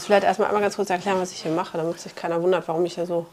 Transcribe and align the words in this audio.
muss 0.00 0.06
vielleicht 0.06 0.24
erstmal 0.24 0.48
einmal 0.48 0.62
ganz 0.62 0.76
kurz 0.76 0.88
erklären, 0.88 1.20
was 1.20 1.30
ich 1.30 1.42
hier 1.42 1.50
mache, 1.50 1.76
damit 1.76 2.00
sich 2.00 2.14
keiner 2.14 2.42
wundert, 2.42 2.66
warum 2.68 2.86
ich 2.86 2.94
hier 2.94 3.04
so. 3.04 3.26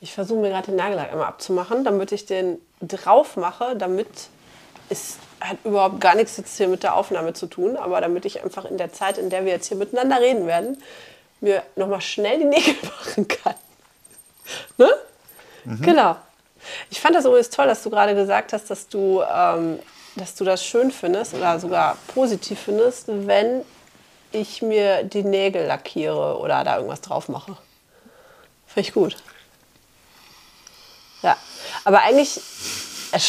Ich 0.00 0.12
versuche 0.12 0.40
mir 0.40 0.48
gerade 0.48 0.66
den 0.66 0.76
Nagellack 0.76 1.12
einmal 1.12 1.28
abzumachen, 1.28 1.84
damit 1.84 2.10
ich 2.10 2.26
den 2.26 2.60
drauf 2.82 3.36
mache, 3.36 3.76
damit 3.76 4.08
es 4.88 5.18
hat 5.40 5.58
überhaupt 5.62 6.00
gar 6.00 6.16
nichts 6.16 6.36
jetzt 6.36 6.56
hier 6.56 6.66
mit 6.66 6.82
der 6.82 6.96
Aufnahme 6.96 7.32
zu 7.32 7.46
tun, 7.46 7.76
aber 7.76 8.00
damit 8.00 8.24
ich 8.24 8.42
einfach 8.42 8.64
in 8.64 8.76
der 8.76 8.92
Zeit, 8.92 9.18
in 9.18 9.30
der 9.30 9.44
wir 9.44 9.52
jetzt 9.52 9.68
hier 9.68 9.76
miteinander 9.76 10.20
reden 10.20 10.48
werden, 10.48 10.82
mir 11.40 11.62
nochmal 11.76 12.00
schnell 12.00 12.40
die 12.40 12.44
Nägel 12.44 12.74
machen 12.82 13.28
kann. 13.28 13.54
Ne? 14.78 14.90
Mhm. 15.64 15.82
Genau. 15.82 16.16
Ich 16.90 17.00
fand 17.00 17.14
das 17.14 17.24
übrigens 17.24 17.50
toll, 17.50 17.68
dass 17.68 17.84
du 17.84 17.90
gerade 17.90 18.16
gesagt 18.16 18.52
hast, 18.52 18.68
dass 18.68 18.88
du, 18.88 19.22
ähm, 19.22 19.78
dass 20.16 20.34
du 20.34 20.42
das 20.44 20.64
schön 20.64 20.90
findest 20.90 21.34
oder 21.34 21.60
sogar 21.60 21.96
positiv 22.08 22.58
findest, 22.58 23.04
wenn 23.06 23.62
ich 24.32 24.62
mir 24.62 25.04
die 25.04 25.24
Nägel 25.24 25.66
lackiere 25.66 26.38
oder 26.38 26.64
da 26.64 26.76
irgendwas 26.76 27.00
drauf 27.00 27.28
mache. 27.28 27.56
Finde 28.66 28.88
ich 28.88 28.92
gut. 28.92 29.16
Ja, 31.22 31.36
aber 31.84 32.02
eigentlich, 32.02 32.40
er 33.12 33.20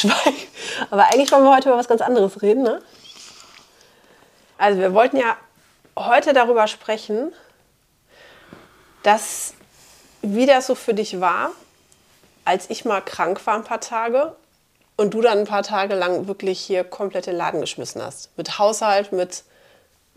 aber 0.90 1.06
eigentlich 1.06 1.32
wollen 1.32 1.44
wir 1.44 1.56
heute 1.56 1.70
über 1.70 1.78
was 1.78 1.88
ganz 1.88 2.02
anderes 2.02 2.42
reden, 2.42 2.64
ne? 2.64 2.82
Also 4.58 4.80
wir 4.80 4.94
wollten 4.94 5.18
ja 5.18 5.38
heute 5.98 6.34
darüber 6.34 6.68
sprechen, 6.68 7.34
dass, 9.04 9.56
wie 10.22 10.46
das 10.46 10.68
so 10.68 10.76
für 10.76 10.94
dich 10.94 11.20
war, 11.20 11.50
als 12.46 12.70
ich 12.70 12.86
mal 12.86 13.02
krank 13.02 13.46
war 13.46 13.56
ein 13.56 13.64
paar 13.64 13.82
Tage 13.82 14.36
und 14.98 15.16
du 15.16 15.22
dann 15.22 15.40
ein 15.40 15.48
paar 15.48 15.64
Tage 15.64 15.96
lang 15.96 16.28
wirklich 16.28 16.60
hier 16.60 16.84
komplett 16.84 17.26
den 17.26 17.36
Laden 17.36 17.60
geschmissen 17.60 18.04
hast. 18.04 18.30
Mit 18.38 18.60
Haushalt, 18.60 19.12
mit 19.12 19.44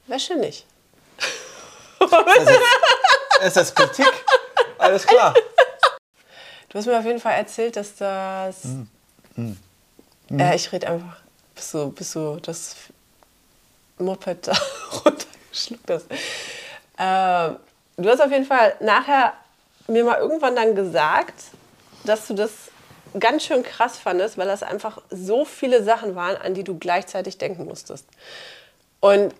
Wäsche 0.06 0.36
nicht. 0.36 0.66
Es 3.40 3.56
ist 3.56 3.74
Kritik. 3.74 4.12
Alles 4.78 5.06
klar. 5.06 5.34
Du 6.68 6.78
hast 6.78 6.86
mir 6.86 6.98
auf 6.98 7.04
jeden 7.04 7.20
Fall 7.20 7.34
erzählt, 7.34 7.76
dass 7.76 7.96
das. 7.96 8.64
Mm. 8.64 8.86
Mm. 9.36 9.56
Mm. 10.30 10.40
Äh, 10.40 10.56
ich 10.56 10.72
rede 10.72 10.88
einfach, 10.88 11.16
bis 11.54 11.70
du, 11.70 11.90
bis 11.90 12.12
du 12.12 12.38
das 12.40 12.76
Moped 13.98 14.48
da 14.48 14.52
runtergeschluckt 15.04 15.90
hast. 15.90 16.10
Äh, 16.96 17.56
du 17.96 18.08
hast 18.08 18.20
auf 18.20 18.30
jeden 18.30 18.46
Fall 18.46 18.74
nachher 18.80 19.34
mir 19.86 20.04
mal 20.04 20.18
irgendwann 20.18 20.56
dann 20.56 20.74
gesagt, 20.74 21.34
dass 22.04 22.26
du 22.26 22.34
das 22.34 22.50
ganz 23.18 23.44
schön 23.44 23.62
krass 23.62 23.98
fandest, 23.98 24.38
weil 24.38 24.46
das 24.46 24.62
einfach 24.62 25.00
so 25.10 25.44
viele 25.44 25.84
Sachen 25.84 26.16
waren, 26.16 26.36
an 26.36 26.54
die 26.54 26.64
du 26.64 26.78
gleichzeitig 26.78 27.38
denken 27.38 27.64
musstest. 27.64 28.06
Und 29.00 29.34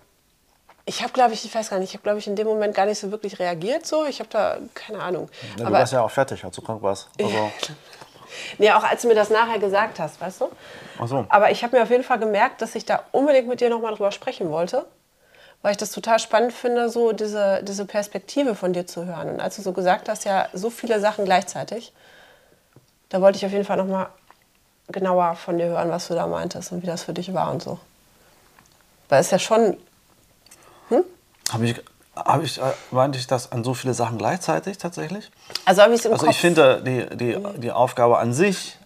ich 0.87 1.03
habe, 1.03 1.13
glaube 1.13 1.33
ich, 1.33 1.45
ich 1.45 1.55
weiß 1.55 1.71
gar 1.71 1.79
nicht, 1.79 1.91
ich 1.91 1.95
habe, 1.95 2.03
glaube 2.03 2.19
ich, 2.19 2.27
in 2.27 2.37
dem 2.37 2.47
Moment 2.47 2.75
gar 2.75 2.87
nicht 2.87 2.99
so 2.99 3.11
wirklich 3.11 3.39
reagiert. 3.39 3.87
So, 3.87 4.05
ich 4.05 4.21
habe 4.21 4.29
da 4.31 4.59
keine 4.75 5.01
Ahnung. 5.01 5.31
Ja, 5.59 5.65
du 5.65 5.73
warst 5.73 5.93
ja 5.93 6.03
auch 6.03 6.11
fertig, 6.11 6.45
als 6.45 6.55
du 6.57 6.63
krank 6.63 6.83
warst. 6.83 7.09
Also. 7.19 7.51
nee, 8.59 8.71
auch 8.71 8.85
als 8.85 9.03
du 9.03 9.09
mir 9.09 9.15
das 9.15 9.31
nachher 9.31 9.59
gesagt 9.59 9.99
hast, 9.99 10.21
weißt 10.21 10.43
du? 10.43 10.51
Ach 10.99 11.09
so. 11.09 11.27
Aber 11.31 11.51
ich 11.51 11.63
habe 11.65 11.77
mir 11.77 11.83
auf 11.83 11.91
jeden 11.91 12.05
Fall 12.05 12.19
gemerkt, 12.19 12.61
dass 12.61 12.75
ich 12.75 12.85
da 12.85 13.03
unbedingt 13.13 13.49
mit 13.49 13.61
dir 13.61 13.71
nochmal 13.71 13.95
drüber 13.95 14.13
sprechen 14.13 14.51
wollte, 14.51 14.85
weil 15.63 15.73
ich 15.73 15.79
das 15.79 15.91
total 15.91 16.19
spannend 16.19 16.53
finde, 16.53 16.91
so 16.91 17.13
diese, 17.13 17.63
diese 17.63 17.87
Perspektive 17.87 18.55
von 18.55 18.75
dir 18.75 18.87
zu 18.87 19.07
hören. 19.07 19.31
Und 19.31 19.41
als 19.41 19.57
du 19.57 19.63
so 19.63 19.73
gesagt 19.73 20.11
hast, 20.11 20.25
ja, 20.25 20.49
so 20.53 20.69
viele 20.69 21.01
Sachen 21.01 21.25
gleichzeitig, 21.25 21.95
da 23.09 23.23
wollte 23.23 23.39
ich 23.39 23.47
auf 23.47 23.53
jeden 23.53 23.65
Fall 23.65 23.79
nochmal 23.79 24.09
genauer 24.89 25.37
von 25.37 25.57
dir 25.57 25.67
hören, 25.67 25.89
was 25.89 26.09
du 26.09 26.15
da 26.15 26.27
meintest 26.27 26.73
und 26.73 26.83
wie 26.83 26.87
das 26.87 27.05
für 27.05 27.15
dich 27.15 27.33
war 27.33 27.51
und 27.51 27.63
so. 27.63 27.79
Weil 29.09 29.23
es 29.23 29.31
ja 29.31 29.39
schon 29.39 29.79
hm? 30.89 31.05
Habe 31.53 31.67
ich, 31.67 31.83
hab 32.17 32.43
ich, 32.43 32.59
äh, 32.59 32.73
meinte 32.91 33.19
ich 33.19 33.27
das 33.27 33.53
an 33.53 33.65
so 33.65 33.75
viele 33.75 33.95
Sachen 33.95 34.19
gleichzeitig 34.19 34.79
tatsächlich? 34.79 35.31
Also 35.65 35.83
habe 35.83 35.95
ich 35.95 36.01
es 36.01 36.07
im 36.07 36.13
Also 36.13 36.27
ich 36.27 36.39
finde 36.39 36.83
die, 36.83 37.17
die, 37.17 37.39
die 37.59 37.73
Aufgabe 37.73 38.19
an 38.19 38.33
sich, 38.33 38.79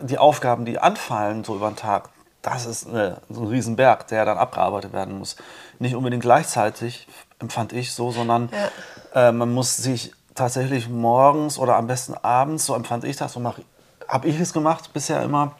die 0.00 0.18
Aufgaben, 0.18 0.64
die 0.64 0.78
anfallen 0.78 1.44
so 1.44 1.56
über 1.56 1.68
den 1.68 1.76
Tag, 1.76 2.10
das 2.42 2.66
ist 2.66 2.88
eine, 2.88 3.20
so 3.28 3.42
ein 3.42 3.48
Riesenberg, 3.48 4.06
der 4.08 4.24
dann 4.24 4.38
abgearbeitet 4.38 4.92
werden 4.92 5.18
muss. 5.18 5.36
Nicht 5.78 5.96
unbedingt 5.96 6.22
gleichzeitig, 6.22 7.08
empfand 7.38 7.72
ich 7.72 7.92
so, 7.92 8.12
sondern 8.12 8.50
ja. 9.14 9.28
äh, 9.28 9.32
man 9.32 9.52
muss 9.52 9.76
sich 9.76 10.12
tatsächlich 10.34 10.88
morgens 10.88 11.58
oder 11.58 11.76
am 11.76 11.86
besten 11.86 12.14
abends, 12.14 12.66
so 12.66 12.74
empfand 12.74 13.04
ich 13.04 13.16
das, 13.16 13.32
so 13.32 13.42
habe 14.08 14.28
ich 14.28 14.38
es 14.38 14.52
gemacht 14.52 14.92
bisher 14.92 15.22
immer, 15.22 15.56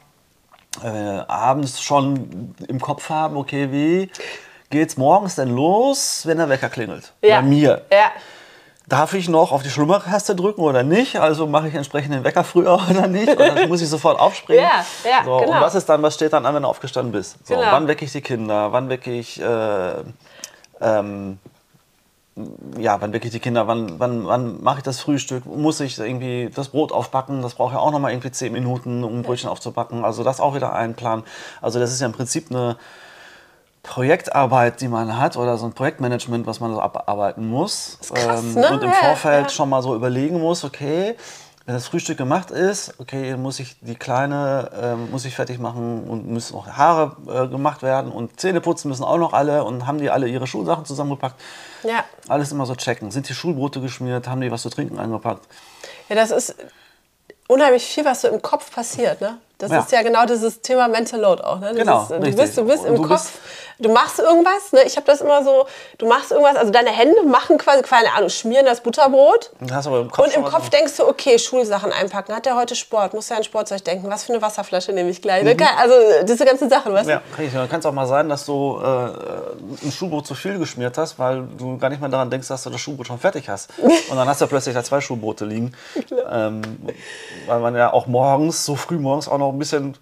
äh, 0.83 0.89
abends 0.89 1.83
schon 1.83 2.55
im 2.69 2.81
Kopf 2.81 3.09
haben, 3.09 3.37
okay, 3.37 3.73
wie 3.73 4.11
geht's 4.71 4.97
morgens 4.97 5.37
denn 5.37 5.55
los, 5.55 6.23
wenn 6.25 6.39
der 6.39 6.49
Wecker 6.49 6.69
klingelt? 6.69 7.13
Ja. 7.23 7.41
Bei 7.41 7.47
mir. 7.47 7.83
Ja. 7.91 8.11
Darf 8.89 9.15
ich 9.15 9.29
noch 9.29 9.51
auf 9.51 9.65
die 9.65 9.71
Schlummertaste 9.71 10.37
drücken 10.37 10.61
oder 10.61 10.85
nicht? 10.85 11.19
Also 11.19 11.49
mache 11.49 11.67
ich 11.67 11.75
entsprechend 11.75 12.15
den 12.15 12.23
Wecker 12.23 12.45
früher 12.45 12.75
oder 12.91 13.09
nicht? 13.09 13.29
Oder 13.29 13.67
muss 13.69 13.83
ich 13.83 13.89
sofort 13.89 14.21
aufspringen? 14.21 14.63
Ja, 14.63 14.85
ja, 15.09 15.25
so, 15.25 15.39
genau. 15.39 15.55
Und 15.55 15.61
was 15.61 15.75
ist 15.75 15.89
dann, 15.89 16.03
was 16.03 16.15
steht 16.15 16.33
dann 16.33 16.47
an, 16.47 16.55
wenn 16.55 16.63
du 16.63 16.69
aufgestanden 16.69 17.11
bist? 17.11 17.37
So, 17.45 17.55
genau. 17.55 17.73
Wann 17.73 17.89
wecke 17.89 18.05
ich 18.05 18.13
die 18.13 18.21
Kinder? 18.21 18.73
Wann 18.73 18.89
wecke 18.89 19.13
ich, 19.13 19.41
äh, 19.41 19.95
ähm, 20.81 21.39
ja, 22.79 23.01
wann 23.01 23.13
wecke 23.13 23.27
ich 23.27 23.33
die 23.33 23.41
Kinder? 23.41 23.67
Wann, 23.67 23.99
wann, 23.99 24.27
wann 24.27 24.63
mache 24.63 24.79
ich 24.79 24.85
das 24.85 25.01
Frühstück? 25.01 25.47
Muss 25.47 25.81
ich 25.81 25.99
irgendwie 25.99 26.51
das 26.55 26.69
Brot 26.69 26.93
aufbacken? 26.93 27.43
Das 27.43 27.55
braucht 27.55 27.73
ja 27.73 27.81
auch 27.81 27.91
noch 27.91 27.99
mal 27.99 28.13
irgendwie 28.13 28.31
zehn 28.31 28.53
Minuten, 28.53 29.03
um 29.03 29.19
ein 29.19 29.23
Brötchen 29.23 29.51
aufzubacken. 29.51 30.05
Also 30.05 30.23
das 30.23 30.39
auch 30.39 30.55
wieder 30.55 30.73
einplanen. 30.75 31.25
Also 31.61 31.81
das 31.81 31.91
ist 31.91 32.01
ja 32.01 32.07
im 32.07 32.13
Prinzip 32.13 32.51
eine 32.51 32.77
Projektarbeit, 33.87 34.81
die 34.81 34.89
man 34.89 35.17
hat 35.17 35.37
oder 35.37 35.57
so 35.57 35.67
ein 35.67 35.73
Projektmanagement, 35.73 36.47
was 36.47 36.61
man 36.61 36.73
so 36.73 36.81
abarbeiten 36.81 37.49
muss. 37.49 37.99
Krass, 38.13 38.43
ähm, 38.43 38.55
ne? 38.55 38.73
Und 38.73 38.83
im 38.83 38.93
Vorfeld 38.93 39.45
ja. 39.45 39.49
schon 39.49 39.69
mal 39.69 39.83
so 39.83 39.95
überlegen 39.95 40.41
muss, 40.41 40.65
okay, 40.65 41.17
wenn 41.67 41.75
das 41.75 41.87
Frühstück 41.87 42.19
gemacht 42.19 42.51
ist, 42.51 42.95
okay, 42.99 43.37
muss 43.37 43.59
ich 43.59 43.77
die 43.81 43.95
Kleine, 43.95 44.71
äh, 44.81 45.11
muss 45.11 45.25
ich 45.25 45.35
fertig 45.35 45.59
machen 45.59 46.05
und 46.09 46.29
müssen 46.29 46.57
auch 46.57 46.69
Haare 46.69 47.17
äh, 47.29 47.49
gemacht 47.49 47.83
werden 47.83 48.13
und 48.13 48.39
Zähne 48.41 48.61
putzen 48.61 48.89
müssen 48.89 49.05
auch 49.05 49.19
noch 49.19 49.33
alle 49.33 49.65
und 49.65 49.87
haben 49.87 49.99
die 49.99 50.11
alle 50.11 50.29
ihre 50.29 50.47
Schulsachen 50.47 50.85
zusammengepackt. 50.85 51.41
Ja. 51.83 52.05
Alles 52.29 52.53
immer 52.53 52.67
so 52.67 52.75
checken. 52.75 53.11
Sind 53.11 53.29
die 53.29 53.35
Schulbrote 53.35 53.81
geschmiert? 53.81 54.29
Haben 54.29 54.41
die 54.41 54.51
was 54.51 54.63
zu 54.63 54.71
trinken 54.71 54.99
eingepackt? 54.99 55.47
Ja, 56.09 56.15
das 56.15 56.31
ist 56.31 56.55
unheimlich 57.49 57.85
viel, 57.85 58.05
was 58.05 58.23
so 58.23 58.29
im 58.29 58.43
Kopf 58.43 58.73
passiert, 58.73 59.21
ne? 59.21 59.39
Das 59.59 59.71
ja. 59.71 59.79
ist 59.81 59.93
ja 59.93 60.03
genau 60.03 60.27
dieses 60.27 60.61
Thema 60.61 60.89
Mental 60.89 61.21
Load 61.21 61.43
auch. 61.43 61.61
Ne? 61.61 61.75
Genau, 61.75 62.03
ist, 62.03 62.11
du, 62.11 62.21
bist, 62.21 62.59
du 62.59 62.65
bist 62.65 62.85
im 62.85 62.97
du 62.97 63.03
Kopf, 63.03 63.23
bist 63.23 63.41
du 63.79 63.93
machst 63.93 64.19
irgendwas. 64.19 64.73
Ne? 64.73 64.81
Ich 64.87 64.97
habe 64.97 65.07
das 65.07 65.21
immer 65.21 65.45
so, 65.45 65.67
du 65.99 66.07
machst 66.07 66.31
irgendwas, 66.31 66.57
also 66.57 66.71
deine 66.71 66.91
Hände 66.91 67.23
machen 67.25 67.59
quasi, 67.59 67.83
keine 67.83 68.13
Ahnung, 68.13 68.29
schmieren 68.29 68.67
das 68.67 68.81
Butterbrot. 68.81 69.53
Hast 69.71 69.87
aber 69.87 70.01
im 70.01 70.11
Kopf 70.11 70.27
und 70.27 70.35
im 70.35 70.45
Kopf 70.45 70.69
denkst 70.71 70.97
du, 70.97 71.07
okay, 71.07 71.39
Schulsachen 71.39 71.93
einpacken. 71.93 72.35
Hat 72.35 72.47
der 72.47 72.57
heute 72.57 72.75
Sport? 72.75 73.15
Muss 73.15 73.29
ja 73.29 73.37
an 73.37 73.45
Sportzeug 73.45 73.85
denken. 73.85 74.09
Was 74.11 74.25
für 74.25 74.33
eine 74.33 74.43
Wasserflasche 74.43 74.93
nehme 74.93 75.11
ich 75.11 75.21
gleich? 75.23 75.43
Ne? 75.43 75.55
Mhm. 75.55 75.63
Also 75.79 75.95
diese 76.25 76.45
ganzen 76.45 76.71
Sachen, 76.71 76.93
weißt 76.93 77.09
du? 77.09 77.13
Ja, 77.13 77.67
kann 77.67 77.81
es 77.81 77.87
auch 77.87 77.93
mal 77.93 78.07
sein, 78.07 78.29
dass 78.29 78.47
du 78.47 78.79
äh, 78.81 79.85
ein 79.85 79.93
Schulbrot 79.93 80.27
zu 80.27 80.35
viel 80.35 80.59
geschmiert 80.59 80.97
hast, 80.99 81.19
weil 81.19 81.47
du 81.59 81.79
gar 81.79 81.91
nicht 81.91 82.01
mehr 82.01 82.11
daran 82.11 82.31
denkst, 82.31 82.49
dass 82.49 82.63
du 82.63 82.71
das 82.71 82.81
Schulbrot 82.81 83.07
schon 83.07 83.19
fertig 83.19 83.49
hast. 83.49 83.71
Und 84.11 84.17
dann 84.17 84.29
hast 84.29 84.41
du 84.41 84.47
plötzlich 84.47 84.75
da 84.75 84.83
zwei 84.83 85.01
Schulbrote 85.01 85.45
liegen. 85.45 85.73
ähm, 86.31 86.63
weil 87.47 87.61
man 87.61 87.75
ja 87.75 87.93
auch 87.93 88.07
morgens, 88.07 88.65
so 88.65 88.77
früh 88.77 88.99
morgens 88.99 89.29
auch 89.29 89.39
noch 89.39 89.46
ein 89.53 89.59
bisschen 89.59 89.97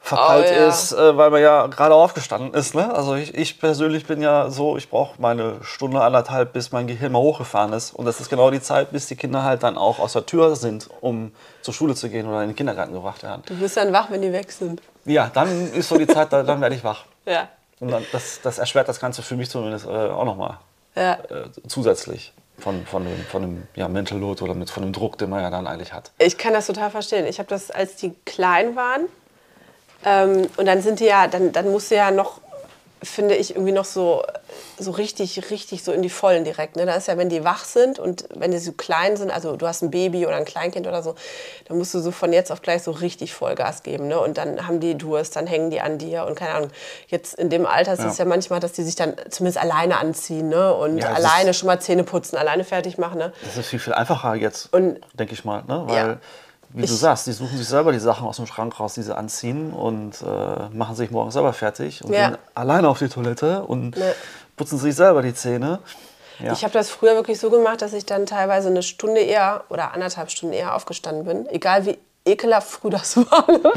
verkeilt 0.00 0.46
oh, 0.50 0.54
ja. 0.54 0.68
ist, 0.68 0.92
äh, 0.92 1.16
weil 1.16 1.30
man 1.30 1.42
ja 1.42 1.66
gerade 1.66 1.94
aufgestanden 1.94 2.54
ist. 2.54 2.74
Ne? 2.74 2.94
Also 2.94 3.14
ich, 3.14 3.34
ich, 3.34 3.60
persönlich 3.60 4.06
bin 4.06 4.22
ja 4.22 4.50
so, 4.50 4.76
ich 4.76 4.88
brauche 4.88 5.20
meine 5.20 5.56
Stunde, 5.62 6.00
anderthalb, 6.00 6.52
bis 6.52 6.72
mein 6.72 6.86
Gehirn 6.86 7.12
mal 7.12 7.18
hochgefahren 7.18 7.72
ist. 7.72 7.94
Und 7.94 8.06
das 8.06 8.20
ist 8.20 8.30
genau 8.30 8.50
die 8.50 8.62
Zeit, 8.62 8.90
bis 8.90 9.06
die 9.06 9.16
Kinder 9.16 9.42
halt 9.42 9.62
dann 9.62 9.76
auch 9.76 9.98
aus 9.98 10.14
der 10.14 10.24
Tür 10.24 10.56
sind, 10.56 10.88
um 11.00 11.32
zur 11.62 11.74
Schule 11.74 11.94
zu 11.94 12.08
gehen 12.08 12.26
oder 12.26 12.42
in 12.42 12.50
den 12.50 12.56
Kindergarten 12.56 12.92
gebracht 12.92 13.22
werden. 13.22 13.42
Du 13.46 13.54
bist 13.56 13.76
dann 13.76 13.92
wach, 13.92 14.10
wenn 14.10 14.22
die 14.22 14.32
weg 14.32 14.50
sind. 14.50 14.80
Ja, 15.04 15.30
dann 15.32 15.72
ist 15.72 15.88
so 15.88 15.98
die 15.98 16.06
Zeit, 16.06 16.32
dann 16.32 16.60
werde 16.60 16.74
ich 16.74 16.84
wach. 16.84 17.04
Ja. 17.26 17.46
Und 17.78 17.90
dann, 17.90 18.06
das, 18.10 18.40
das 18.42 18.58
erschwert 18.58 18.88
das 18.88 18.98
Ganze 18.98 19.20
für 19.20 19.36
mich 19.36 19.50
zumindest 19.50 19.84
äh, 19.84 19.90
auch 19.90 20.24
nochmal 20.24 20.56
ja. 20.96 21.12
äh, 21.12 21.50
zusätzlich 21.68 22.32
von, 22.58 22.84
von 22.86 23.04
dem, 23.04 23.24
von 23.24 23.42
dem 23.42 23.62
ja, 23.74 23.88
Mental 23.88 24.18
Load 24.18 24.42
oder 24.42 24.54
mit, 24.54 24.70
von 24.70 24.82
dem 24.82 24.92
Druck, 24.92 25.18
den 25.18 25.30
man 25.30 25.42
ja 25.42 25.50
dann 25.50 25.66
eigentlich 25.66 25.92
hat. 25.92 26.10
Ich 26.18 26.38
kann 26.38 26.52
das 26.52 26.66
total 26.66 26.90
verstehen. 26.90 27.26
Ich 27.26 27.38
habe 27.38 27.48
das, 27.48 27.70
als 27.70 27.96
die 27.96 28.14
klein 28.24 28.76
waren, 28.76 29.06
ähm, 30.04 30.48
und 30.56 30.66
dann 30.66 30.82
sind 30.82 31.00
die 31.00 31.06
ja, 31.06 31.26
dann, 31.26 31.52
dann 31.52 31.70
musst 31.70 31.90
du 31.90 31.96
ja 31.96 32.10
noch, 32.10 32.40
finde 33.02 33.34
ich, 33.36 33.50
irgendwie 33.50 33.72
noch 33.72 33.84
so, 33.84 34.24
so 34.78 34.90
richtig, 34.90 35.50
richtig 35.50 35.84
so 35.84 35.92
in 35.92 36.02
die 36.02 36.10
Vollen 36.10 36.44
direkt. 36.44 36.76
Ne? 36.76 36.86
Da 36.86 36.94
ist 36.94 37.08
ja, 37.08 37.16
wenn 37.16 37.28
die 37.28 37.44
wach 37.44 37.64
sind 37.64 37.98
und 37.98 38.24
wenn 38.34 38.50
die 38.50 38.58
so 38.58 38.72
klein 38.72 39.16
sind, 39.16 39.30
also 39.30 39.56
du 39.56 39.66
hast 39.66 39.82
ein 39.82 39.90
Baby 39.90 40.26
oder 40.26 40.36
ein 40.36 40.44
Kleinkind 40.44 40.86
oder 40.86 41.02
so, 41.02 41.14
dann 41.66 41.78
musst 41.78 41.94
du 41.94 42.00
so 42.00 42.10
von 42.10 42.32
jetzt 42.32 42.50
auf 42.50 42.62
gleich 42.62 42.82
so 42.82 42.90
richtig 42.90 43.32
Vollgas 43.34 43.82
geben. 43.82 44.08
Ne? 44.08 44.18
Und 44.18 44.38
dann 44.38 44.66
haben 44.66 44.80
die 44.80 44.96
Durst, 44.96 45.36
dann 45.36 45.46
hängen 45.46 45.70
die 45.70 45.80
an 45.80 45.98
dir 45.98 46.24
und 46.24 46.34
keine 46.34 46.54
Ahnung. 46.54 46.70
Jetzt 47.08 47.34
in 47.34 47.50
dem 47.50 47.66
Alter 47.66 47.92
ist 47.92 48.04
es 48.04 48.18
ja. 48.18 48.24
ja 48.24 48.28
manchmal, 48.28 48.60
dass 48.60 48.72
die 48.72 48.82
sich 48.82 48.96
dann 48.96 49.14
zumindest 49.30 49.58
alleine 49.58 49.98
anziehen 49.98 50.48
ne? 50.48 50.74
und 50.74 50.98
ja, 50.98 51.12
alleine 51.12 51.54
schon 51.54 51.68
mal 51.68 51.80
Zähne 51.80 52.04
putzen, 52.04 52.36
alleine 52.36 52.64
fertig 52.64 52.98
machen. 52.98 53.18
Ne? 53.18 53.32
Das 53.44 53.56
ist 53.56 53.68
viel, 53.68 53.78
viel 53.78 53.94
einfacher 53.94 54.34
jetzt, 54.34 54.70
denke 54.72 55.32
ich 55.32 55.44
mal. 55.44 55.62
Ne? 55.66 55.82
Weil 55.86 55.96
ja 55.96 56.18
wie 56.70 56.84
ich, 56.84 56.90
du 56.90 56.96
sagst, 56.96 57.26
die 57.26 57.32
suchen 57.32 57.56
sich 57.56 57.66
selber 57.66 57.92
die 57.92 57.98
Sachen 57.98 58.26
aus 58.26 58.36
dem 58.36 58.46
Schrank 58.46 58.78
raus, 58.78 58.94
die 58.94 59.02
sie 59.02 59.16
anziehen 59.16 59.72
und 59.72 60.22
äh, 60.22 60.68
machen 60.74 60.96
sich 60.96 61.10
morgens 61.10 61.34
selber 61.34 61.52
fertig 61.52 62.04
und 62.04 62.12
ja. 62.12 62.30
gehen 62.30 62.38
alleine 62.54 62.88
auf 62.88 62.98
die 62.98 63.08
Toilette 63.08 63.62
und 63.62 63.96
ne. 63.96 64.14
putzen 64.56 64.78
sich 64.78 64.94
selber 64.94 65.22
die 65.22 65.34
Zähne. 65.34 65.80
Ja. 66.40 66.52
Ich 66.52 66.62
habe 66.62 66.72
das 66.72 66.90
früher 66.90 67.14
wirklich 67.14 67.40
so 67.40 67.50
gemacht, 67.50 67.82
dass 67.82 67.92
ich 67.92 68.06
dann 68.06 68.26
teilweise 68.26 68.68
eine 68.68 68.82
Stunde 68.82 69.20
eher 69.20 69.64
oder 69.70 69.92
anderthalb 69.92 70.30
Stunden 70.30 70.54
eher 70.54 70.74
aufgestanden 70.76 71.24
bin, 71.24 71.48
egal 71.48 71.86
wie 71.86 71.98
ekelhaft 72.24 72.68
früh 72.68 72.90
das 72.90 73.16
war. 73.30 73.50
Ne? 73.50 73.72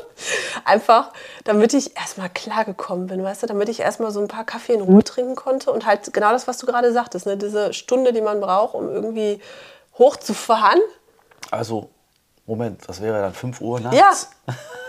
Einfach, 0.65 1.11
damit 1.43 1.73
ich 1.73 1.95
erstmal 1.97 2.29
klargekommen 2.29 3.07
bin, 3.07 3.23
weißt 3.23 3.43
du, 3.43 3.47
damit 3.47 3.69
ich 3.69 3.79
erstmal 3.79 4.11
so 4.11 4.19
ein 4.19 4.27
paar 4.27 4.43
Kaffee 4.43 4.73
in 4.73 4.81
Ruhe 4.81 5.03
trinken 5.03 5.35
konnte 5.35 5.71
und 5.71 5.85
halt 5.85 6.13
genau 6.13 6.31
das, 6.31 6.47
was 6.47 6.57
du 6.57 6.65
gerade 6.65 6.91
sagtest, 6.91 7.25
ne? 7.25 7.37
diese 7.37 7.73
Stunde, 7.73 8.13
die 8.13 8.21
man 8.21 8.41
braucht, 8.41 8.75
um 8.75 8.89
irgendwie 8.89 9.39
hochzufahren. 9.97 10.79
Also, 11.49 11.89
Moment, 12.51 12.81
das 12.85 13.01
wäre 13.01 13.21
dann 13.21 13.33
5 13.33 13.61
Uhr 13.61 13.79
nachts? 13.79 13.97
Ja, 13.97 14.11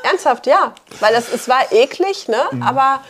ernsthaft, 0.03 0.49
ja. 0.49 0.75
Weil 0.99 1.15
das, 1.15 1.33
es 1.33 1.49
war 1.49 1.71
eklig, 1.71 2.27
ne? 2.27 2.43
Mhm. 2.51 2.61
aber 2.61 3.05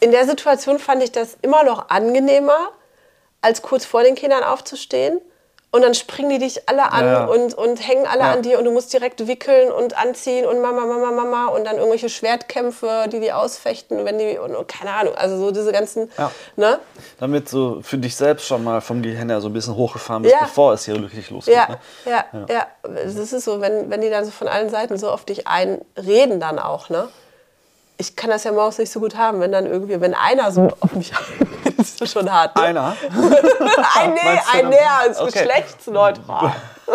in 0.00 0.10
der 0.10 0.26
Situation 0.26 0.80
fand 0.80 1.04
ich 1.04 1.12
das 1.12 1.36
immer 1.40 1.62
noch 1.62 1.88
angenehmer, 1.88 2.70
als 3.40 3.62
kurz 3.62 3.84
vor 3.84 4.02
den 4.02 4.16
Kindern 4.16 4.42
aufzustehen 4.42 5.20
und 5.72 5.82
dann 5.82 5.94
springen 5.94 6.28
die 6.28 6.38
dich 6.38 6.68
alle 6.68 6.92
an 6.92 7.06
ja. 7.06 7.24
und, 7.24 7.54
und 7.54 7.76
hängen 7.76 8.06
alle 8.06 8.20
ja. 8.20 8.32
an 8.32 8.42
dir 8.42 8.58
und 8.58 8.66
du 8.66 8.70
musst 8.70 8.92
direkt 8.92 9.26
wickeln 9.26 9.72
und 9.72 9.98
anziehen 9.98 10.44
und 10.44 10.60
Mama, 10.60 10.84
Mama, 10.84 11.10
Mama 11.10 11.46
und 11.46 11.64
dann 11.64 11.76
irgendwelche 11.76 12.10
Schwertkämpfe, 12.10 13.06
die 13.10 13.20
die 13.20 13.32
ausfechten, 13.32 14.04
wenn 14.04 14.18
die, 14.18 14.38
und, 14.38 14.54
und 14.54 14.68
keine 14.68 14.92
Ahnung, 14.92 15.14
also 15.16 15.38
so 15.38 15.50
diese 15.50 15.72
ganzen, 15.72 16.10
ja. 16.18 16.30
ne? 16.56 16.78
Damit 17.18 17.50
du 17.50 17.80
für 17.82 17.96
dich 17.96 18.14
selbst 18.14 18.46
schon 18.46 18.62
mal 18.62 18.82
vom 18.82 19.00
Gehirn 19.00 19.30
her 19.30 19.40
so 19.40 19.48
ein 19.48 19.54
bisschen 19.54 19.74
hochgefahren 19.74 20.22
bist, 20.22 20.36
bevor 20.38 20.74
es 20.74 20.84
hier 20.84 21.00
wirklich 21.00 21.30
losgeht. 21.30 21.54
Ja, 21.54 21.68
ne? 21.68 21.78
ja, 22.04 22.24
ja, 22.48 22.66
Das 22.82 23.14
ist 23.32 23.44
so, 23.44 23.62
wenn, 23.62 23.88
wenn 23.90 24.02
die 24.02 24.10
dann 24.10 24.26
so 24.26 24.30
von 24.30 24.48
allen 24.48 24.68
Seiten 24.68 24.98
so 24.98 25.10
auf 25.10 25.24
dich 25.24 25.48
einreden 25.48 26.38
dann 26.38 26.58
auch, 26.58 26.90
ne? 26.90 27.08
ich 28.02 28.16
kann 28.16 28.30
das 28.30 28.44
ja 28.44 28.52
morgens 28.52 28.78
nicht 28.78 28.90
so 28.90 29.00
gut 29.00 29.16
haben, 29.16 29.40
wenn 29.40 29.52
dann 29.52 29.66
irgendwie, 29.66 30.00
wenn 30.00 30.14
einer 30.14 30.50
so 30.50 30.70
auf 30.80 30.92
mich 30.94 31.12
ist 31.78 32.08
schon 32.12 32.30
hart. 32.30 32.56
Ne? 32.56 32.62
Einer? 32.62 32.96
ein, 33.94 34.14
nee, 34.14 34.40
ein 34.52 34.68
näher 34.68 35.06
ist 35.10 35.20
okay. 35.20 35.32
geschlechtsneutral. 35.32 36.54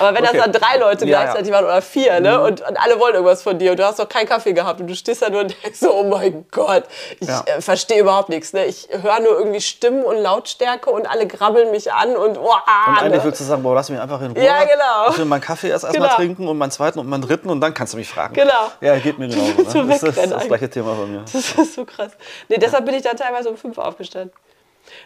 Aber 0.00 0.16
wenn 0.16 0.24
okay. 0.24 0.38
das 0.38 0.44
dann 0.44 0.52
drei 0.52 0.78
Leute 0.78 1.06
ja, 1.06 1.22
gleichzeitig 1.22 1.48
ja. 1.48 1.54
waren 1.54 1.64
oder 1.64 1.82
vier, 1.82 2.20
ne? 2.20 2.38
Mhm. 2.38 2.44
Und, 2.44 2.60
und, 2.68 2.76
alle 2.80 2.98
wollen 2.98 3.14
irgendwas 3.14 3.42
von 3.42 3.58
dir 3.58 3.72
und 3.72 3.78
du 3.78 3.86
hast 3.86 3.98
doch 3.98 4.08
keinen 4.08 4.26
Kaffee 4.26 4.52
gehabt 4.52 4.80
und 4.80 4.86
du 4.86 4.94
stehst 4.94 5.22
da 5.22 5.30
nur 5.30 5.42
und 5.42 5.54
denkst 5.62 5.78
so, 5.78 5.94
oh 5.94 6.04
mein 6.04 6.46
Gott, 6.50 6.84
ich 7.20 7.28
ja. 7.28 7.42
äh, 7.46 7.60
verstehe 7.60 8.00
überhaupt 8.00 8.28
nichts. 8.30 8.52
Ne? 8.52 8.64
Ich 8.66 8.88
höre 8.90 9.20
nur 9.20 9.38
irgendwie 9.38 9.60
Stimmen 9.60 10.02
und 10.02 10.16
Lautstärke 10.16 10.90
und 10.90 11.08
alle 11.08 11.26
grabbeln 11.26 11.70
mich 11.70 11.92
an 11.92 12.16
und 12.16 12.38
oh, 12.38 12.44
Und 12.44 12.98
eigentlich 12.98 13.18
ne? 13.18 13.24
willst 13.24 13.40
du 13.40 13.44
sagen, 13.44 13.62
boah, 13.62 13.74
lass 13.74 13.90
mich 13.90 14.00
einfach 14.00 14.20
in 14.22 14.32
Ruhe. 14.32 14.44
Ja, 14.44 14.64
genau. 14.64 15.10
Ich 15.10 15.18
will 15.18 15.24
meinen 15.26 15.40
Kaffee 15.40 15.68
erst 15.68 15.84
erstmal 15.84 16.08
genau. 16.08 16.16
trinken 16.16 16.48
und 16.48 16.58
meinen 16.58 16.70
zweiten 16.70 16.98
und 16.98 17.08
meinen 17.08 17.22
dritten 17.22 17.50
und 17.50 17.60
dann 17.60 17.74
kannst 17.74 17.92
du 17.92 17.98
mich 17.98 18.08
fragen. 18.08 18.34
Genau. 18.34 18.70
Ja, 18.80 18.98
geht 18.98 19.18
mir 19.18 19.28
genau. 19.28 19.40
Ne? 19.60 19.64
So 19.68 19.82
das 19.82 20.02
ist 20.02 20.18
das, 20.18 20.30
das 20.30 20.46
gleiche 20.46 20.70
Thema 20.70 20.94
bei 20.94 21.06
mir. 21.06 21.20
Das 21.20 21.34
ist 21.34 21.74
so 21.74 21.84
krass. 21.84 22.12
Nee, 22.48 22.58
deshalb 22.58 22.84
bin 22.86 22.94
ich 22.94 23.02
dann 23.02 23.16
teilweise 23.16 23.50
um 23.50 23.56
fünf 23.56 23.78
aufgestanden. 23.78 24.32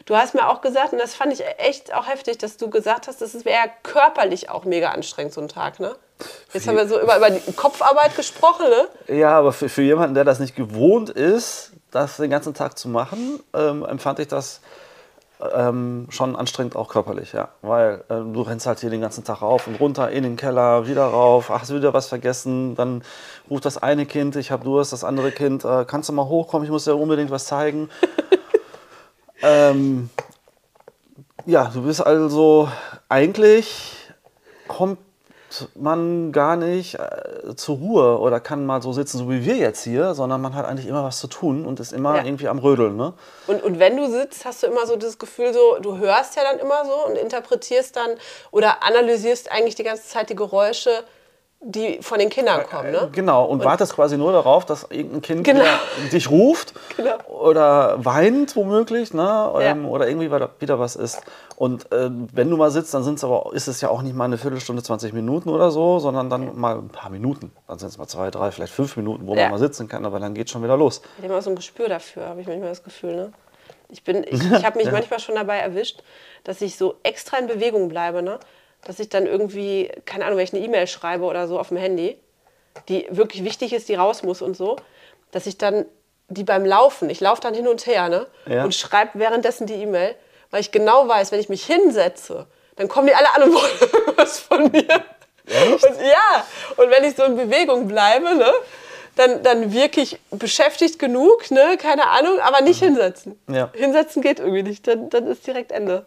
Du 0.06 0.16
hast 0.16 0.34
mir 0.34 0.48
auch 0.48 0.60
gesagt, 0.60 0.92
und 0.92 0.98
das 0.98 1.14
fand 1.14 1.32
ich 1.32 1.42
echt 1.58 1.94
auch 1.94 2.06
heftig, 2.06 2.38
dass 2.38 2.56
du 2.56 2.70
gesagt 2.70 3.08
hast, 3.08 3.20
das 3.20 3.44
wäre 3.44 3.70
körperlich 3.82 4.50
auch 4.50 4.64
mega 4.64 4.90
anstrengend, 4.90 5.32
so 5.32 5.40
ein 5.40 5.48
Tag, 5.48 5.80
ne? 5.80 5.96
Jetzt 6.52 6.68
haben 6.68 6.76
wir 6.76 6.86
so 6.86 7.00
über, 7.00 7.16
über 7.16 7.30
die 7.30 7.52
Kopfarbeit 7.52 8.16
gesprochen, 8.16 8.66
ne? 8.68 9.16
Ja, 9.16 9.38
aber 9.38 9.52
für, 9.52 9.68
für 9.68 9.82
jemanden, 9.82 10.14
der 10.14 10.24
das 10.24 10.38
nicht 10.38 10.54
gewohnt 10.54 11.10
ist, 11.10 11.72
das 11.90 12.16
den 12.16 12.30
ganzen 12.30 12.54
Tag 12.54 12.78
zu 12.78 12.88
machen, 12.88 13.40
ähm, 13.52 13.84
empfand 13.84 14.18
ich 14.20 14.28
das 14.28 14.60
ähm, 15.52 16.06
schon 16.10 16.36
anstrengend 16.36 16.76
auch 16.76 16.88
körperlich, 16.88 17.32
ja. 17.32 17.48
Weil 17.62 18.04
äh, 18.08 18.14
du 18.14 18.42
rennst 18.42 18.66
halt 18.66 18.80
hier 18.80 18.90
den 18.90 19.00
ganzen 19.00 19.24
Tag 19.24 19.42
rauf 19.42 19.66
und 19.66 19.80
runter, 19.80 20.10
in 20.10 20.22
den 20.22 20.36
Keller, 20.36 20.86
wieder 20.86 21.04
rauf, 21.04 21.50
ach, 21.50 21.62
hast 21.62 21.74
wieder 21.74 21.92
was 21.92 22.06
vergessen, 22.06 22.76
dann 22.76 23.02
ruft 23.50 23.64
das 23.64 23.82
eine 23.82 24.06
Kind, 24.06 24.36
ich 24.36 24.50
habe 24.50 24.64
Durst, 24.64 24.92
das 24.92 25.04
andere 25.04 25.32
Kind, 25.32 25.64
äh, 25.64 25.84
kannst 25.84 26.08
du 26.08 26.12
mal 26.12 26.26
hochkommen, 26.26 26.64
ich 26.64 26.70
muss 26.70 26.84
dir 26.84 26.96
unbedingt 26.96 27.30
was 27.30 27.46
zeigen. 27.46 27.90
Ähm, 29.44 30.08
ja, 31.44 31.70
du 31.72 31.82
bist 31.82 32.00
also 32.00 32.68
eigentlich 33.10 33.92
kommt 34.66 34.98
man 35.74 36.32
gar 36.32 36.56
nicht 36.56 36.94
äh, 36.94 37.54
zur 37.54 37.76
Ruhe 37.76 38.18
oder 38.18 38.40
kann 38.40 38.64
mal 38.64 38.80
so 38.82 38.92
sitzen, 38.92 39.18
so 39.18 39.30
wie 39.30 39.44
wir 39.44 39.56
jetzt 39.56 39.84
hier, 39.84 40.14
sondern 40.14 40.40
man 40.40 40.54
hat 40.54 40.66
eigentlich 40.66 40.86
immer 40.86 41.04
was 41.04 41.18
zu 41.18 41.26
tun 41.26 41.66
und 41.66 41.78
ist 41.78 41.92
immer 41.92 42.16
ja. 42.16 42.24
irgendwie 42.24 42.48
am 42.48 42.58
Rödeln. 42.58 42.96
Ne? 42.96 43.12
Und, 43.46 43.62
und 43.62 43.78
wenn 43.78 43.96
du 43.96 44.10
sitzt, 44.10 44.46
hast 44.46 44.62
du 44.62 44.66
immer 44.66 44.86
so 44.86 44.96
das 44.96 45.18
Gefühl, 45.18 45.52
so, 45.52 45.78
du 45.80 45.98
hörst 45.98 46.36
ja 46.36 46.42
dann 46.42 46.58
immer 46.58 46.84
so 46.86 47.06
und 47.06 47.16
interpretierst 47.16 47.94
dann 47.94 48.10
oder 48.50 48.82
analysierst 48.82 49.52
eigentlich 49.52 49.74
die 49.74 49.84
ganze 49.84 50.08
Zeit 50.08 50.30
die 50.30 50.36
Geräusche 50.36 51.04
die 51.66 51.98
von 52.02 52.18
den 52.18 52.28
Kindern 52.28 52.60
äh, 52.60 52.64
kommen, 52.64 52.92
ne? 52.92 53.08
Genau, 53.12 53.44
und, 53.44 53.60
und 53.60 53.64
wartest 53.64 53.94
quasi 53.94 54.18
nur 54.18 54.32
darauf, 54.32 54.66
dass 54.66 54.86
irgendein 54.90 55.22
Kind 55.22 55.44
genau. 55.44 55.64
dich 56.12 56.30
ruft 56.30 56.74
genau. 56.96 57.16
oder 57.28 58.04
weint 58.04 58.54
womöglich, 58.54 59.14
ne? 59.14 59.52
Ähm, 59.60 59.84
ja. 59.84 59.88
oder 59.88 60.06
irgendwie 60.06 60.30
wieder 60.30 60.78
was 60.78 60.94
ist. 60.94 61.22
Und 61.56 61.90
äh, 61.92 62.10
wenn 62.10 62.50
du 62.50 62.56
mal 62.56 62.70
sitzt, 62.70 62.92
dann 62.92 63.02
sind's 63.02 63.24
aber, 63.24 63.50
ist 63.54 63.66
es 63.66 63.80
ja 63.80 63.88
auch 63.88 64.02
nicht 64.02 64.14
mal 64.14 64.26
eine 64.26 64.36
Viertelstunde, 64.36 64.82
20 64.82 65.12
Minuten 65.14 65.48
oder 65.48 65.70
so, 65.70 65.98
sondern 65.98 66.28
dann 66.28 66.58
mal 66.58 66.76
ein 66.76 66.88
paar 66.88 67.10
Minuten. 67.10 67.50
Dann 67.66 67.78
sind 67.78 67.88
es 67.88 67.96
mal 67.96 68.08
zwei, 68.08 68.30
drei, 68.30 68.50
vielleicht 68.50 68.72
fünf 68.72 68.96
Minuten, 68.96 69.26
wo 69.26 69.34
ja. 69.34 69.42
man 69.42 69.52
mal 69.52 69.58
sitzen 69.58 69.88
kann, 69.88 70.04
aber 70.04 70.20
dann 70.20 70.34
geht 70.34 70.50
schon 70.50 70.62
wieder 70.62 70.76
los. 70.76 71.00
Ich 71.16 71.24
habe 71.24 71.32
immer 71.32 71.42
so 71.42 71.50
ein 71.50 71.56
Gespür 71.56 71.88
dafür, 71.88 72.26
habe 72.26 72.40
ich 72.40 72.46
manchmal 72.46 72.68
das 72.68 72.82
Gefühl, 72.82 73.16
ne? 73.16 73.32
Ich, 73.88 74.06
ich, 74.06 74.32
ich 74.52 74.64
habe 74.64 74.76
mich 74.76 74.86
ja. 74.86 74.92
manchmal 74.92 75.20
schon 75.20 75.36
dabei 75.36 75.58
erwischt, 75.58 76.02
dass 76.42 76.60
ich 76.60 76.76
so 76.76 76.96
extra 77.02 77.38
in 77.38 77.46
Bewegung 77.46 77.88
bleibe, 77.88 78.22
ne? 78.22 78.38
Dass 78.84 78.98
ich 78.98 79.08
dann 79.08 79.26
irgendwie, 79.26 79.90
keine 80.04 80.24
Ahnung, 80.24 80.38
wenn 80.38 80.44
ich 80.44 80.54
eine 80.54 80.64
E-Mail 80.64 80.86
schreibe 80.86 81.24
oder 81.24 81.48
so 81.48 81.58
auf 81.58 81.68
dem 81.68 81.76
Handy, 81.76 82.18
die 82.88 83.06
wirklich 83.10 83.44
wichtig 83.44 83.72
ist, 83.72 83.88
die 83.88 83.94
raus 83.94 84.22
muss 84.22 84.42
und 84.42 84.56
so, 84.56 84.76
dass 85.30 85.46
ich 85.46 85.58
dann 85.58 85.86
die 86.28 86.44
beim 86.44 86.64
Laufen, 86.64 87.10
ich 87.10 87.20
laufe 87.20 87.40
dann 87.40 87.54
hin 87.54 87.68
und 87.68 87.86
her 87.86 88.08
ne, 88.08 88.26
ja. 88.46 88.64
und 88.64 88.74
schreibe 88.74 89.18
währenddessen 89.18 89.66
die 89.66 89.74
E-Mail, 89.74 90.14
weil 90.50 90.60
ich 90.60 90.70
genau 90.70 91.06
weiß, 91.08 91.32
wenn 91.32 91.40
ich 91.40 91.48
mich 91.48 91.64
hinsetze, 91.66 92.46
dann 92.76 92.88
kommen 92.88 93.06
die 93.06 93.14
alle 93.14 93.34
an 93.34 93.42
und 93.44 93.54
wollen 93.54 94.16
was 94.16 94.40
von 94.40 94.70
mir. 94.70 95.04
Echt? 95.46 95.84
Und, 95.84 96.00
ja, 96.00 96.46
und 96.76 96.90
wenn 96.90 97.04
ich 97.04 97.16
so 97.16 97.24
in 97.24 97.36
Bewegung 97.36 97.86
bleibe, 97.86 98.34
ne, 98.34 98.50
dann, 99.16 99.42
dann 99.42 99.72
wirklich 99.72 100.18
beschäftigt 100.30 100.98
genug, 100.98 101.50
ne, 101.50 101.76
keine 101.78 102.08
Ahnung, 102.08 102.40
aber 102.40 102.62
nicht 102.62 102.80
mhm. 102.80 102.86
hinsetzen. 102.86 103.38
Ja. 103.48 103.70
Hinsetzen 103.74 104.22
geht 104.22 104.40
irgendwie 104.40 104.62
nicht, 104.62 104.86
dann, 104.86 105.10
dann 105.10 105.26
ist 105.26 105.46
direkt 105.46 105.72
Ende. 105.72 106.06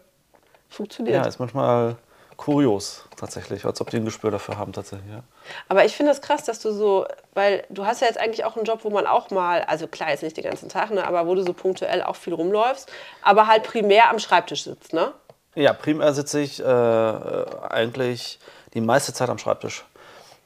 Funktioniert. 0.68 1.16
Ja, 1.16 1.26
ist 1.26 1.38
manchmal 1.38 1.96
kurios 2.38 3.04
tatsächlich, 3.16 3.66
als 3.66 3.80
ob 3.82 3.90
die 3.90 3.96
ein 3.98 4.04
Gespür 4.06 4.30
dafür 4.30 4.56
haben 4.56 4.72
tatsächlich. 4.72 5.10
Ja. 5.10 5.22
Aber 5.68 5.84
ich 5.84 5.94
finde 5.94 6.12
es 6.12 6.20
das 6.20 6.26
krass, 6.26 6.44
dass 6.44 6.60
du 6.60 6.72
so, 6.72 7.06
weil 7.34 7.64
du 7.68 7.84
hast 7.84 8.00
ja 8.00 8.06
jetzt 8.06 8.18
eigentlich 8.18 8.44
auch 8.44 8.56
einen 8.56 8.64
Job, 8.64 8.84
wo 8.84 8.90
man 8.90 9.06
auch 9.06 9.30
mal, 9.30 9.62
also 9.62 9.86
klar 9.88 10.10
jetzt 10.10 10.22
nicht 10.22 10.36
den 10.36 10.44
ganzen 10.44 10.68
Tag, 10.68 10.90
ne, 10.90 11.06
aber 11.06 11.26
wo 11.26 11.34
du 11.34 11.42
so 11.42 11.52
punktuell 11.52 12.02
auch 12.02 12.16
viel 12.16 12.32
rumläufst, 12.32 12.90
aber 13.22 13.48
halt 13.48 13.64
primär 13.64 14.08
am 14.08 14.18
Schreibtisch 14.20 14.62
sitzt, 14.62 14.94
ne? 14.94 15.12
Ja, 15.56 15.72
primär 15.72 16.14
sitze 16.14 16.40
ich 16.40 16.60
äh, 16.60 16.64
eigentlich 16.64 18.38
die 18.72 18.80
meiste 18.80 19.12
Zeit 19.12 19.28
am 19.28 19.38
Schreibtisch. 19.38 19.84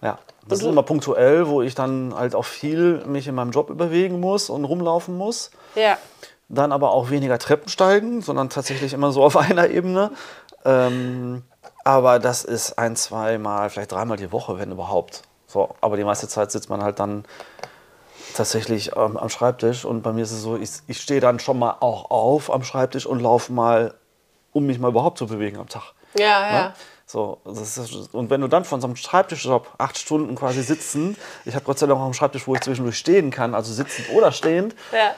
Ja, 0.01 0.19
das 0.49 0.61
ist 0.61 0.67
immer 0.67 0.83
punktuell, 0.83 1.47
wo 1.47 1.61
ich 1.61 1.75
dann 1.75 2.15
halt 2.17 2.35
auch 2.35 2.47
viel 2.47 3.05
mich 3.05 3.29
in 3.29 3.35
meinem 3.35 3.53
Job 3.53 3.77
bewegen 3.77 4.19
muss 4.19 4.49
und 4.49 4.65
rumlaufen 4.65 5.17
muss. 5.17 5.51
Ja. 5.75 5.99
Dann 6.49 6.73
aber 6.73 6.93
auch 6.93 7.11
weniger 7.11 7.39
Treppen 7.39 7.69
steigen, 7.69 8.23
sondern 8.23 8.49
tatsächlich 8.49 8.95
immer 8.95 9.13
so 9.13 9.23
auf 9.23 9.37
einer 9.51 9.69
Ebene. 9.69 10.11
Ähm, 10.65 11.43
aber 11.85 12.19
das 12.19 12.45
ist 12.45 12.79
ein, 12.79 12.97
zweimal, 12.97 13.71
vielleicht 13.71 13.93
dreimal 13.93 14.17
die 14.17 14.33
Woche, 14.33 14.59
wenn 14.59 14.71
überhaupt. 14.71 15.23
So, 15.47 15.75
aber 15.81 15.97
die 15.97 16.05
meiste 16.05 16.29
Zeit 16.29 16.51
sitzt 16.51 16.71
man 16.71 16.83
halt 16.83 16.99
dann 16.99 17.25
tatsächlich 18.35 18.97
ähm, 18.97 19.17
am 19.17 19.29
Schreibtisch. 19.29 19.85
Und 19.85 20.03
bei 20.03 20.13
mir 20.13 20.23
ist 20.23 20.33
es 20.33 20.43
so, 20.43 20.57
ich, 20.57 20.71
ich 20.87 21.01
stehe 21.01 21.21
dann 21.21 21.39
schon 21.41 21.59
mal 21.59 21.77
auch 21.81 22.11
auf 22.11 22.53
am 22.53 22.63
Schreibtisch 22.65 23.07
und 23.07 23.21
laufe 23.21 23.53
mal, 23.53 23.95
um 24.53 24.67
mich 24.67 24.79
mal 24.79 24.89
überhaupt 24.89 25.19
zu 25.19 25.27
bewegen 25.27 25.59
am 25.59 25.69
Tag. 25.69 25.93
Ja, 26.15 26.25
ja. 26.25 26.53
Ne? 26.53 26.75
So, 27.07 27.39
ist, 27.45 28.15
und 28.15 28.31
wenn 28.31 28.41
du 28.41 28.49
dann 28.49 28.65
von 28.65 28.81
so 28.81 28.87
einem 28.87 28.97
Schreibtischjob 28.97 29.69
acht 29.77 29.99
Stunden 29.99 30.35
quasi 30.35 30.63
sitzen, 30.63 31.17
ich 31.45 31.55
habe 31.55 31.65
Gott 31.65 31.79
sei 31.79 31.87
Dank 31.87 32.01
auch 32.01 32.05
einen 32.05 32.15
Schreibtisch, 32.15 32.47
wo 32.47 32.55
ich 32.55 32.63
zwischendurch 32.63 32.97
stehen 32.97 33.31
kann, 33.31 33.55
also 33.55 33.71
sitzend 33.71 34.09
oder 34.11 34.33
stehend, 34.33 34.75
ja 34.93 35.15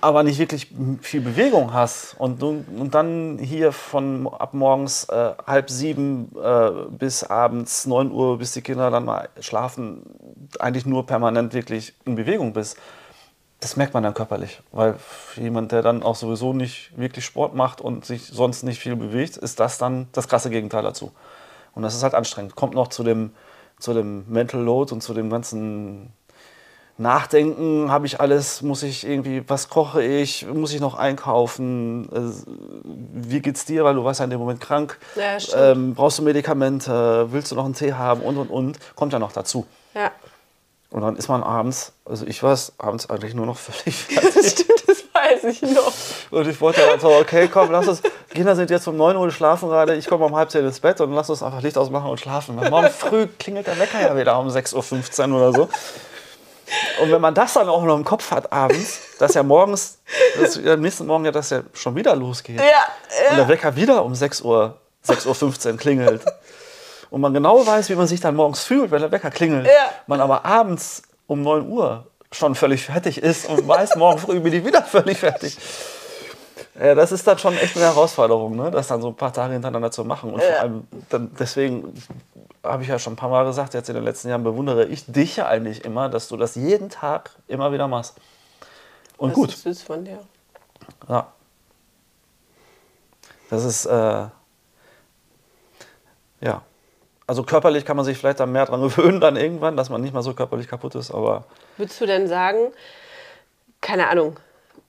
aber 0.00 0.22
nicht 0.22 0.38
wirklich 0.38 0.72
viel 1.00 1.20
Bewegung 1.20 1.72
hast 1.72 2.14
und, 2.18 2.42
und 2.42 2.94
dann 2.94 3.38
hier 3.38 3.72
von 3.72 4.28
ab 4.28 4.52
morgens 4.54 5.04
äh, 5.04 5.32
halb 5.46 5.70
sieben 5.70 6.30
äh, 6.42 6.70
bis 6.90 7.24
abends 7.24 7.86
neun 7.86 8.12
Uhr, 8.12 8.38
bis 8.38 8.52
die 8.52 8.62
Kinder 8.62 8.90
dann 8.90 9.04
mal 9.04 9.28
schlafen, 9.40 10.02
eigentlich 10.58 10.86
nur 10.86 11.06
permanent 11.06 11.54
wirklich 11.54 11.94
in 12.04 12.14
Bewegung 12.14 12.52
bist, 12.52 12.76
das 13.60 13.76
merkt 13.76 13.94
man 13.94 14.02
dann 14.02 14.14
körperlich. 14.14 14.60
Weil 14.70 14.96
jemand, 15.36 15.72
der 15.72 15.82
dann 15.82 16.02
auch 16.02 16.14
sowieso 16.14 16.52
nicht 16.52 16.96
wirklich 16.96 17.24
Sport 17.24 17.54
macht 17.54 17.80
und 17.80 18.04
sich 18.04 18.26
sonst 18.26 18.62
nicht 18.62 18.80
viel 18.80 18.96
bewegt, 18.96 19.36
ist 19.36 19.60
das 19.60 19.78
dann 19.78 20.08
das 20.12 20.28
krasse 20.28 20.50
Gegenteil 20.50 20.82
dazu. 20.82 21.12
Und 21.74 21.82
das 21.82 21.94
ist 21.94 22.02
halt 22.02 22.14
anstrengend. 22.14 22.54
Kommt 22.54 22.74
noch 22.74 22.88
zu 22.88 23.02
dem, 23.02 23.32
zu 23.78 23.94
dem 23.94 24.24
Mental 24.28 24.60
Load 24.60 24.92
und 24.92 25.00
zu 25.00 25.14
dem 25.14 25.30
ganzen 25.30 26.12
Nachdenken 26.98 27.90
habe 27.90 28.06
ich 28.06 28.20
alles, 28.20 28.62
muss 28.62 28.82
ich 28.82 29.06
irgendwie, 29.06 29.42
was 29.48 29.68
koche 29.68 30.02
ich, 30.02 30.46
muss 30.46 30.72
ich 30.72 30.80
noch 30.80 30.94
einkaufen, 30.94 32.08
äh, 32.10 32.32
wie 33.12 33.40
geht's 33.40 33.66
dir, 33.66 33.84
weil 33.84 33.94
du 33.94 34.04
warst 34.04 34.20
ja 34.20 34.24
in 34.24 34.30
dem 34.30 34.40
Moment 34.40 34.62
krank, 34.62 34.98
ja, 35.14 35.36
ähm, 35.54 35.94
brauchst 35.94 36.18
du 36.18 36.22
Medikamente, 36.22 37.28
willst 37.30 37.50
du 37.52 37.54
noch 37.54 37.66
einen 37.66 37.74
Tee 37.74 37.92
haben 37.92 38.22
und 38.22 38.38
und 38.38 38.48
und, 38.48 38.78
kommt 38.94 39.12
ja 39.12 39.18
noch 39.18 39.32
dazu. 39.32 39.66
Ja. 39.94 40.10
Und 40.88 41.02
dann 41.02 41.16
ist 41.16 41.28
man 41.28 41.42
abends, 41.42 41.92
also 42.06 42.26
ich 42.26 42.42
war 42.42 42.58
abends 42.78 43.10
eigentlich 43.10 43.34
nur 43.34 43.44
noch 43.44 43.58
völlig 43.58 43.94
fertig. 44.04 44.34
Das 44.34 44.50
stimmt, 44.52 44.84
das 44.86 45.04
weiß 45.12 45.44
ich 45.44 45.62
noch. 45.62 45.92
Und 46.30 46.48
ich 46.48 46.58
wollte 46.62 46.80
dann 46.80 46.98
so, 46.98 47.08
okay, 47.08 47.46
komm, 47.52 47.72
lass 47.72 47.88
uns, 47.88 48.00
Kinder 48.30 48.56
sind 48.56 48.70
jetzt 48.70 48.88
um 48.88 48.96
9 48.96 49.16
Uhr 49.16 49.30
schlafen 49.30 49.68
gerade, 49.68 49.96
ich 49.96 50.06
komme 50.06 50.24
um 50.24 50.34
halb 50.34 50.50
zehn 50.50 50.64
ins 50.64 50.80
Bett 50.80 50.98
und 51.02 51.12
lass 51.12 51.28
uns 51.28 51.42
einfach 51.42 51.60
Licht 51.60 51.76
ausmachen 51.76 52.08
und 52.08 52.18
schlafen. 52.18 52.56
Morgen 52.56 52.88
früh 52.88 53.26
klingelt 53.38 53.66
der 53.66 53.78
Wecker 53.78 54.00
ja 54.00 54.16
wieder 54.16 54.38
um 54.38 54.48
6.15 54.48 55.30
Uhr 55.30 55.36
oder 55.36 55.52
so. 55.52 55.68
Und 57.00 57.10
wenn 57.10 57.20
man 57.20 57.34
das 57.34 57.54
dann 57.54 57.68
auch 57.68 57.82
noch 57.82 57.96
im 57.96 58.04
Kopf 58.04 58.30
hat 58.30 58.52
abends, 58.52 59.00
dass 59.18 59.34
ja 59.34 59.42
morgens, 59.42 59.98
dass 60.40 60.56
am 60.56 60.80
nächsten 60.80 61.06
Morgen 61.06 61.24
ja 61.24 61.32
das 61.32 61.50
ja 61.50 61.62
schon 61.72 61.94
wieder 61.94 62.16
losgeht. 62.16 62.58
Ja, 62.58 62.64
ja. 62.64 63.30
Und 63.30 63.36
der 63.36 63.48
Wecker 63.48 63.76
wieder 63.76 64.04
um 64.04 64.14
6 64.14 64.40
Uhr, 64.42 64.76
6.15 65.06 65.72
Uhr 65.72 65.76
klingelt. 65.76 66.22
Und 67.10 67.20
man 67.20 67.32
genau 67.32 67.64
weiß, 67.64 67.88
wie 67.88 67.94
man 67.94 68.06
sich 68.06 68.20
dann 68.20 68.34
morgens 68.34 68.64
fühlt, 68.64 68.90
wenn 68.90 69.00
der 69.00 69.12
Wecker 69.12 69.30
klingelt. 69.30 69.66
Ja. 69.66 69.90
Man 70.06 70.20
aber 70.20 70.44
abends 70.44 71.02
um 71.26 71.42
9 71.42 71.68
Uhr 71.68 72.06
schon 72.32 72.54
völlig 72.54 72.84
fertig 72.84 73.22
ist 73.22 73.48
und 73.48 73.66
weiß, 73.66 73.96
morgen 73.96 74.18
früh 74.18 74.40
bin 74.40 74.52
ich 74.52 74.64
wieder 74.64 74.82
völlig 74.82 75.18
fertig. 75.18 75.56
Ja, 76.78 76.94
das 76.94 77.12
ist 77.12 77.26
dann 77.26 77.38
schon 77.38 77.56
echt 77.56 77.76
eine 77.76 77.86
Herausforderung, 77.86 78.56
ne? 78.56 78.70
das 78.70 78.88
dann 78.88 79.00
so 79.00 79.08
ein 79.08 79.14
paar 79.14 79.32
Tage 79.32 79.54
hintereinander 79.54 79.90
zu 79.90 80.04
machen. 80.04 80.34
Und 80.34 80.40
ja. 80.40 80.46
vor 80.46 80.60
allem, 80.60 80.88
dann, 81.08 81.30
deswegen 81.38 81.94
habe 82.68 82.82
ich 82.82 82.88
ja 82.88 82.98
schon 82.98 83.14
ein 83.14 83.16
paar 83.16 83.28
Mal 83.28 83.44
gesagt, 83.44 83.74
jetzt 83.74 83.88
in 83.88 83.94
den 83.94 84.04
letzten 84.04 84.28
Jahren 84.28 84.44
bewundere 84.44 84.84
ich 84.86 85.06
dich 85.06 85.36
ja 85.36 85.46
eigentlich 85.46 85.84
immer, 85.84 86.08
dass 86.08 86.28
du 86.28 86.36
das 86.36 86.54
jeden 86.54 86.88
Tag 86.88 87.30
immer 87.48 87.72
wieder 87.72 87.88
machst. 87.88 88.16
Und 89.16 89.30
das 89.30 89.34
gut. 89.36 89.48
ist 89.50 89.62
süß 89.62 89.82
von 89.82 90.04
dir. 90.04 90.18
Ja. 91.08 91.32
Das 93.50 93.64
ist, 93.64 93.86
äh, 93.86 94.26
ja. 96.40 96.62
Also 97.28 97.42
körperlich 97.42 97.84
kann 97.84 97.96
man 97.96 98.04
sich 98.04 98.18
vielleicht 98.18 98.40
dann 98.40 98.52
mehr 98.52 98.66
daran 98.66 98.82
gewöhnen, 98.88 99.20
dann 99.20 99.36
irgendwann, 99.36 99.76
dass 99.76 99.90
man 99.90 100.00
nicht 100.00 100.14
mal 100.14 100.22
so 100.22 100.34
körperlich 100.34 100.68
kaputt 100.68 100.94
ist, 100.94 101.10
aber. 101.10 101.44
Würdest 101.76 102.00
du 102.00 102.06
denn 102.06 102.28
sagen, 102.28 102.72
keine 103.80 104.08
Ahnung, 104.08 104.38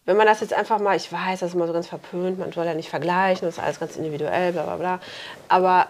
wenn 0.05 0.17
man 0.17 0.25
das 0.25 0.39
jetzt 0.39 0.53
einfach 0.53 0.79
mal, 0.79 0.96
ich 0.96 1.12
weiß, 1.12 1.41
das 1.41 1.50
ist 1.50 1.55
immer 1.55 1.67
so 1.67 1.74
ganz 1.74 1.88
verpönt, 1.88 2.39
man 2.39 2.51
soll 2.51 2.65
ja 2.65 2.74
nicht 2.74 2.89
vergleichen, 2.89 3.46
das 3.46 3.57
ist 3.57 3.63
alles 3.63 3.79
ganz 3.79 3.98
individuell, 3.98 4.53
bla 4.53 4.63
bla 4.63 4.75
bla. 4.77 5.00
Aber 5.50 5.88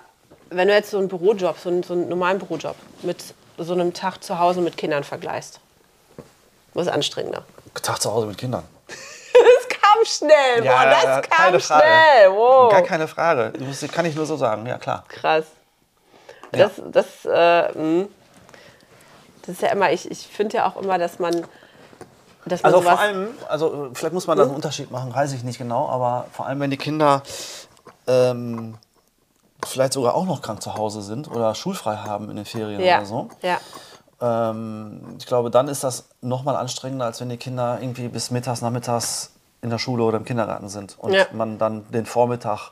wenn 0.49 0.67
du 0.67 0.73
jetzt 0.73 0.91
so 0.91 0.97
einen 0.97 1.07
Bürojob, 1.07 1.57
so 1.57 1.69
einen, 1.69 1.83
so 1.83 1.93
einen 1.93 2.09
normalen 2.09 2.39
Bürojob 2.39 2.75
mit 3.01 3.33
so 3.57 3.73
einem 3.73 3.93
Tag 3.93 4.23
zu 4.23 4.39
Hause 4.39 4.61
mit 4.61 4.77
Kindern 4.77 5.03
vergleichst, 5.03 5.59
was 6.73 6.87
ist 6.87 6.93
anstrengender? 6.93 7.43
Tag 7.81 8.01
zu 8.01 8.11
Hause 8.11 8.27
mit 8.27 8.37
Kindern. 8.37 8.63
das 8.87 9.69
kam 9.69 10.05
schnell, 10.05 10.63
ja, 10.63 10.83
boah, 10.83 11.21
das 11.21 11.29
kam 11.29 11.59
schnell. 11.59 12.31
Wow. 12.31 12.71
Gar 12.71 12.81
keine 12.83 13.07
Frage. 13.07 13.53
Das 13.59 13.91
kann 13.91 14.05
ich 14.05 14.15
nur 14.15 14.25
so 14.25 14.37
sagen, 14.37 14.65
ja 14.65 14.77
klar. 14.77 15.03
Krass. 15.07 15.45
Ja. 16.55 16.69
Das, 16.69 16.81
das, 16.91 17.25
äh, 17.25 17.73
hm. 17.73 18.07
das 19.41 19.55
ist 19.55 19.61
ja 19.61 19.69
immer, 19.69 19.91
ich, 19.91 20.09
ich 20.09 20.27
finde 20.27 20.57
ja 20.57 20.67
auch 20.67 20.77
immer, 20.77 20.97
dass 20.97 21.19
man 21.19 21.45
also 22.63 22.81
vor 22.81 22.97
allem, 22.97 23.29
also 23.49 23.89
vielleicht 23.93 24.13
muss 24.13 24.25
man 24.25 24.37
da 24.37 24.43
einen 24.43 24.55
Unterschied 24.55 24.89
machen, 24.89 25.13
weiß 25.13 25.33
ich 25.33 25.43
nicht 25.43 25.57
genau, 25.57 25.89
aber 25.89 26.27
vor 26.31 26.45
allem 26.45 26.61
wenn 26.61 26.71
die 26.71 26.77
Kinder 26.77 27.21
ähm, 28.07 28.77
vielleicht 29.65 29.93
sogar 29.93 30.15
auch 30.15 30.25
noch 30.25 30.41
krank 30.41 30.61
zu 30.61 30.75
Hause 30.75 31.01
sind 31.01 31.29
oder 31.29 31.55
schulfrei 31.55 31.97
haben 31.97 32.29
in 32.29 32.35
den 32.35 32.45
Ferien 32.45 32.81
ja. 32.81 32.97
oder 32.97 33.05
so. 33.05 33.29
Ja. 33.41 33.59
Ähm, 34.21 35.15
ich 35.19 35.25
glaube, 35.25 35.49
dann 35.49 35.67
ist 35.67 35.83
das 35.83 36.09
noch 36.21 36.43
mal 36.43 36.55
anstrengender, 36.55 37.05
als 37.05 37.21
wenn 37.21 37.29
die 37.29 37.37
Kinder 37.37 37.79
irgendwie 37.81 38.07
bis 38.07 38.31
mittags, 38.31 38.61
nachmittags 38.61 39.31
in 39.61 39.69
der 39.69 39.79
Schule 39.79 40.03
oder 40.03 40.17
im 40.17 40.25
Kindergarten 40.25 40.69
sind 40.69 40.97
und 40.99 41.13
ja. 41.13 41.25
man 41.33 41.57
dann 41.57 41.89
den 41.91 42.05
Vormittag 42.05 42.71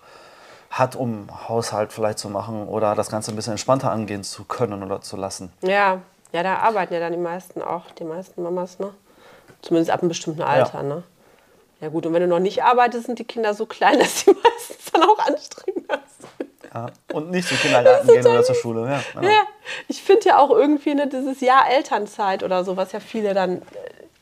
hat, 0.70 0.96
um 0.96 1.30
Haushalt 1.48 1.94
vielleicht 1.94 2.20
zu 2.20 2.30
machen 2.30 2.68
oder 2.68 2.96
das 2.96 3.10
Ganze 3.10 3.32
ein 3.32 3.36
bisschen 3.36 3.52
entspannter 3.52 3.92
angehen 3.92 4.24
zu 4.24 4.44
können 4.44 4.84
oder 4.84 5.02
zu 5.02 5.16
lassen. 5.16 5.52
Ja, 5.62 6.02
ja, 6.32 6.44
da 6.44 6.58
arbeiten 6.58 6.94
ja 6.94 7.00
dann 7.00 7.14
die 7.14 7.20
meisten 7.20 7.62
auch, 7.62 7.92
die 7.92 8.04
meisten 8.04 8.44
Mamas, 8.44 8.80
ne? 8.80 8.92
Zumindest 9.62 9.90
ab 9.90 10.02
einem 10.02 10.10
bestimmten 10.10 10.42
Alter, 10.42 10.80
ja. 10.80 10.84
ne? 10.84 11.04
Ja 11.82 11.90
gut, 11.90 12.06
und 12.06 12.14
wenn 12.14 12.22
du 12.22 12.28
noch 12.28 12.40
nicht 12.40 12.64
arbeitest, 12.64 13.06
sind 13.06 13.20
die 13.20 13.24
Kinder 13.24 13.54
so 13.54 13.66
klein, 13.66 14.00
dass 14.00 14.26
die 14.26 14.32
meistens 14.32 14.92
dann 14.92 15.04
auch 15.04 15.20
anstrengender 15.20 16.00
sind. 16.15 16.15
Ja, 16.76 16.88
und 17.14 17.32
nicht 17.32 17.48
zum 17.48 17.58
Kindergarten 17.58 18.06
gehen 18.06 18.28
oder 18.28 18.44
zur 18.44 18.56
Schule. 18.56 18.82
Ja, 18.82 19.02
genau. 19.14 19.28
ja 19.30 19.42
ich 19.88 20.04
finde 20.04 20.26
ja 20.26 20.40
auch 20.40 20.50
irgendwie 20.50 20.94
ne, 20.94 21.08
dieses 21.08 21.40
Jahr 21.40 21.70
Elternzeit 21.70 22.44
oder 22.44 22.66
so, 22.66 22.76
was 22.76 22.92
ja 22.92 23.00
viele 23.00 23.34
dann 23.34 23.62
äh, 23.62 23.62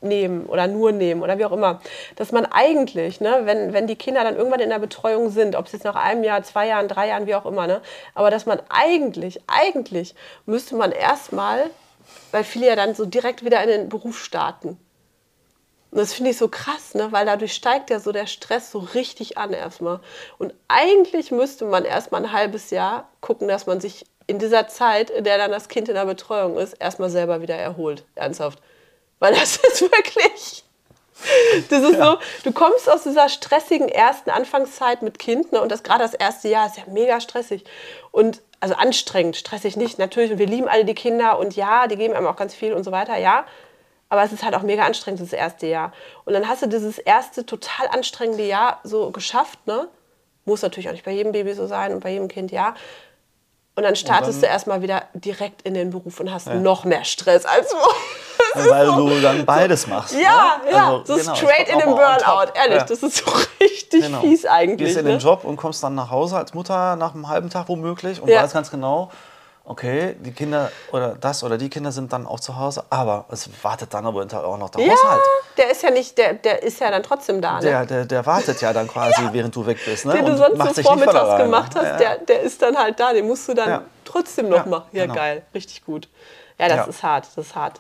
nehmen 0.01 0.45
oder 0.45 0.67
nur 0.67 0.91
nehmen 0.91 1.24
oder 1.24 1.39
wie 1.39 1.45
auch 1.45 1.51
immer, 1.51 1.81
dass 2.15 2.31
man 2.31 2.45
eigentlich, 2.45 3.19
ne, 3.22 3.41
wenn, 3.45 3.74
wenn 3.74 3.88
die 3.88 3.95
Kinder 3.95 4.24
dann 4.24 4.36
irgendwann 4.36 4.60
in 4.60 4.69
der 4.69 4.77
Betreuung 4.77 5.31
sind, 5.31 5.55
ob 5.55 5.65
es 5.65 5.72
jetzt 5.72 5.86
nach 5.86 5.95
einem 5.95 6.24
Jahr, 6.24 6.43
zwei 6.43 6.67
Jahren, 6.67 6.88
drei 6.88 7.07
Jahren, 7.07 7.25
wie 7.25 7.33
auch 7.33 7.48
immer, 7.48 7.65
ne, 7.65 7.81
aber 8.13 8.29
dass 8.29 8.45
man 8.45 8.60
eigentlich, 8.69 9.41
eigentlich 9.48 10.13
müsste 10.45 10.75
man 10.75 10.91
erstmal, 10.91 11.72
weil 12.31 12.43
viele 12.43 12.67
ja 12.67 12.75
dann 12.75 12.93
so 12.93 13.05
direkt 13.05 13.43
wieder 13.43 13.63
in 13.63 13.69
den 13.69 13.89
Beruf 13.89 14.19
starten. 14.19 14.77
Und 15.93 16.00
das 16.00 16.12
finde 16.12 16.31
ich 16.31 16.39
so 16.39 16.47
krass, 16.47 16.95
ne? 16.95 17.12
weil 17.12 17.27
dadurch 17.27 17.53
steigt 17.53 17.91
ja 17.91 18.00
so 18.00 18.12
der 18.12 18.25
Stress 18.25 18.71
so 18.71 18.79
richtig 18.79 19.38
an 19.38 19.53
erstmal. 19.53 20.00
Und 20.39 20.55
eigentlich 20.67 21.29
müsste 21.29 21.65
man 21.65 21.85
erstmal 21.85 22.23
ein 22.25 22.31
halbes 22.31 22.71
Jahr 22.71 23.09
gucken, 23.21 23.47
dass 23.47 23.67
man 23.67 23.79
sich 23.79 24.07
in 24.25 24.39
dieser 24.39 24.67
Zeit, 24.67 25.12
in 25.12 25.23
der 25.23 25.38
dann 25.38 25.51
das 25.51 25.67
Kind 25.67 25.89
in 25.89 25.93
der 25.93 26.05
Betreuung 26.05 26.57
ist, 26.57 26.73
erstmal 26.73 27.12
selber 27.12 27.41
wieder 27.43 27.53
erholt. 27.53 28.05
Ernsthaft. 28.15 28.57
Weil 29.19 29.35
das 29.35 29.57
ist 29.71 29.81
wirklich. 29.83 30.63
Das 31.69 31.83
ist 31.83 32.00
ja. 32.00 32.13
so, 32.13 32.17
du 32.43 32.51
kommst 32.51 32.89
aus 32.89 33.03
dieser 33.03 33.29
stressigen 33.29 33.88
ersten 33.88 34.31
Anfangszeit 34.31 35.03
mit 35.03 35.19
Kind 35.19 35.51
ne, 35.51 35.62
und 35.62 35.71
das 35.71 35.83
gerade 35.83 36.01
das 36.01 36.15
erste 36.15 36.47
Jahr 36.47 36.65
ist 36.65 36.77
ja 36.77 36.83
mega 36.88 37.21
stressig 37.21 37.65
und 38.12 38.41
also 38.59 38.73
anstrengend, 38.73 39.35
stressig 39.35 39.77
nicht 39.77 40.00
natürlich 40.00 40.31
und 40.31 40.39
wir 40.39 40.47
lieben 40.47 40.67
alle 40.67 40.85
die 40.85 40.95
Kinder 40.95 41.38
und 41.38 41.55
ja, 41.55 41.85
die 41.85 41.97
geben 41.97 42.15
einem 42.15 42.25
auch 42.25 42.35
ganz 42.35 42.55
viel 42.55 42.73
und 42.73 42.83
so 42.83 42.91
weiter, 42.91 43.15
ja, 43.15 43.45
aber 44.13 44.22
es 44.22 44.32
ist 44.32 44.43
halt 44.43 44.53
auch 44.53 44.62
mega 44.62 44.86
anstrengend, 44.86 45.22
das 45.22 45.34
erste 45.34 45.65
Jahr. 45.65 45.91
Und 46.24 46.34
dann 46.34 46.48
hast 46.48 46.62
du 46.62 46.67
dieses 46.67 47.00
erste 47.00 47.48
total 47.48 47.88
anstrengende 47.88 48.46
Jahr 48.46 48.79
so 48.84 49.10
geschafft, 49.10 49.65
ne? 49.65 49.88
Muss 50.46 50.62
natürlich 50.62 50.88
auch 50.88 50.91
nicht 50.91 51.03
bei 51.03 51.10
jedem 51.10 51.32
Baby 51.32 51.55
so 51.55 51.65
sein 51.65 51.96
und 51.96 52.01
bei 52.01 52.12
jedem 52.12 52.27
Kind, 52.27 52.51
ja. 52.51 52.75
Und 53.75 53.82
dann 53.82 53.96
startest 53.96 54.36
und 54.36 54.43
dann, 54.43 54.50
du 54.50 54.53
erstmal 54.53 54.82
wieder 54.84 55.05
direkt 55.15 55.63
in 55.63 55.74
den 55.74 55.89
Beruf 55.89 56.20
und 56.20 56.32
hast 56.32 56.46
ja. 56.46 56.53
noch 56.53 56.86
mehr 56.86 57.05
Stress 57.05 57.43
als 57.43 57.74
vorher. 57.74 58.70
Weil 58.72 58.86
so. 58.86 59.10
du 59.10 59.20
dann 59.20 59.46
beides 59.48 59.88
machst. 59.88 60.13
Ja, 60.13 60.62
ne? 60.63 60.72
ja, 60.72 60.91
also, 60.91 61.03
so 61.05 61.20
genau, 61.20 61.34
straight 61.34 61.70
in 61.70 61.79
den 61.79 61.89
Burnout. 61.89 62.51
Ehrlich, 62.53 62.77
ja. 62.77 62.84
das 62.84 63.01
ist 63.01 63.17
so 63.17 63.32
richtig 63.60 64.01
genau. 64.03 64.22
fies 64.22 64.46
eigentlich. 64.46 64.89
Gehst 64.89 64.98
in 65.00 65.05
den 65.05 65.15
ne? 65.15 65.24
Job 65.24 65.43
und 65.43 65.58
kommst 65.58 65.84
dann 65.84 65.96
nach 65.96 66.12
Hause 66.12 66.38
als 66.38 66.53
Mutter 66.53 66.96
nach 66.98 67.15
einem 67.15 67.29
halben 67.29 67.50
Tag 67.50 67.67
womöglich 67.67 68.22
und 68.22 68.29
ja. 68.29 68.43
weißt 68.43 68.53
ganz 68.53 68.70
genau, 68.70 69.10
okay, 69.65 70.15
die 70.20 70.32
Kinder 70.32 70.72
oder 70.91 71.15
das 71.15 71.43
oder 71.43 71.58
die 71.58 71.70
Kinder 71.70 71.91
sind 71.91 72.12
dann 72.12 72.27
auch 72.27 72.39
zu 72.39 72.58
Hause, 72.58 72.84
aber 72.89 73.25
es 73.29 73.50
wartet 73.63 73.93
dann 73.93 74.05
aber 74.05 74.22
auch 74.22 74.58
noch 74.58 74.70
der 74.70 74.86
ja, 74.86 74.93
Haushalt. 74.93 75.22
Der 75.58 75.72
ist 75.72 75.84
ja 75.84 75.91
nicht, 75.91 76.17
der, 76.17 76.34
der 76.34 76.63
ist 76.63 76.79
ja 76.79 76.91
dann 76.91 77.03
trotzdem 77.03 77.41
da. 77.41 77.55
Ne? 77.55 77.62
Der, 77.62 77.86
der, 77.86 78.05
der 78.05 78.25
wartet 78.25 78.62
ja 78.62 78.74
dann 78.74 78.88
quasi, 78.88 79.22
ja. 79.22 79.34
während 79.34 79.55
du 79.55 79.65
weg 79.65 79.79
bist. 79.86 80.05
Ne? 80.05 80.13
Den 80.13 80.25
du 80.25 80.38
sonst 80.38 80.75
so 80.75 80.84
vormittags 80.84 81.41
gemacht 81.41 81.75
hast, 81.75 81.86
ja. 81.86 81.98
der, 81.98 82.17
der 82.17 82.41
ist 82.41 82.62
dann 82.62 82.77
halt 82.77 83.00
da, 83.00 83.13
den 83.13 83.27
musst 83.27 83.48
du 83.48 83.53
dann 83.53 83.86
trotzdem 84.03 84.50
noch 84.50 84.65
machen. 84.65 84.89
Ja, 84.91 85.03
genau. 85.03 85.15
geil, 85.15 85.43
richtig 85.53 85.86
gut. 85.86 86.10
Ja, 86.60 86.67
das 86.67 86.88
ist 86.88 87.03
hart, 87.03 87.27
das 87.36 87.48
ist 87.48 87.55
hart. 87.55 87.79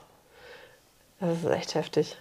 Das 1.19 1.37
ist 1.37 1.49
echt 1.49 1.75
heftig. 1.75 2.17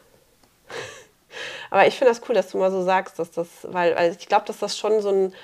Aber 1.70 1.86
ich 1.86 1.96
finde 1.96 2.12
das 2.12 2.20
cool, 2.28 2.34
dass 2.34 2.50
du 2.50 2.58
mal 2.58 2.70
so 2.70 2.84
sagst, 2.84 3.18
dass 3.18 3.30
das, 3.30 3.48
weil, 3.62 3.96
weil 3.96 4.12
ich 4.12 4.28
glaube, 4.28 4.44
dass 4.46 4.58
das 4.58 4.76
schon 4.76 5.00
so 5.00 5.10
ein 5.10 5.34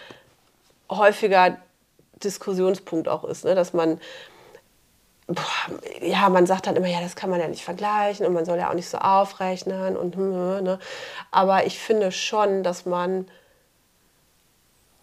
häufiger 0.90 1.56
Diskussionspunkt 2.22 3.08
auch 3.08 3.24
ist, 3.24 3.44
ne? 3.44 3.54
dass 3.54 3.72
man 3.72 4.00
boah, 5.26 5.42
ja, 6.00 6.28
man 6.28 6.46
sagt 6.46 6.66
dann 6.66 6.76
immer, 6.76 6.88
ja, 6.88 7.00
das 7.00 7.16
kann 7.16 7.30
man 7.30 7.40
ja 7.40 7.48
nicht 7.48 7.64
vergleichen 7.64 8.26
und 8.26 8.32
man 8.32 8.44
soll 8.44 8.58
ja 8.58 8.70
auch 8.70 8.74
nicht 8.74 8.88
so 8.88 8.98
aufrechnen 8.98 9.96
und 9.96 10.16
ne? 10.16 10.78
aber 11.30 11.66
ich 11.66 11.78
finde 11.78 12.12
schon, 12.12 12.62
dass 12.62 12.86
man 12.86 13.26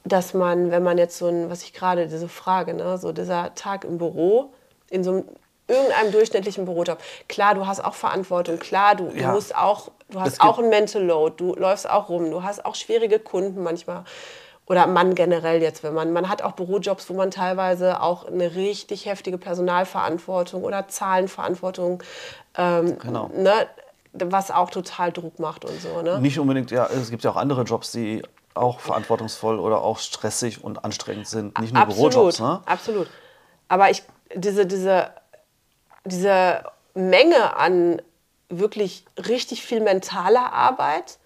dass 0.08 0.36
man, 0.36 0.70
wenn 0.72 0.84
man 0.84 0.98
jetzt 0.98 1.18
so 1.18 1.28
ein, 1.28 1.50
was 1.50 1.64
ich 1.64 1.74
gerade 1.74 2.08
diese 2.08 2.30
Frage, 2.30 2.76
ne, 2.76 2.98
so 2.98 3.12
dieser 3.12 3.56
Tag 3.56 3.84
im 3.84 3.98
Büro 3.98 4.54
in 4.90 5.04
so 5.04 5.12
einem 5.12 5.24
irgendeinem 5.68 6.12
durchschnittlichen 6.12 6.66
Bürojob. 6.66 7.00
Klar, 7.28 7.56
du 7.56 7.66
hast 7.66 7.84
auch 7.84 7.96
Verantwortung, 7.96 8.60
klar, 8.60 8.96
du, 8.96 9.10
ja. 9.10 9.30
du 9.30 9.34
musst 9.34 9.56
auch, 9.56 9.90
du 10.10 10.22
hast 10.22 10.40
auch 10.42 10.60
ein 10.60 10.70
Mental 10.70 11.04
Load, 11.04 11.36
du 11.38 11.56
läufst 11.56 11.90
auch 11.90 12.10
rum, 12.10 12.30
du 12.30 12.44
hast 12.44 12.64
auch 12.66 12.76
schwierige 12.76 13.18
Kunden 13.20 13.64
manchmal 13.64 14.04
oder 14.68 14.88
Mann 14.88 15.14
generell 15.16 15.62
jetzt, 15.62 15.84
wenn 15.84 15.94
man, 15.94 16.12
man 16.12 16.28
hat 16.28 16.42
auch 16.42 16.54
Bürojobs, 16.54 17.10
wo 17.10 17.14
man 17.14 17.32
teilweise 17.32 18.02
auch 18.02 18.26
eine 18.26 18.56
richtig 18.56 19.06
heftige 19.06 19.38
Personalverantwortung 19.38 20.64
oder 20.64 20.88
Zahlenverantwortung, 20.88 22.02
ähm, 22.58 22.98
genau. 23.00 23.30
ne, 23.36 23.68
was 24.14 24.50
auch 24.50 24.70
total 24.70 25.12
Druck 25.12 25.40
macht 25.40 25.66
und 25.66 25.80
so. 25.82 26.02
Ne? 26.02 26.20
Nicht 26.20 26.40
unbedingt, 26.40 26.72
ja, 26.72 26.88
es 26.88 27.12
gibt 27.12 27.24
ja 27.24 27.32
auch 27.32 27.36
andere 27.36 27.64
Jobs, 27.64 27.92
die 27.92 28.24
auch 28.56 28.80
verantwortungsvoll 28.80 29.60
oder 29.60 29.82
auch 29.82 30.00
stressig 30.00 30.64
und 30.64 30.84
anstrengend 30.84 31.28
sind, 31.28 31.60
nicht 31.60 31.74
nur 31.74 31.84
absolut, 31.84 32.14
Bürojobs. 32.14 32.40
Ne? 32.40 32.62
Absolut. 32.66 33.08
Aber 33.68 33.92
ich, 33.92 34.04
diese, 34.34 34.66
diese, 34.66 35.12
diese 36.06 36.64
Menge 36.94 37.58
an 37.58 38.02
wirklich 38.50 39.06
richtig 39.18 39.64
viel 39.64 39.82
mentaler 39.82 40.54
Arbeit, 40.54 41.20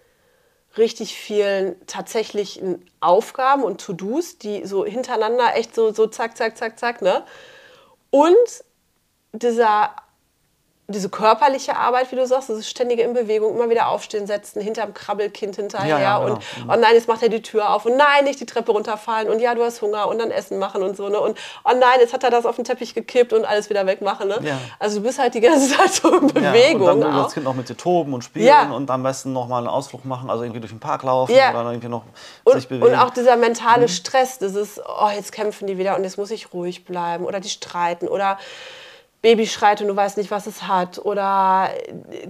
richtig 0.77 1.15
vielen 1.15 1.75
tatsächlichen 1.87 2.85
Aufgaben 2.99 3.63
und 3.63 3.81
To-Dos, 3.81 4.37
die 4.37 4.65
so 4.65 4.85
hintereinander 4.85 5.55
echt 5.55 5.73
so, 5.73 5.91
so 5.91 6.07
zack, 6.07 6.37
zack, 6.37 6.57
zack, 6.57 6.77
zack, 6.79 7.01
ne? 7.01 7.23
Und 8.11 8.37
dieser 9.33 9.95
diese 10.91 11.07
körperliche 11.09 11.75
Arbeit, 11.77 12.11
wie 12.11 12.15
du 12.15 12.25
sagst, 12.25 12.49
das 12.49 12.67
ständige 12.67 13.03
in 13.03 13.13
Bewegung, 13.13 13.55
immer 13.55 13.69
wieder 13.69 13.87
aufstehen, 13.89 14.25
setzen, 14.27 14.59
hinterm 14.61 14.93
Krabbelkind 14.93 15.55
hinterher 15.55 15.87
Ja, 15.87 15.99
ja, 15.99 16.19
genau. 16.19 16.33
und 16.33 16.41
oh 16.67 16.75
nein, 16.79 16.93
jetzt 16.95 17.07
macht 17.07 17.21
er 17.21 17.29
die 17.29 17.41
Tür 17.43 17.73
auf 17.73 17.85
und 17.85 17.95
nein, 17.95 18.23
nicht 18.25 18.39
die 18.39 18.45
Treppe 18.47 18.71
runterfallen 18.71 19.29
und 19.29 19.39
ja, 19.39 19.53
du 19.53 19.63
hast 19.63 19.81
Hunger 19.83 20.07
und 20.07 20.17
dann 20.19 20.31
Essen 20.31 20.57
machen 20.57 20.81
und 20.81 20.97
so 20.97 21.07
ne 21.09 21.19
und 21.19 21.37
oh 21.63 21.69
nein, 21.73 21.99
jetzt 21.99 22.13
hat 22.13 22.23
er 22.23 22.31
das 22.31 22.45
auf 22.45 22.55
den 22.55 22.65
Teppich 22.65 22.95
gekippt 22.95 23.33
und 23.33 23.45
alles 23.45 23.69
wieder 23.69 23.85
wegmachen 23.85 24.27
ne. 24.27 24.39
Ja. 24.41 24.57
Also 24.79 24.97
du 24.99 25.05
bist 25.05 25.19
halt 25.19 25.33
die 25.35 25.41
ganze 25.41 25.69
Zeit 25.77 25.93
so 25.93 26.09
in 26.17 26.27
Ja, 26.29 26.51
Bewegung 26.51 26.81
und 26.89 27.01
dann 27.01 27.15
auch. 27.15 27.23
das 27.25 27.33
Kind 27.35 27.45
noch 27.45 27.53
mit 27.53 27.69
dir 27.69 27.77
toben 27.77 28.13
und 28.13 28.23
spielen 28.23 28.45
Ja. 28.47 28.63
und 28.71 28.89
am 28.89 29.03
besten 29.03 29.31
noch 29.31 29.47
mal 29.47 29.59
einen 29.59 29.67
Ausflug 29.67 30.05
machen, 30.05 30.29
also 30.29 30.43
irgendwie 30.43 30.59
durch 30.59 30.71
den 30.71 30.79
Park 30.79 31.03
laufen 31.03 31.35
Ja. 31.35 31.51
oder 31.51 31.69
irgendwie 31.71 31.87
noch 31.87 32.03
sich 32.45 32.55
Und, 32.55 32.69
bewegen. 32.69 32.85
und 32.93 32.95
auch 32.99 33.11
dieser 33.11 33.35
mentale 33.35 33.83
Mhm. 33.83 33.87
Stress, 33.89 34.39
dieses, 34.39 34.79
oh, 34.79 35.09
jetzt 35.15 35.31
kämpfen 35.31 35.67
die 35.67 35.77
wieder 35.77 35.95
und 35.95 36.03
jetzt 36.03 36.17
muss 36.17 36.31
ich 36.31 36.51
ruhig 36.53 36.83
bleiben 36.85 37.25
oder 37.25 37.39
die 37.39 37.49
streiten 37.49 38.07
oder 38.07 38.39
Baby 39.21 39.47
schreit 39.47 39.81
und 39.81 39.87
du 39.87 39.95
weißt 39.95 40.17
nicht, 40.17 40.31
was 40.31 40.47
es 40.47 40.63
hat 40.63 40.99
oder 40.99 41.69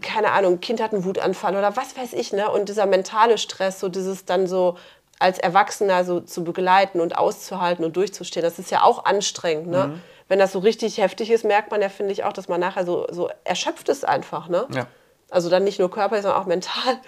keine 0.01 0.31
Ahnung, 0.31 0.59
Kind 0.59 0.81
hat 0.81 0.91
einen 0.91 1.03
Wutanfall 1.03 1.55
oder 1.55 1.75
was 1.75 1.95
weiß 1.95 2.13
ich, 2.13 2.33
ne? 2.33 2.49
Und 2.49 2.67
dieser 2.67 2.87
mentale 2.87 3.37
Stress, 3.37 3.79
so 3.79 3.89
dieses 3.89 4.25
dann 4.25 4.47
so 4.47 4.75
als 5.19 5.37
Erwachsener 5.37 6.03
so 6.03 6.19
zu 6.19 6.43
begleiten 6.43 6.99
und 6.99 7.17
auszuhalten 7.17 7.85
und 7.85 7.95
durchzustehen, 7.95 8.43
das 8.43 8.57
ist 8.57 8.71
ja 8.71 8.83
auch 8.83 9.05
anstrengend, 9.05 9.67
ne? 9.67 9.87
Mhm. 9.87 10.01
Wenn 10.29 10.39
das 10.39 10.51
so 10.51 10.59
richtig 10.59 10.97
heftig 10.97 11.29
ist, 11.31 11.43
merkt 11.43 11.71
man 11.71 11.81
ja, 11.81 11.89
finde 11.89 12.11
ich 12.11 12.23
auch, 12.23 12.33
dass 12.33 12.47
man 12.47 12.59
nachher 12.59 12.85
so, 12.85 13.07
so 13.11 13.29
erschöpft 13.43 13.89
ist 13.89 14.07
einfach, 14.07 14.47
ne? 14.47 14.65
Ja. 14.73 14.87
Also 15.29 15.49
dann 15.49 15.63
nicht 15.63 15.79
nur 15.79 15.91
körperlich, 15.91 16.23
sondern 16.23 16.41
auch 16.41 16.47
mental. 16.47 16.99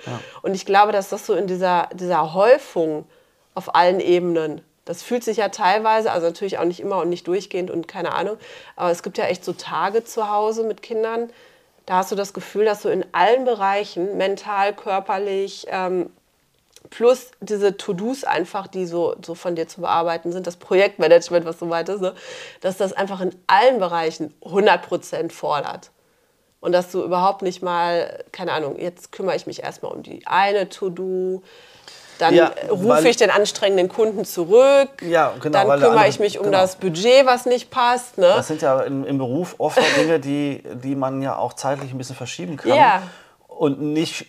Und 0.44 0.54
ich 0.54 0.66
glaube, 0.66 0.92
dass 0.92 1.10
das 1.10 1.26
so 1.26 1.34
in 1.34 1.48
dieser, 1.48 1.90
dieser 1.94 2.34
Häufung 2.36 3.06
auf 3.56 3.74
allen 3.74 4.00
Ebenen, 4.00 4.62
das 4.92 5.04
fühlt 5.04 5.24
sich 5.24 5.38
ja 5.38 5.48
teilweise, 5.48 6.12
also 6.12 6.28
natürlich 6.28 6.58
auch 6.58 6.66
nicht 6.66 6.82
immer 6.82 6.98
und 6.98 7.08
nicht 7.08 7.26
durchgehend 7.26 7.72
und 7.72 7.88
keine 7.88 8.12
Ahnung, 8.12 8.36
aber 8.76 8.92
es 8.92 9.04
gibt 9.04 9.18
ja 9.18 9.24
echt 9.24 9.46
so 9.46 9.54
Tage 9.54 10.04
zu 10.04 10.30
Hause 10.30 10.64
mit 10.64 10.82
Kindern, 10.82 11.30
da 11.86 11.96
hast 11.96 12.12
du 12.12 12.16
das 12.16 12.34
Gefühl, 12.34 12.66
dass 12.66 12.82
du 12.82 12.90
in 12.90 13.06
allen 13.14 13.46
Bereichen, 13.46 14.18
mental, 14.18 14.76
körperlich, 14.76 15.66
ähm, 15.70 16.10
plus 16.90 17.32
diese 17.40 17.78
To-Dos 17.78 18.26
einfach, 18.26 18.68
die 18.68 18.86
so, 18.86 19.16
so 19.26 19.34
von 19.34 19.56
dir 19.56 19.66
zu 19.66 19.80
bearbeiten 19.80 20.34
sind, 20.34 20.46
das 20.46 20.58
Projektmanagement, 20.58 21.46
was 21.46 21.58
so 21.58 21.70
weit 21.70 21.88
ist, 21.88 22.02
ne? 22.02 22.14
dass 22.60 22.76
das 22.76 22.92
einfach 22.92 23.22
in 23.22 23.34
allen 23.48 23.80
Bereichen 23.80 24.34
100% 24.42 25.32
fordert. 25.32 25.92
Und 26.60 26.74
dass 26.74 26.92
du 26.92 27.02
überhaupt 27.02 27.44
nicht 27.44 27.64
mal, 27.64 28.26
keine 28.34 28.52
Ahnung, 28.52 28.78
jetzt 28.78 29.14
kümmere 29.14 29.38
ich 29.38 29.48
mich 29.48 29.64
erstmal 29.64 29.94
um 29.94 30.04
die 30.04 30.28
eine 30.28 30.68
To-Do, 30.68 31.44
dann 32.22 32.34
Ja, 32.36 32.48
äh, 32.56 32.70
rufe 32.70 33.08
ich 33.10 33.18
den 33.18 33.30
anstrengenden 33.32 33.90
Kunden 33.90 34.24
zurück, 34.26 34.90
Ja, 35.02 35.34
genau, 35.42 35.52
dann 35.58 35.68
kümmere 35.70 35.90
andere- 35.92 36.08
ich 36.08 36.20
mich 36.20 36.38
um 36.40 36.46
genau. 36.46 36.60
das 36.60 36.76
Budget, 36.76 37.26
was 37.26 37.46
nicht 37.46 37.70
passt. 37.72 38.18
Ne? 38.18 38.28
Das 38.36 38.48
sind 38.48 38.62
ja 38.62 38.80
im, 38.82 39.04
im 39.06 39.18
Beruf 39.18 39.56
oft 39.58 39.80
Dinge, 39.98 40.20
die, 40.20 40.64
die 40.84 40.96
man 40.96 41.22
ja 41.22 41.36
auch 41.38 41.54
zeitlich 41.54 41.92
ein 41.92 41.98
bisschen 41.98 42.16
verschieben 42.16 42.58
kann. 42.58 42.74
Ja. 42.74 43.02
Und 43.48 43.82
nicht, 43.82 44.28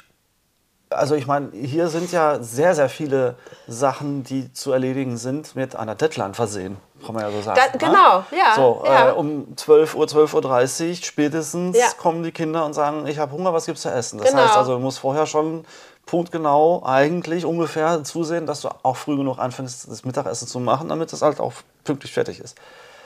also 0.90 1.14
ich 1.14 1.26
meine, 1.26 1.50
hier 1.52 1.88
sind 1.88 2.12
ja 2.12 2.38
sehr, 2.42 2.74
sehr 2.74 2.88
viele 2.88 3.36
Sachen, 3.66 4.24
die 4.24 4.52
zu 4.52 4.72
erledigen 4.72 5.16
sind, 5.16 5.54
mit 5.56 5.74
einer 5.76 5.94
Deadline 5.94 6.34
versehen, 6.34 6.76
kann 7.04 7.14
man 7.14 7.24
ja 7.24 7.30
so 7.30 7.40
sagen. 7.42 7.58
Da- 7.58 7.72
ne? 7.72 7.78
genau, 7.78 8.24
ja, 8.30 8.54
So, 8.56 8.82
ja. 8.84 9.08
Äh, 9.10 9.12
um 9.12 9.56
12 9.56 9.94
Uhr, 9.94 10.06
12.30 10.06 10.88
Uhr 10.90 10.94
spätestens 11.04 11.78
Ja. 11.78 11.86
kommen 11.98 12.22
die 12.22 12.32
Kinder 12.32 12.64
und 12.66 12.74
sagen, 12.74 13.06
ich 13.06 13.18
habe 13.18 13.32
Hunger, 13.32 13.52
was 13.54 13.66
gibt's 13.66 13.82
zu 13.82 13.90
essen? 13.90 14.18
Das 14.18 14.30
Genau. 14.30 14.42
heißt 14.44 14.56
also, 14.56 14.74
du 14.74 14.78
musst 14.80 14.98
vorher 14.98 15.26
schon 15.26 15.64
punktgenau 16.06 16.82
eigentlich 16.84 17.44
ungefähr 17.44 18.04
zusehen, 18.04 18.46
dass 18.46 18.60
du 18.62 18.68
auch 18.82 18.96
früh 18.96 19.16
genug 19.16 19.38
anfängst, 19.38 19.88
das 19.90 20.04
Mittagessen 20.04 20.48
zu 20.48 20.60
machen, 20.60 20.88
damit 20.88 21.12
es 21.12 21.22
halt 21.22 21.40
auch 21.40 21.52
pünktlich 21.84 22.12
fertig 22.12 22.40
ist. 22.40 22.56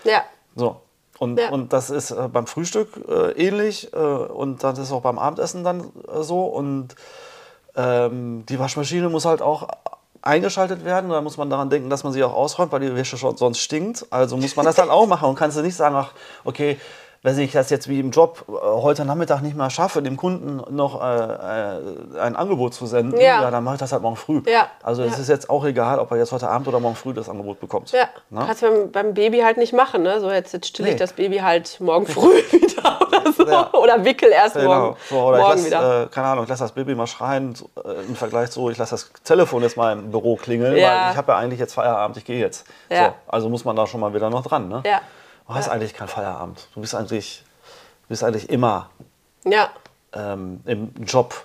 Ja, 0.05 0.23
So. 0.55 0.81
Und, 1.19 1.39
Ja. 1.41 1.49
und 1.51 1.73
das 1.73 1.89
ist 1.89 2.11
äh, 2.11 2.29
beim 2.31 2.47
Frühstück 2.47 2.91
äh, 3.09 3.31
ähnlich 3.33 3.91
äh, 3.95 3.97
und 3.97 4.63
das 4.63 4.79
ist 4.79 4.93
auch 4.93 5.01
beim 5.01 5.19
Abendessen 5.19 5.65
dann 5.65 5.81
äh, 6.15 6.23
so. 6.23 6.45
Und 6.45 6.95
ähm, 7.75 8.45
die 8.47 8.59
Waschmaschine 8.59 9.09
muss 9.09 9.25
halt 9.25 9.41
auch 9.41 9.69
eingeschaltet 10.21 10.85
werden. 10.85 11.09
Da 11.11 11.21
muss 11.23 11.37
man 11.39 11.49
daran 11.49 11.71
denken, 11.71 11.89
dass 11.89 12.05
man 12.05 12.13
sie 12.13 12.23
auch 12.23 12.35
ausräumt, 12.35 12.73
weil 12.73 12.81
die 12.81 12.95
Wäsche 12.95 13.17
schon 13.17 13.37
sonst 13.37 13.61
stinkt. 13.61 14.05
Also 14.11 14.37
muss 14.37 14.57
man 14.57 14.67
das 14.67 14.77
halt 14.77 14.91
auch 14.91 15.07
machen 15.07 15.29
und 15.29 15.37
kannst 15.37 15.57
du 15.57 15.63
nicht 15.63 15.77
sagen, 15.77 15.95
ach, 15.97 16.11
okay, 16.45 16.79
wenn 17.27 17.39
ich 17.41 17.51
das 17.53 17.71
jetzt 17.71 17.89
wie 17.89 17.99
im 17.99 18.13
Job 18.13 18.45
äh, 18.49 18.53
heute 18.53 19.05
Nachmittag 19.05 19.43
nicht 19.43 19.57
mehr 19.57 19.69
schaffe, 19.69 20.01
dem 20.01 20.17
Kunden 20.17 20.63
noch 20.75 21.03
äh, 21.03 21.07
äh, 21.07 22.21
ein 22.21 22.37
Angebot 22.37 22.73
zu 22.73 22.87
senden, 22.87 23.21
Ja. 23.21 23.43
ja. 23.43 23.51
dann 23.51 23.65
mache 23.65 23.75
ich 23.75 23.81
das 23.81 23.91
halt 23.93 24.03
morgen 24.03 24.15
früh. 24.17 24.43
Ja. 24.47 24.69
Also 24.83 25.03
es 25.03 25.17
Ja. 25.17 25.23
ist 25.23 25.29
jetzt 25.29 25.51
auch 25.51 25.65
egal, 25.65 25.99
ob 25.99 26.11
er 26.13 26.19
jetzt 26.19 26.31
heute 26.31 26.49
Abend 26.49 26.69
oder 26.69 26.79
morgen 26.79 26.95
früh 26.95 27.13
das 27.13 27.29
Angebot 27.29 27.59
bekommt. 27.59 27.91
ja. 27.91 28.05
Ne? 28.31 28.45
Kannst 28.47 28.63
du 28.63 28.67
beim, 28.71 28.91
beim 28.93 29.15
Baby 29.15 29.41
halt 29.41 29.57
nicht 29.57 29.73
machen. 29.73 30.03
Ne? 30.05 30.21
So, 30.21 30.31
jetzt, 30.31 30.53
jetzt 30.53 30.69
still 30.69 30.87
ich 30.87 30.93
Nee. 30.93 30.99
das 30.99 31.15
Baby 31.15 31.39
halt 31.39 31.81
morgen 31.81 32.07
früh 32.07 32.37
wieder 32.53 32.99
oder 33.07 33.33
so. 33.33 33.47
Ja. 33.47 33.71
Oder 33.75 34.05
wickel 34.05 34.31
erst 34.31 34.55
Genau. 34.55 34.69
morgen, 34.69 34.97
So, 35.11 35.17
oder 35.21 35.39
morgen 35.39 35.59
ich 35.59 35.67
wieder. 35.67 35.81
lass, 35.81 36.07
äh, 36.07 36.11
keine 36.15 36.27
Ahnung, 36.29 36.45
ich 36.45 36.51
lasse 36.51 36.63
das 36.63 36.73
Baby 36.73 36.95
mal 36.95 37.07
schreien 37.09 37.55
so, 37.57 37.69
äh, 37.85 38.05
im 38.07 38.15
Vergleich 38.15 38.51
zu, 38.53 38.71
ich 38.71 38.79
lasse 38.79 38.93
das 38.93 39.11
Telefon 39.25 39.63
jetzt 39.65 39.77
mal 39.77 39.93
im 39.93 40.13
Büro 40.13 40.37
klingeln, 40.37 40.75
weil 40.75 41.11
ich 41.11 41.17
habe 41.17 41.33
ja 41.33 41.39
eigentlich 41.39 41.59
jetzt 41.59 41.75
Feierabend, 41.75 42.17
ich 42.19 42.25
gehe 42.25 42.39
jetzt. 42.39 42.67
Ja. 42.89 43.07
So, 43.07 43.13
also 43.27 43.49
muss 43.49 43.65
man 43.65 43.75
da 43.75 43.87
schon 43.89 44.01
mal 44.01 44.15
wieder 44.15 44.31
noch 44.31 44.47
dran. 44.47 44.69
Ne? 44.69 44.83
Ja. 44.87 45.01
Du 45.49 45.55
hast 45.55 45.69
eigentlich 45.69 45.95
keinen 45.95 46.09
Feierabend. 46.09 46.69
Du 46.75 46.81
bist 46.81 46.95
eigentlich, 46.95 47.45
bist 48.09 48.25
eigentlich 48.25 48.51
immer 48.51 48.91
ja. 49.45 49.71
ähm, 50.13 50.61
im 50.65 50.93
Job 51.05 51.45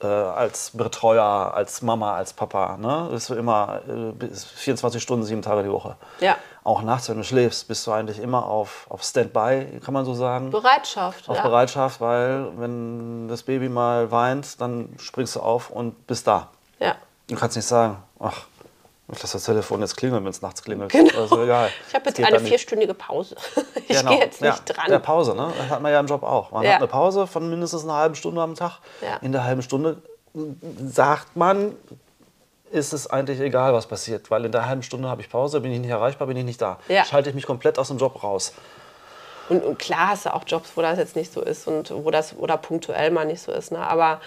äh, 0.00 0.06
als 0.06 0.70
Betreuer, 0.70 1.52
als 1.54 1.82
Mama, 1.82 2.14
als 2.14 2.32
Papa. 2.32 2.76
Ne? 2.76 3.08
Bist 3.10 3.30
du 3.30 3.34
immer 3.34 3.80
äh, 3.88 4.12
bis 4.12 4.44
24 4.44 5.02
Stunden, 5.02 5.24
sieben 5.24 5.42
Tage 5.42 5.64
die 5.64 5.70
Woche. 5.70 5.96
Ja. 6.20 6.36
Auch 6.62 6.82
nachts, 6.82 7.08
wenn 7.08 7.16
du 7.16 7.24
schläfst, 7.24 7.66
bist 7.66 7.86
du 7.86 7.92
eigentlich 7.92 8.20
immer 8.20 8.46
auf, 8.46 8.86
auf 8.88 9.02
Standby, 9.02 9.80
kann 9.84 9.94
man 9.94 10.04
so 10.04 10.14
sagen. 10.14 10.50
Bereitschaft. 10.50 11.28
auf 11.28 11.36
ja. 11.36 11.42
Bereitschaft, 11.42 12.00
weil 12.00 12.48
wenn 12.58 13.28
das 13.28 13.42
Baby 13.42 13.68
mal 13.68 14.10
weint, 14.10 14.60
dann 14.60 14.94
springst 14.98 15.36
du 15.36 15.40
auf 15.40 15.70
und 15.70 16.06
bist 16.06 16.26
da. 16.26 16.48
Ja. 16.78 16.94
Du 17.28 17.34
kannst 17.34 17.56
nicht 17.56 17.66
sagen, 17.66 17.96
ach, 18.20 18.46
ich 19.12 19.22
lasse 19.22 19.34
das 19.34 19.44
Telefon 19.44 19.80
jetzt 19.80 19.96
klingeln, 19.96 20.24
wenn 20.24 20.30
es 20.30 20.40
nachts 20.42 20.62
klingelt. 20.62 20.90
Genau. 20.90 21.24
Ist 21.24 21.32
egal. 21.32 21.70
Ich 21.88 21.94
habe 21.94 22.06
jetzt 22.08 22.20
eine 22.20 22.40
vierstündige 22.40 22.94
Pause. 22.94 23.36
Ich 23.86 23.98
Genau. 23.98 24.12
gehe 24.12 24.20
jetzt 24.20 24.40
nicht 24.40 24.68
ja, 24.68 24.74
dran. 24.74 24.90
Ja, 24.90 24.98
Pause, 24.98 25.34
ne? 25.34 25.52
Das 25.58 25.68
hat 25.68 25.82
man 25.82 25.92
ja 25.92 26.00
im 26.00 26.06
Job 26.06 26.22
auch. 26.22 26.50
Man 26.52 26.62
Ja. 26.62 26.70
hat 26.70 26.76
eine 26.78 26.86
Pause 26.86 27.26
von 27.26 27.50
mindestens 27.50 27.84
einer 27.84 27.92
halben 27.94 28.14
Stunde 28.14 28.40
am 28.40 28.54
Tag. 28.54 28.78
Ja. 29.02 29.16
In 29.18 29.30
der 29.32 29.44
halben 29.44 29.60
Stunde 29.60 29.98
sagt 30.86 31.36
man, 31.36 31.76
ist 32.72 32.94
es 32.94 33.06
eigentlich 33.06 33.40
egal, 33.40 33.74
was 33.74 33.86
passiert. 33.86 34.30
Weil 34.30 34.46
in 34.46 34.52
der 34.52 34.66
halben 34.66 34.82
Stunde 34.82 35.08
habe 35.08 35.20
ich 35.20 35.28
Pause, 35.28 35.60
bin 35.60 35.70
ich 35.70 35.80
nicht 35.80 35.90
erreichbar, 35.90 36.26
bin 36.26 36.36
ich 36.38 36.44
nicht 36.44 36.62
da. 36.62 36.78
Ja. 36.88 37.04
Schalte 37.04 37.28
ich 37.28 37.34
mich 37.34 37.44
komplett 37.46 37.78
aus 37.78 37.88
dem 37.88 37.98
Job 37.98 38.22
raus. 38.22 38.54
Und, 39.50 39.62
und 39.62 39.78
klar 39.78 40.08
hast 40.08 40.24
du 40.24 40.34
auch 40.34 40.44
Jobs, 40.46 40.70
wo 40.76 40.80
das 40.80 40.96
jetzt 40.98 41.14
nicht 41.14 41.30
so 41.30 41.42
ist 41.42 41.68
und 41.68 41.90
wo 41.94 42.10
das 42.10 42.34
oder 42.36 42.56
punktuell 42.56 43.10
mal 43.10 43.26
nicht 43.26 43.42
so 43.42 43.52
ist. 43.52 43.70
Ne? 43.70 43.78
Aber 43.78 44.20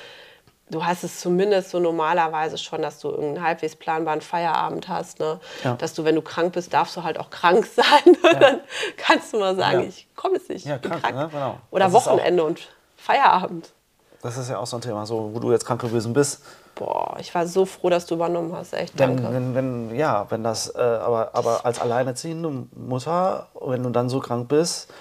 du 0.69 0.85
hast 0.85 1.03
es 1.03 1.19
zumindest 1.19 1.69
so 1.69 1.79
normalerweise 1.79 2.57
schon, 2.57 2.81
dass 2.81 2.99
du 2.99 3.09
irgendeinen 3.09 3.43
halbwegs 3.45 3.75
planbaren 3.75 4.21
Feierabend 4.21 4.87
hast. 4.89 5.19
Ne? 5.19 5.39
Ja. 5.63 5.75
Dass 5.75 5.93
du, 5.93 6.03
wenn 6.03 6.15
du 6.15 6.21
krank 6.21 6.53
bist, 6.53 6.73
darfst 6.73 6.95
du 6.97 7.03
halt 7.03 7.19
auch 7.19 7.29
krank 7.29 7.65
sein. 7.75 7.85
Ne? 8.05 8.39
Dann 8.39 8.59
kannst 8.97 9.33
du 9.33 9.39
mal 9.39 9.55
sagen, 9.55 9.81
Ja. 9.81 9.87
ich 9.87 10.07
komme 10.15 10.35
jetzt 10.35 10.49
nicht. 10.49 10.65
Ja, 10.65 10.77
krank, 10.77 11.01
krank. 11.01 11.15
ne? 11.15 11.29
Genau. 11.31 11.57
Oder 11.71 11.85
Das 11.85 11.93
ist 11.93 12.07
auch- 12.07 12.13
Wochenende 12.17 12.43
und 12.43 12.67
Feierabend. 12.97 13.71
Das 14.21 14.35
ist 14.37 14.49
ja 14.49 14.57
auch 14.57 14.65
so 14.67 14.77
ein 14.77 14.81
Thema, 14.81 15.05
so, 15.05 15.29
wo 15.33 15.39
du 15.39 15.51
jetzt 15.51 15.65
krank 15.65 15.79
gewesen 15.79 16.11
bist. 16.11 16.41
Boah, 16.75 17.15
ich 17.19 17.33
war 17.33 17.47
so 17.47 17.65
froh, 17.65 17.89
dass 17.89 18.05
du 18.05 18.15
übernommen 18.15 18.53
hast. 18.55 18.73
Echt, 18.73 18.97
Wenn, 18.99 19.17
danke. 19.17 19.33
wenn, 19.33 19.55
wenn, 19.55 19.95
ja, 19.95 20.25
wenn 20.29 20.43
das, 20.43 20.73
äh, 20.75 20.79
aber, 20.79 21.29
aber 21.33 21.65
als 21.65 21.79
alleinerziehende 21.79 22.65
Mutter, 22.75 23.47
wenn 23.61 23.83
du 23.83 23.89
dann 23.89 24.09
so 24.09 24.19
krank 24.19 24.47
bist 24.47 24.91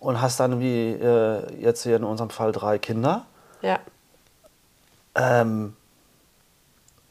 und 0.00 0.20
hast 0.20 0.40
dann 0.40 0.58
wie 0.60 0.90
äh, 0.92 1.60
jetzt 1.60 1.84
hier 1.84 1.96
in 1.96 2.04
unserem 2.04 2.30
Fall 2.30 2.50
drei 2.52 2.78
Kinder, 2.78 3.24
Ja. 3.60 3.78
Ähm, 5.14 5.76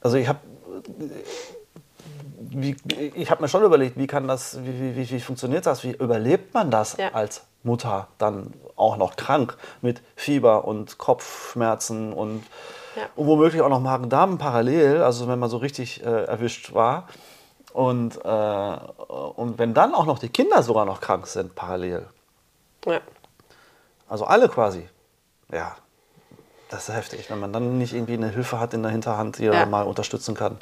also 0.02 0.18
ich 0.18 0.28
habe 0.28 0.40
ich 3.16 3.30
habe 3.32 3.42
mir 3.42 3.48
schon 3.48 3.64
überlegt, 3.64 3.98
wie 3.98 4.08
kann 4.08 4.28
das, 4.28 4.62
wie, 4.64 4.80
wie, 4.80 4.96
wie, 4.96 5.10
wie 5.10 5.20
funktioniert 5.20 5.66
das, 5.66 5.84
wie 5.84 5.92
überlebt 5.92 6.54
man 6.54 6.72
das 6.72 6.98
Ja. 6.98 7.10
als 7.14 7.44
Mutter 7.64 8.08
dann 8.18 8.54
auch 8.76 8.98
noch 8.98 9.16
krank 9.16 9.56
mit 9.82 10.02
Fieber 10.16 10.66
und 10.66 10.98
Kopfschmerzen 10.98 12.12
und, 12.14 12.44
Ja. 12.96 13.04
und 13.16 13.28
womöglich 13.28 13.62
auch 13.62 13.70
noch 13.70 13.80
Magen-Darm 13.80 14.38
parallel, 14.38 15.02
also 15.04 15.28
wenn 15.28 15.40
man 15.40 15.50
so 15.50 15.58
richtig 15.58 16.04
äh, 16.06 16.26
erwischt 16.26 16.74
war. 16.74 17.08
Und, 17.74 18.18
äh, 18.26 18.28
und 18.28 19.58
wenn 19.58 19.74
dann 19.74 19.94
auch 19.96 20.06
noch 20.06 20.20
die 20.20 20.30
Kinder 20.30 20.62
sogar 20.64 20.84
noch 20.86 21.00
krank 21.00 21.28
sind 21.28 21.56
parallel, 21.56 22.08
ja. 22.86 23.00
also 24.10 24.26
alle 24.26 24.50
quasi, 24.50 24.90
ja, 25.54 25.76
das 26.72 26.88
ist 26.90 26.96
heftig, 26.96 27.30
wenn 27.30 27.40
man 27.40 27.52
dann 27.54 27.78
nicht 27.78 27.94
irgendwie 27.94 28.14
eine 28.14 28.30
Hilfe 28.30 28.60
hat 28.60 28.74
in 28.74 28.82
der 28.82 28.92
Hinterhand, 28.92 29.38
die 29.38 29.44
Ja. 29.44 29.66
mal 29.66 29.84
unterstützen 29.84 30.36
kann. 30.36 30.58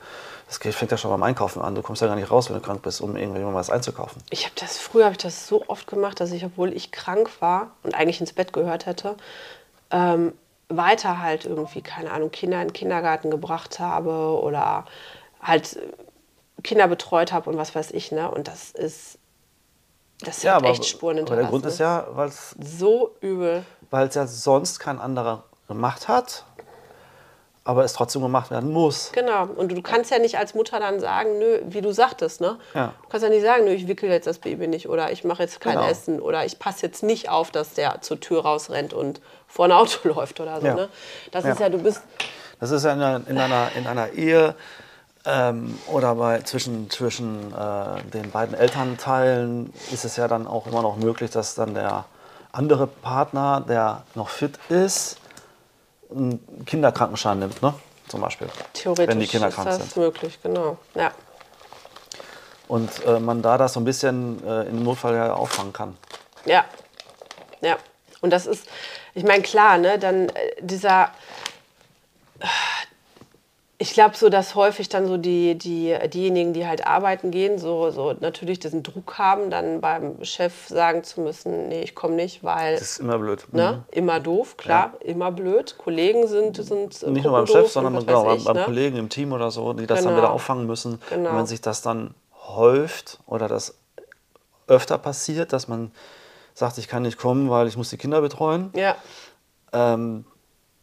Das 0.48 0.58
fängt 0.58 0.90
ja 0.92 0.98
schon 0.98 1.12
beim 1.12 1.22
Einkaufen 1.24 1.62
an. 1.62 1.76
Du 1.76 1.84
kommst 1.84 2.02
ja 2.02 2.08
gar 2.08 2.16
nicht 2.16 2.32
raus, 2.32 2.50
wenn 2.50 2.56
du 2.56 2.62
krank 2.62 2.82
bist, 2.82 3.00
um 3.02 3.16
irgendwie 3.16 3.40
mal 3.42 3.54
was 3.54 3.70
einzukaufen. 3.70 4.24
Ich 4.32 4.46
habe 4.46 4.56
das 4.60 4.80
früher 4.80 5.06
habe 5.06 5.14
ich 5.14 5.20
das 5.20 5.48
so 5.48 5.64
oft 5.68 5.86
gemacht, 5.86 6.20
dass 6.20 6.32
ich, 6.32 6.44
obwohl 6.44 6.74
ich 6.74 6.92
krank 6.92 7.30
war 7.40 7.72
und 7.84 7.94
eigentlich 7.94 8.20
ins 8.20 8.34
Bett 8.34 8.52
gehört 8.52 8.88
hätte, 8.88 9.16
ähm, 9.92 10.34
weiter 10.68 11.20
halt 11.22 11.46
irgendwie 11.46 11.82
keine 11.82 12.12
Ahnung 12.12 12.32
Kinder 12.32 12.60
in 12.62 12.70
den 12.70 12.74
Kindergarten 12.74 13.30
gebracht 13.30 13.80
habe 13.80 14.40
oder 14.42 14.86
halt 15.42 15.80
Kinder 16.64 16.88
betreut 16.88 17.32
habe 17.32 17.50
und 17.50 17.58
was 17.58 17.76
weiß 17.76 17.92
ich 17.92 18.12
ne. 18.12 18.30
Und 18.32 18.48
das 18.48 18.72
ist 18.72 19.20
Das 20.22 20.42
Ja, 20.44 20.56
hat 20.56 20.64
aber, 20.64 20.70
echt 20.70 20.86
Spuren 20.86 21.20
aber 21.20 21.36
der 21.36 21.46
Grund 21.46 21.66
ist 21.66 21.80
ja, 21.80 22.08
weil 22.12 22.30
es 22.30 22.56
So 22.60 23.16
übel. 23.22 23.64
weil 23.92 24.08
es 24.08 24.16
ja 24.16 24.26
sonst 24.28 24.80
kein 24.80 25.00
anderer 25.00 25.44
gemacht 25.70 26.10
hat, 26.10 26.44
aber 27.64 27.84
es 27.86 27.94
trotzdem 27.94 28.22
gemacht 28.22 28.50
werden 28.52 28.72
muss. 28.74 29.12
Genau. 29.14 29.44
Und 29.46 29.72
du 29.72 29.82
kannst 29.82 30.10
ja 30.12 30.18
nicht 30.20 30.38
als 30.38 30.54
Mutter 30.56 30.80
dann 30.80 31.00
sagen, 31.00 31.38
nö, 31.40 31.60
wie 31.68 31.82
du 31.82 31.92
sagtest, 31.94 32.42
ne? 32.42 32.58
Ja. 32.74 32.94
Du 33.04 33.10
kannst 33.10 33.24
ja 33.24 33.30
nicht 33.30 33.44
sagen, 33.44 33.64
nö, 33.66 33.72
ich 33.72 33.88
wickel 33.88 34.10
jetzt 34.10 34.28
das 34.28 34.40
Baby 34.40 34.68
nicht 34.68 34.90
oder 34.90 35.12
ich 35.12 35.24
mache 35.24 35.44
jetzt 35.44 35.62
kein 35.62 35.78
Genau. 35.78 35.88
Essen 35.88 36.20
oder 36.20 36.46
ich 36.46 36.60
passe 36.60 36.86
jetzt 36.86 37.04
nicht 37.04 37.30
auf, 37.30 37.52
dass 37.52 37.74
der 37.76 38.02
zur 38.02 38.20
Tür 38.20 38.42
rausrennt 38.42 38.94
und 38.94 39.22
vor 39.48 39.66
ein 39.66 39.72
Auto 39.72 40.00
läuft 40.10 40.40
oder 40.40 40.60
so. 40.60 40.68
Ja. 40.68 40.74
Ne? 40.76 40.90
Das 41.32 41.46
Ja. 41.46 41.52
ist 41.52 41.60
ja, 41.60 41.70
du 41.70 41.78
bist 41.78 42.02
Das 42.60 42.72
ist 42.72 42.84
ja 42.84 42.92
in 42.94 43.02
einer, 43.02 43.28
in 43.28 43.38
einer, 43.38 43.72
in 43.76 43.88
einer 43.88 44.10
Ehe 44.14 44.56
ähm, 45.26 45.78
oder 45.92 46.16
bei, 46.16 46.42
zwischen, 46.42 46.90
zwischen 46.90 47.54
äh, 47.54 48.02
den 48.14 48.32
beiden 48.32 48.56
Elternteilen 48.56 49.72
ist 49.92 50.06
es 50.06 50.16
ja 50.16 50.28
dann 50.28 50.48
auch 50.48 50.66
immer 50.66 50.82
noch 50.82 50.96
möglich, 50.98 51.30
dass 51.30 51.54
dann 51.56 51.76
der 51.76 52.06
andere 52.52 52.88
Partner, 52.88 53.64
der 53.68 54.02
noch 54.16 54.30
fit 54.30 54.58
ist, 54.70 55.18
einen 56.12 56.66
Kinderkrankenschein 56.66 57.40
nimmt, 57.40 57.62
ne? 57.62 57.74
zum 58.08 58.22
Beispiel. 58.22 58.48
theoretisch 58.74 59.08
wenn 59.08 59.20
die 59.20 59.28
Kinder 59.28 59.50
ist 59.50 59.56
krank 59.56 59.68
das 59.68 59.78
sind. 59.78 59.98
möglich, 59.98 60.40
genau. 60.42 60.78
Ja. 60.96 61.12
Und 62.68 63.04
äh, 63.06 63.20
man 63.20 63.42
da 63.42 63.58
das 63.58 63.74
so 63.74 63.80
ein 63.80 63.86
bisschen 63.86 64.46
äh, 64.46 64.64
im 64.64 64.84
Notfall 64.84 65.16
ja 65.16 65.34
auffangen 65.34 65.74
kann. 65.74 65.98
Ja, 66.46 66.66
ja. 67.62 67.78
Und 68.22 68.32
das 68.32 68.46
ist, 68.48 68.68
ich 69.14 69.24
meine, 69.24 69.44
klar, 69.44 69.78
ne, 69.78 69.98
dann 69.98 70.30
äh, 70.30 70.56
dieser, 70.60 71.12
ich 73.82 73.94
glaube 73.94 74.18
so, 74.18 74.28
dass 74.28 74.56
häufig 74.56 74.90
dann 74.90 75.08
so 75.08 75.16
die, 75.16 75.58
die, 75.58 75.98
diejenigen, 76.10 76.52
die 76.52 76.68
halt 76.68 76.86
arbeiten 76.86 77.32
gehen, 77.32 77.58
so, 77.58 77.92
so 77.92 78.14
natürlich 78.20 78.60
diesen 78.60 78.84
Druck 78.84 79.18
haben, 79.18 79.50
dann 79.50 79.80
beim 79.80 80.22
Chef 80.26 80.68
sagen 80.68 81.06
zu 81.06 81.22
müssen, 81.22 81.70
nee, 81.70 81.82
ich 81.82 81.96
komme 81.96 82.16
nicht, 82.16 82.44
weil, 82.44 82.74
Das 82.74 82.82
ist 82.82 83.00
immer 83.00 83.18
blöd. 83.18 83.46
ne, 83.54 83.86
immer 83.92 84.20
doof, 84.20 84.58
klar, 84.58 84.94
immer 85.00 85.32
blöd. 85.32 85.76
Kollegen 85.78 86.28
sind, 86.28 86.58
sind 86.58 87.02
Nicht 87.08 87.24
nur 87.24 87.32
beim 87.32 87.48
Chef, 87.48 87.72
sondern 87.72 88.06
genau, 88.06 88.26
beim, 88.26 88.38
ich, 88.38 88.44
beim 88.44 88.58
ne? 88.58 88.64
Kollegen 88.66 88.98
im 88.98 89.08
Team 89.08 89.32
oder 89.32 89.50
so, 89.50 89.72
die 89.72 89.88
das 89.88 90.00
dann 90.04 90.10
Genau. 90.10 90.18
wieder 90.24 90.32
auffangen 90.34 90.68
müssen. 90.68 91.02
Genau. 91.10 91.30
Und 91.30 91.38
wenn 91.38 91.46
sich 91.46 91.62
das 91.62 91.82
dann 91.82 92.14
häuft 92.50 93.20
oder 93.28 93.48
das 93.48 93.78
öfter 94.68 94.98
passiert, 94.98 95.54
dass 95.54 95.70
man 95.70 95.92
sagt, 96.54 96.78
ich 96.80 96.90
kann 96.90 97.04
nicht 97.04 97.18
kommen, 97.18 97.50
weil 97.50 97.68
ich 97.68 97.78
muss 97.78 97.90
die 97.90 97.98
Kinder 97.98 98.20
betreuen, 98.20 98.72
Ja, 98.76 98.98
ähm, 99.72 100.26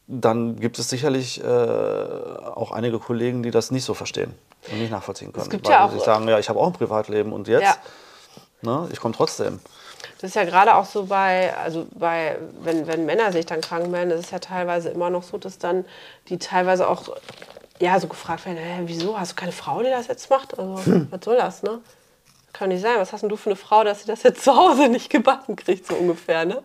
dann 0.08 0.58
gibt 0.60 0.78
es 0.78 0.88
sicherlich 0.88 1.42
äh, 1.42 1.46
auch 1.46 2.70
einige 2.72 2.98
Kollegen, 2.98 3.42
die 3.42 3.50
das 3.50 3.70
nicht 3.70 3.84
so 3.84 3.94
verstehen 3.94 4.34
und 4.70 4.78
nicht 4.78 4.90
nachvollziehen 4.90 5.32
können. 5.32 5.50
gibt 5.50 5.66
weil 5.66 5.72
ja 5.72 5.86
auch- 5.86 5.92
sich 5.92 6.02
sagen, 6.02 6.28
ja, 6.28 6.38
ich 6.38 6.48
habe 6.48 6.58
auch 6.60 6.66
ein 6.68 6.72
Privatleben 6.72 7.32
und 7.32 7.48
jetzt, 7.48 7.62
Ja. 7.62 7.76
ne, 8.62 8.88
ich 8.92 9.00
komme 9.00 9.14
trotzdem. 9.14 9.60
Das 10.20 10.30
ist 10.30 10.34
ja 10.36 10.44
gerade 10.44 10.74
auch 10.76 10.84
so 10.86 11.06
bei, 11.06 11.54
also 11.56 11.86
bei, 11.94 12.38
wenn, 12.62 12.86
wenn 12.86 13.04
Männer 13.04 13.32
sich 13.32 13.46
dann 13.46 13.60
krank 13.60 13.88
melden, 13.88 14.10
das 14.10 14.20
ist 14.20 14.30
ja 14.30 14.38
teilweise 14.38 14.88
immer 14.90 15.10
noch 15.10 15.22
so, 15.24 15.36
dass 15.38 15.58
dann 15.58 15.84
die 16.28 16.38
teilweise 16.38 16.88
auch 16.88 17.02
ja, 17.80 17.98
so 18.00 18.06
gefragt 18.06 18.46
werden, 18.46 18.56
hä, 18.58 18.82
wieso, 18.86 19.18
hast 19.18 19.32
du 19.32 19.36
keine 19.36 19.52
Frau, 19.52 19.82
die 19.82 19.90
das 19.90 20.06
jetzt 20.06 20.30
macht? 20.30 20.58
Also, 20.58 20.82
Hm. 20.84 21.08
was 21.10 21.20
soll 21.24 21.36
das, 21.36 21.62
ne? 21.62 21.80
Kann 22.58 22.70
nicht 22.70 22.80
sein. 22.80 22.94
Was 22.98 23.12
hast 23.12 23.20
denn 23.20 23.28
du 23.28 23.36
für 23.36 23.50
eine 23.50 23.56
Frau, 23.56 23.84
dass 23.84 24.00
sie 24.00 24.06
das 24.06 24.22
jetzt 24.22 24.42
zu 24.42 24.56
Hause 24.56 24.88
nicht 24.88 25.10
gebacken 25.10 25.56
kriegt, 25.56 25.86
so 25.86 25.94
ungefähr, 25.94 26.44
ne? 26.46 26.62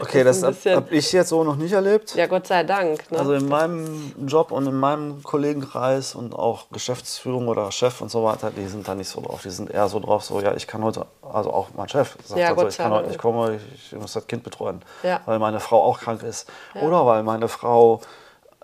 Okay, 0.00 0.22
Das 0.22 0.40
das, 0.40 0.64
habe 0.66 0.76
hab 0.76 0.92
ich 0.92 1.10
jetzt 1.12 1.30
so 1.30 1.42
noch 1.42 1.56
nicht 1.56 1.72
erlebt. 1.72 2.14
Ja, 2.14 2.26
Gott 2.26 2.46
sei 2.46 2.62
Dank. 2.62 3.10
Ne? 3.10 3.18
Also 3.18 3.32
in 3.34 3.48
meinem 3.48 4.12
Job 4.26 4.52
und 4.52 4.66
in 4.66 4.78
meinem 4.78 5.22
Kollegenkreis 5.22 6.14
und 6.14 6.34
auch 6.34 6.66
Geschäftsführung 6.70 7.48
oder 7.48 7.72
Chef 7.72 8.00
und 8.00 8.10
so 8.10 8.22
weiter, 8.24 8.50
die 8.50 8.66
sind 8.66 8.86
da 8.86 8.94
nicht 8.94 9.08
so 9.08 9.20
drauf. 9.20 9.42
Die 9.42 9.50
sind 9.50 9.70
eher 9.70 9.88
so 9.88 9.98
drauf, 9.98 10.24
so, 10.24 10.40
ja, 10.40 10.54
ich 10.54 10.66
kann 10.66 10.84
heute, 10.84 11.06
also 11.22 11.52
auch 11.52 11.68
mein 11.76 11.88
Chef 11.88 12.16
sagt 12.24 12.38
Ja, 12.40 12.50
also, 12.50 12.68
ich 12.68 12.76
kann 12.76 12.92
heute 12.92 13.08
nicht 13.08 13.18
kommen, 13.18 13.56
ich, 13.74 13.92
ich 13.92 13.98
muss 13.98 14.12
das 14.12 14.26
Kind 14.26 14.44
betreuen, 14.44 14.82
Ja. 15.02 15.20
weil 15.26 15.38
meine 15.40 15.58
Frau 15.58 15.82
auch 15.82 15.98
krank 16.00 16.22
ist. 16.22 16.48
Oder 16.80 17.04
weil 17.06 17.22
meine 17.24 17.48
Frau, 17.48 18.00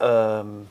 ähm, 0.01 0.69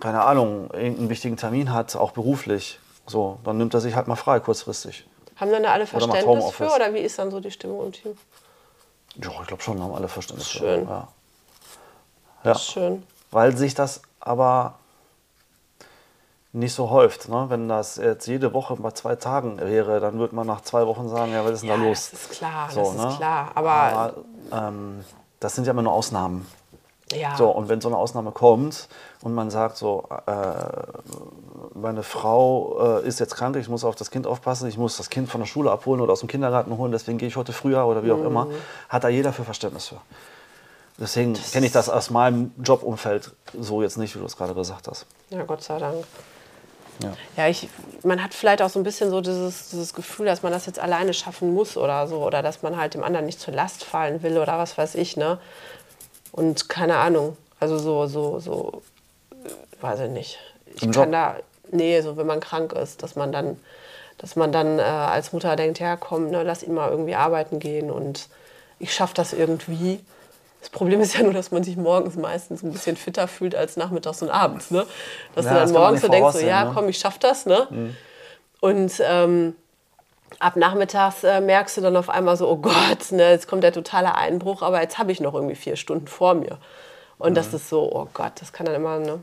keine 0.00 0.22
Ahnung, 0.22 0.70
irgendeinen 0.72 1.08
wichtigen 1.08 1.36
Termin 1.36 1.72
hat, 1.72 1.96
auch 1.96 2.12
beruflich. 2.12 2.78
So, 3.06 3.38
dann 3.44 3.56
nimmt 3.58 3.72
er 3.74 3.80
sich 3.80 3.94
halt 3.94 4.08
mal 4.08 4.16
frei, 4.16 4.40
kurzfristig. 4.40 5.06
Haben 5.36 5.50
dann 5.52 5.62
da 5.62 5.72
alle 5.72 5.86
Verständnis 5.86 6.22
für 6.24 6.28
Homeoffice. 6.30 6.72
oder 6.74 6.94
wie 6.94 6.98
ist 7.00 7.18
dann 7.18 7.30
so 7.30 7.40
die 7.40 7.50
Stimmung 7.50 7.84
im 7.86 7.92
Team? 7.92 8.16
Ja, 9.22 9.30
ich 9.42 9.46
glaube 9.46 9.62
schon, 9.62 9.80
haben 9.82 9.94
alle 9.94 10.08
Verständnis. 10.08 10.48
für. 10.48 10.58
Schön. 10.58 10.88
Ja. 10.88 11.08
Ja. 12.44 12.54
Schön. 12.54 13.02
weil 13.30 13.56
sich 13.56 13.74
das 13.74 14.02
aber 14.20 14.74
nicht 16.52 16.72
so 16.74 16.88
häuft. 16.90 17.28
Ne? 17.28 17.46
Wenn 17.48 17.68
das 17.68 17.96
jetzt 17.96 18.26
jede 18.26 18.52
Woche 18.54 18.76
bei 18.76 18.90
zwei 18.92 19.14
Tagen 19.16 19.58
wäre, 19.60 20.00
dann 20.00 20.18
würde 20.18 20.34
man 20.34 20.46
nach 20.46 20.62
zwei 20.62 20.86
Wochen 20.86 21.08
sagen, 21.08 21.32
ja, 21.32 21.44
was 21.44 21.52
ist 21.52 21.60
denn 21.62 21.70
Ja, 21.70 21.76
da 21.76 21.82
los? 21.82 22.10
das 22.10 22.20
ist 22.22 22.30
klar, 22.30 22.70
So, 22.70 22.80
das 22.80 22.90
ist 22.94 22.96
ne? 22.96 23.14
klar. 23.18 23.50
Aber, 23.54 23.70
Aber 23.70 24.14
ähm, 24.52 25.04
das 25.40 25.54
sind 25.54 25.66
ja 25.66 25.72
immer 25.72 25.82
nur 25.82 25.92
Ausnahmen. 25.92 26.46
Ja, 27.12 27.36
So, 27.36 27.48
und 27.50 27.68
wenn 27.68 27.80
so 27.80 27.88
eine 27.88 27.96
Ausnahme 27.96 28.32
kommt 28.32 28.88
und 29.22 29.34
man 29.34 29.50
sagt 29.50 29.76
so, 29.76 30.08
äh, 30.26 30.32
meine 31.74 32.02
Frau 32.02 32.98
äh, 33.00 33.06
ist 33.06 33.20
jetzt 33.20 33.36
krank, 33.36 33.56
ich 33.56 33.68
muss 33.68 33.84
auf 33.84 33.94
das 33.94 34.10
Kind 34.10 34.26
aufpassen, 34.26 34.68
ich 34.68 34.76
muss 34.78 34.96
das 34.96 35.08
Kind 35.10 35.28
von 35.28 35.40
der 35.40 35.46
Schule 35.46 35.70
abholen 35.70 36.00
oder 36.00 36.12
aus 36.12 36.20
dem 36.20 36.28
Kindergarten 36.28 36.76
holen, 36.76 36.92
deswegen 36.92 37.18
gehe 37.18 37.28
ich 37.28 37.36
heute 37.36 37.52
früher 37.52 37.86
oder 37.86 38.02
wie 38.02 38.12
auch 38.12 38.18
Mhm. 38.18 38.26
immer, 38.26 38.46
hat 38.88 39.04
da 39.04 39.08
jeder 39.08 39.32
für 39.32 39.44
Verständnis 39.44 39.86
für. 39.88 39.98
Deswegen 40.98 41.34
kenne 41.34 41.66
ich 41.66 41.72
das 41.72 41.88
aus 41.90 42.08
meinem 42.10 42.52
Jobumfeld 42.62 43.32
so 43.60 43.82
jetzt 43.82 43.98
nicht, 43.98 44.14
wie 44.16 44.18
du 44.20 44.24
es 44.24 44.36
gerade 44.36 44.54
gesagt 44.54 44.88
hast. 44.88 45.06
ja, 45.30 45.42
Gott 45.44 45.62
sei 45.62 45.78
Dank. 45.78 46.04
Ja. 47.02 47.12
Ja, 47.36 47.48
ich, 47.48 47.68
man 48.04 48.24
hat 48.24 48.32
vielleicht 48.32 48.62
auch 48.62 48.70
so 48.70 48.80
ein 48.80 48.82
bisschen 48.82 49.10
so 49.10 49.20
dieses, 49.20 49.68
dieses 49.68 49.92
Gefühl, 49.92 50.24
dass 50.24 50.42
man 50.42 50.50
das 50.50 50.64
jetzt 50.64 50.78
alleine 50.78 51.12
schaffen 51.12 51.52
muss 51.52 51.76
oder 51.76 52.08
so. 52.08 52.24
Oder 52.24 52.42
dass 52.42 52.62
man 52.62 52.78
halt 52.78 52.94
dem 52.94 53.04
anderen 53.04 53.26
nicht 53.26 53.38
zur 53.38 53.52
Last 53.52 53.84
fallen 53.84 54.22
will 54.22 54.38
oder 54.38 54.56
was 54.58 54.78
weiß 54.78 54.94
ich, 54.94 55.18
ne? 55.18 55.38
Und 56.36 56.68
keine 56.68 56.96
Ahnung. 56.98 57.36
Also 57.58 57.78
so, 57.78 58.06
so, 58.06 58.38
so, 58.38 58.82
äh, 59.32 59.82
weiß 59.82 60.00
ich 60.00 60.10
nicht. 60.10 60.38
Ich 60.74 60.82
Im 60.82 60.92
kann 60.92 61.04
Job? 61.04 61.12
da, 61.12 61.36
nee, 61.72 62.00
so 62.02 62.16
wenn 62.16 62.26
man 62.26 62.40
krank 62.40 62.72
ist, 62.74 63.02
dass 63.02 63.16
man 63.16 63.32
dann, 63.32 63.58
dass 64.18 64.36
man 64.36 64.52
dann 64.52 64.78
äh, 64.78 64.82
als 64.82 65.32
Mutter 65.32 65.56
denkt, 65.56 65.78
ja 65.80 65.96
komm, 65.96 66.28
ne, 66.30 66.42
lass 66.42 66.62
ihn 66.62 66.74
mal 66.74 66.90
irgendwie 66.90 67.14
arbeiten 67.14 67.58
gehen 67.58 67.90
und 67.90 68.28
ich 68.78 68.94
schaffe 68.94 69.14
das 69.14 69.32
irgendwie. 69.32 70.00
Das 70.60 70.68
Problem 70.70 71.00
ist 71.00 71.14
ja 71.14 71.22
nur, 71.22 71.32
dass 71.32 71.50
man 71.50 71.64
sich 71.64 71.76
morgens 71.76 72.16
meistens 72.16 72.62
ein 72.62 72.72
bisschen 72.72 72.96
fitter 72.96 73.28
fühlt 73.28 73.54
als 73.54 73.76
nachmittags 73.76 74.20
und 74.20 74.30
abends. 74.30 74.70
Ne? 74.70 74.84
Dass 75.34 75.46
Ja, 75.46 75.52
du 75.54 75.60
das 75.60 75.70
dann 75.70 75.72
man 75.74 75.82
morgens 75.82 76.02
so 76.02 76.08
denkst, 76.08 76.32
so, 76.34 76.38
ja, 76.40 76.64
ne? 76.64 76.70
komm, 76.74 76.88
ich 76.88 76.98
schaff 76.98 77.18
das. 77.18 77.46
Ne? 77.46 77.94
Und 78.60 78.92
ähm, 79.04 79.54
ab 80.38 80.56
nachmittags 80.56 81.24
äh, 81.24 81.40
merkst 81.40 81.76
du 81.76 81.80
dann 81.80 81.96
auf 81.96 82.10
einmal 82.10 82.36
so, 82.36 82.48
oh 82.48 82.56
Gott, 82.56 83.10
ne, 83.12 83.30
jetzt 83.30 83.48
kommt 83.48 83.62
der 83.64 83.72
totale 83.72 84.14
Einbruch, 84.14 84.62
aber 84.62 84.80
jetzt 84.82 84.98
habe 84.98 85.12
ich 85.12 85.20
noch 85.20 85.34
irgendwie 85.34 85.54
vier 85.54 85.76
Stunden 85.76 86.06
vor 86.06 86.34
mir. 86.34 86.58
Und 87.18 87.36
das 87.36 87.54
ist 87.54 87.68
so, 87.68 87.90
oh 87.90 88.08
Gott, 88.12 88.32
das 88.40 88.52
kann 88.52 88.66
dann 88.66 88.74
immer, 88.74 88.98
ne? 88.98 89.20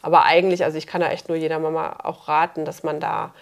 Aber 0.00 0.24
eigentlich, 0.24 0.64
also 0.64 0.78
ich 0.78 0.86
kann 0.86 1.00
da 1.00 1.08
echt 1.08 1.28
nur 1.28 1.36
jeder 1.36 1.58
Mama 1.58 1.96
auch 2.02 2.28
raten, 2.28 2.64
dass 2.64 2.82
man 2.82 3.00
da 3.00 3.32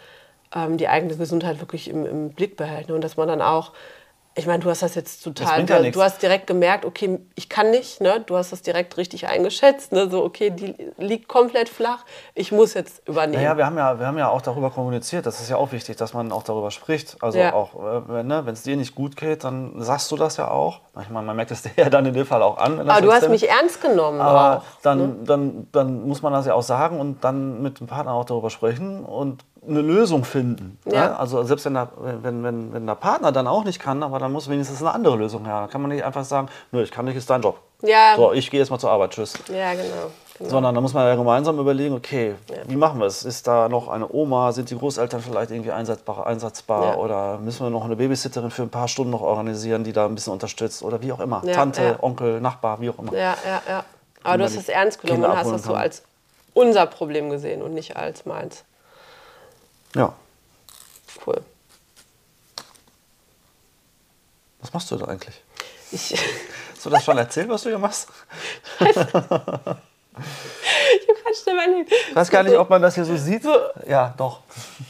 ähm, 0.55 0.77
die 0.77 0.89
eigene 0.89 1.17
Gesundheit 1.17 1.61
wirklich 1.61 1.89
im, 1.89 2.07
im 2.07 2.31
Blick 2.31 2.57
behält. 2.57 2.89
Ne? 2.89 2.95
Und 2.95 3.03
dass 3.03 3.17
man 3.17 3.29
dann 3.29 3.43
auch, 3.43 3.73
ich 4.35 4.47
meine, 4.47 4.63
du 4.63 4.71
hast 4.71 4.83
das 4.83 4.95
jetzt 4.95 5.23
total, 5.23 5.69
ja 5.69 5.91
du, 5.91 6.03
hast 6.03 6.23
direkt 6.23 6.47
gemerkt, 6.47 6.85
okay, 6.87 7.19
ich 7.35 7.49
kann 7.51 7.71
nicht, 7.71 8.01
ne? 8.01 8.23
Du 8.25 8.37
hast 8.37 8.51
das 8.53 8.63
direkt 8.63 8.97
richtig 8.97 9.29
eingeschätzt, 9.29 9.93
ne? 9.93 10.09
So, 10.09 10.25
okay, 10.25 10.51
die 10.51 10.75
liegt 10.97 11.29
komplett 11.29 11.69
flach, 11.69 12.05
ich 12.35 12.51
muss 12.51 12.73
jetzt 12.73 13.07
übernehmen. 13.07 13.43
Naja, 13.43 13.57
wir 13.59 13.67
haben 13.67 13.77
ja, 13.77 13.99
wir 13.99 14.07
haben 14.07 14.17
ja 14.17 14.29
auch 14.29 14.41
darüber 14.41 14.71
kommuniziert. 14.71 15.27
Das 15.27 15.41
ist 15.41 15.51
ja 15.51 15.57
auch 15.57 15.73
wichtig, 15.73 15.97
dass 15.97 16.15
man 16.15 16.33
auch 16.33 16.43
darüber 16.45 16.71
spricht. 16.71 17.17
Also 17.21 17.39
Ja. 17.39 17.53
auch, 17.53 17.75
äh, 17.75 18.09
wenn 18.09 18.27
ne, 18.27 18.43
es 18.51 18.63
dir 18.63 18.77
nicht 18.77 18.95
gut 18.95 19.17
geht, 19.17 19.45
dann 19.45 19.83
sagst 19.83 20.11
du 20.11 20.17
das 20.17 20.39
ja 20.39 20.49
auch. 20.49 20.81
Manchmal, 20.95 21.23
man 21.23 21.37
merkt 21.37 21.51
es 21.51 21.63
dir 21.63 21.73
ja 21.77 21.91
dann 21.91 22.07
in 22.07 22.15
dem 22.15 22.27
Fall 22.27 22.43
auch 22.43 22.57
an. 22.57 22.79
wenn 22.79 22.87
das 22.87 22.97
aber 22.97 23.07
du 23.07 23.13
hast 23.13 23.25
extrem 23.25 23.33
mich 23.33 23.51
ernst 23.51 23.83
genommen 23.83 24.21
Aber 24.21 24.59
auch. 24.59 24.63
dann, 24.83 25.25
dann, 25.25 25.69
dann 25.73 26.07
muss 26.07 26.23
man 26.23 26.33
das 26.33 26.47
ja 26.47 26.55
auch 26.55 26.63
sagen 26.63 27.01
und 27.01 27.23
dann 27.23 27.61
mit 27.63 27.81
dem 27.81 27.87
Partner 27.87 28.13
auch 28.15 28.25
darüber 28.25 28.49
sprechen 28.49 29.05
und 29.05 29.45
eine 29.67 29.81
Lösung 29.81 30.25
finden. 30.25 30.79
Ja. 30.87 30.93
Ne? 30.93 31.19
Also 31.19 31.43
selbst 31.45 31.65
wenn 31.67 31.75
der, 31.75 31.89
wenn, 31.97 32.43
wenn, 32.43 32.73
wenn 32.73 32.87
der 32.87 32.95
Partner 32.95 33.31
dann 33.31 33.47
auch 33.47 33.65
nicht 33.65 33.79
kann, 33.79 34.03
aber 34.03 34.19
dann 34.19 34.33
muss 34.33 34.49
wenigstens 34.49 34.81
eine 34.81 34.93
andere 34.93 35.17
Lösung 35.17 35.45
her. 35.45 35.61
Dann 35.61 35.71
kann 35.71 35.81
man 35.81 35.91
nicht 35.91 36.05
einfach 36.05 36.25
sagen, 36.25 36.49
nö, 36.73 36.83
ich 36.83 36.91
kann 36.91 37.05
nicht, 37.05 37.17
ist 37.17 37.31
dein 37.31 37.43
Job. 37.43 37.61
Ja. 37.83 38.15
So, 38.17 38.33
ich 38.33 38.51
gehe 38.51 38.61
jetzt 38.61 38.71
mal 38.71 38.79
zur 38.79 38.91
Arbeit, 38.91 39.13
tschüss. 39.13 39.35
Ja, 39.49 39.73
genau. 39.73 39.85
genau. 40.39 40.51
Sondern 40.51 40.75
da 40.75 40.81
muss 40.81 40.95
man 40.95 41.07
ja 41.07 41.15
gemeinsam 41.15 41.59
überlegen, 41.59 41.95
okay, 41.95 42.35
wie 42.67 42.77
machen 42.77 42.99
wir 42.99 43.07
es? 43.07 43.25
Ist 43.25 43.47
da 43.47 43.69
noch 43.69 43.89
eine 43.89 44.13
Oma? 44.13 44.53
Sind 44.53 44.71
die 44.71 44.77
Großeltern 44.77 45.21
vielleicht 45.21 45.53
irgendwie 45.53 45.71
einsatzbar, 45.71 46.27
einsatzbar? 46.27 46.85
Ja. 46.85 46.97
Oder 46.97 47.39
müssen 47.39 47.65
wir 47.65 47.71
noch 47.71 47.85
eine 47.85 47.97
Babysitterin 47.97 48.51
für 48.51 48.63
ein 48.63 48.71
paar 48.71 48.89
Stunden 48.89 49.13
noch 49.13 49.23
organisieren, 49.23 49.85
die 49.85 49.93
da 49.93 50.07
ein 50.07 50.15
bisschen 50.15 50.33
unterstützt? 50.33 50.83
Oder 50.83 51.03
wie 51.03 51.13
auch 51.13 51.21
immer. 51.21 51.43
Ja, 51.45 51.53
Tante, 51.53 51.83
ja. 51.83 52.03
Onkel, 52.03 52.41
Nachbar, 52.41 52.81
wie 52.81 52.91
auch 52.91 52.99
immer. 52.99 53.13
Ja, 53.13 53.37
ja, 53.47 53.63
ja. 53.69 53.85
Aber 54.25 54.39
du 54.39 54.45
hast 54.45 54.57
es 54.57 54.69
ernst 54.69 55.01
genommen 55.01 55.25
und 55.25 55.37
hast 55.37 55.51
das 55.51 55.65
so 55.65 55.75
als 55.75 56.03
unser 56.55 56.87
Problem 56.87 57.31
gesehen 57.31 57.63
und 57.63 57.75
nicht 57.75 57.97
als 57.97 58.27
meins. 58.27 58.65
Ja. 59.95 60.15
Cool. 61.27 61.43
Was 64.61 64.73
machst 64.73 64.91
du 64.91 64.97
da 64.97 65.07
eigentlich? 65.07 65.41
Ich, 65.91 66.13
Hast 66.83 66.87
du 66.87 66.91
das 66.91 67.05
schon 67.05 67.19
erzählt, 67.19 67.49
was 67.49 67.63
du 67.63 67.69
hier 67.69 67.79
machst? 67.79 68.09
ich 68.81 68.93
schnell 71.43 71.55
überlegt. 71.55 71.93
Ich 71.93 72.17
weiß 72.17 72.29
gar 72.29 72.43
nicht, 72.43 72.57
ob 72.57 72.69
man 72.69 72.83
das 72.83 72.97
hier 72.97 73.05
so 73.05 73.17
sieht. 73.17 73.45
Ja, 73.87 74.13
doch. 74.17 74.41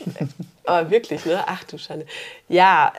Aber 0.64 0.88
wirklich, 0.90 1.24
ne? 1.26 1.44
Ach 1.46 1.64
du 1.64 1.76
Schande. 1.76 2.06
Ja, 2.48 2.92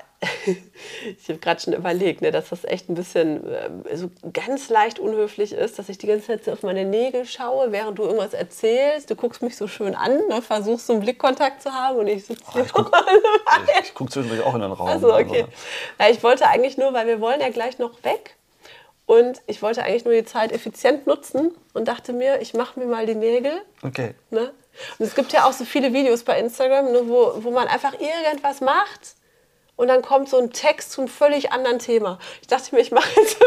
ich 0.46 1.30
habe 1.30 1.40
gerade 1.40 1.60
schon 1.62 1.74
überlegt, 1.74 2.22
ne, 2.22 2.32
dass 2.32 2.50
das 2.50 2.64
echt 2.66 2.90
ein 2.90 2.96
bisschen 2.96 3.46
äh, 3.52 3.70
so 3.98 4.10
ganz 4.34 4.70
leicht 4.70 5.00
unhöflich 5.00 5.54
ist, 5.54 5.80
dass 5.80 5.90
ich 5.90 5.98
die 5.98 6.08
ganze 6.08 6.28
Zeit 6.28 6.46
so 6.46 6.52
auf 6.52 6.64
meine 6.64 6.86
Nägel 6.86 7.26
schaue, 7.26 7.72
während 7.72 8.00
du 8.00 8.04
irgendwas 8.04 8.34
erzählst. 8.34 9.10
Du 9.10 9.16
guckst 9.16 9.42
mich 9.42 9.56
so 9.58 9.68
schön 9.68 9.96
an, 9.96 10.28
ne, 10.28 10.42
versuchst 10.42 10.88
so 10.88 10.94
einen 10.94 11.02
Blickkontakt 11.02 11.62
zu 11.62 11.74
haben 11.74 11.98
und 12.00 12.08
ich 12.08 12.26
sitze 12.26 12.44
hier. 12.54 12.64
ich 12.64 12.74
guck- 12.74 12.92
Ich 13.84 13.94
gucke 13.94 14.12
zwischendurch 14.12 14.42
auch 14.46 14.56
in 14.56 14.62
den 14.62 14.72
Raum. 14.72 14.88
Also, 14.88 15.14
okay. 15.14 15.46
Ja, 16.00 16.10
ich 16.10 16.24
wollte 16.24 16.48
eigentlich 16.48 16.78
nur, 16.78 16.94
weil 16.94 17.08
wir 17.08 17.20
wollen 17.22 17.42
ja 17.42 17.50
gleich 17.50 17.78
noch 17.80 18.04
weg. 18.04 18.36
Und 19.06 19.42
ich 19.48 19.62
wollte 19.62 19.84
eigentlich 19.84 20.06
nur 20.06 20.14
die 20.14 20.24
Zeit 20.24 20.54
effizient 20.54 21.08
nutzen 21.08 21.52
und 21.74 21.90
dachte 21.90 22.14
mir, 22.14 22.42
ich 22.42 22.54
mache 22.54 22.80
mir 22.80 22.86
mal 22.86 23.06
die 23.06 23.16
Nägel. 23.16 23.52
Okay. 23.84 24.16
Ne? 24.32 24.54
Und 24.98 25.06
es 25.06 25.14
gibt 25.14 25.34
ja 25.34 25.46
auch 25.46 25.52
so 25.52 25.66
viele 25.66 25.92
Videos 25.94 26.24
bei 26.24 26.40
Instagram, 26.40 26.92
ne, 26.94 27.02
wo, 27.08 27.34
wo 27.44 27.52
man 27.52 27.68
einfach 27.68 27.94
irgendwas 28.00 28.62
macht 28.62 29.16
und 29.84 29.89
dann 29.89 30.02
kommt 30.02 30.30
so 30.30 30.39
ein 30.39 30.52
Text 30.52 30.93
zu 30.93 31.02
einem 31.02 31.08
völlig 31.10 31.52
anderen 31.52 31.78
Thema. 31.78 32.17
Ich 32.41 32.48
dachte 32.48 32.74
mir, 32.74 32.82
ich 32.82 32.91
mache 32.91 33.08
jetzt 33.17 33.38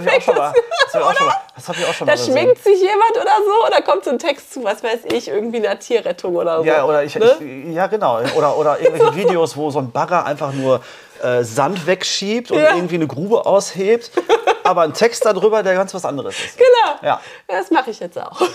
Das 0.00 0.14
auch 0.16 0.22
schon 0.22 0.36
mal. 0.36 0.54
Das 0.84 0.94
habe 0.94 0.98
ich 1.00 1.04
auch 1.04 1.14
schon 1.14 1.26
mal. 1.26 1.36
Das 1.56 1.68
hab 1.68 1.76
ich 1.76 1.86
auch 1.86 1.92
schon 1.94 2.06
Da 2.06 2.14
mal 2.14 2.22
schminkt 2.22 2.62
sich 2.64 2.80
jemand 2.80 3.12
oder 3.16 3.36
so 3.44 3.66
oder 3.66 3.82
kommt 3.82 4.04
so 4.04 4.10
ein 4.10 4.18
Text 4.18 4.54
zu, 4.54 4.62
was 4.64 4.82
weiß 4.82 5.00
ich, 5.12 5.28
irgendwie 5.28 5.58
einer 5.58 5.78
Tierrettung 5.78 6.36
oder 6.36 6.58
so. 6.58 6.64
Ja, 6.64 6.84
oder 6.84 7.02
ich, 7.02 7.14
ne? 7.16 7.36
ich, 7.40 7.74
ja 7.74 7.88
genau. 7.88 8.20
Oder, 8.36 8.56
oder 8.56 8.80
irgendwelche 8.80 9.14
Videos, 9.16 9.56
wo 9.56 9.70
so 9.70 9.80
ein 9.80 9.90
Bagger 9.90 10.24
einfach 10.24 10.52
nur 10.52 10.80
äh, 11.22 11.42
Sand 11.42 11.86
wegschiebt 11.86 12.50
und 12.52 12.58
Ja. 12.60 12.74
irgendwie 12.74 12.94
eine 12.94 13.06
Grube 13.06 13.44
aushebt, 13.44 14.10
aber 14.64 14.82
ein 14.82 14.94
Text 14.94 15.24
darüber, 15.24 15.62
der 15.62 15.74
ganz 15.74 15.92
was 15.94 16.04
anderes 16.04 16.34
ist. 16.38 16.56
Genau. 16.58 16.96
Ja. 17.02 17.20
Das 17.48 17.70
mache 17.70 17.90
ich 17.90 18.00
jetzt 18.00 18.18
auch. 18.18 18.38
so 18.38 18.48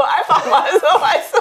einfach 0.00 0.46
mal 0.50 0.64
so, 0.72 1.00
weißt 1.00 1.34
du. 1.34 1.40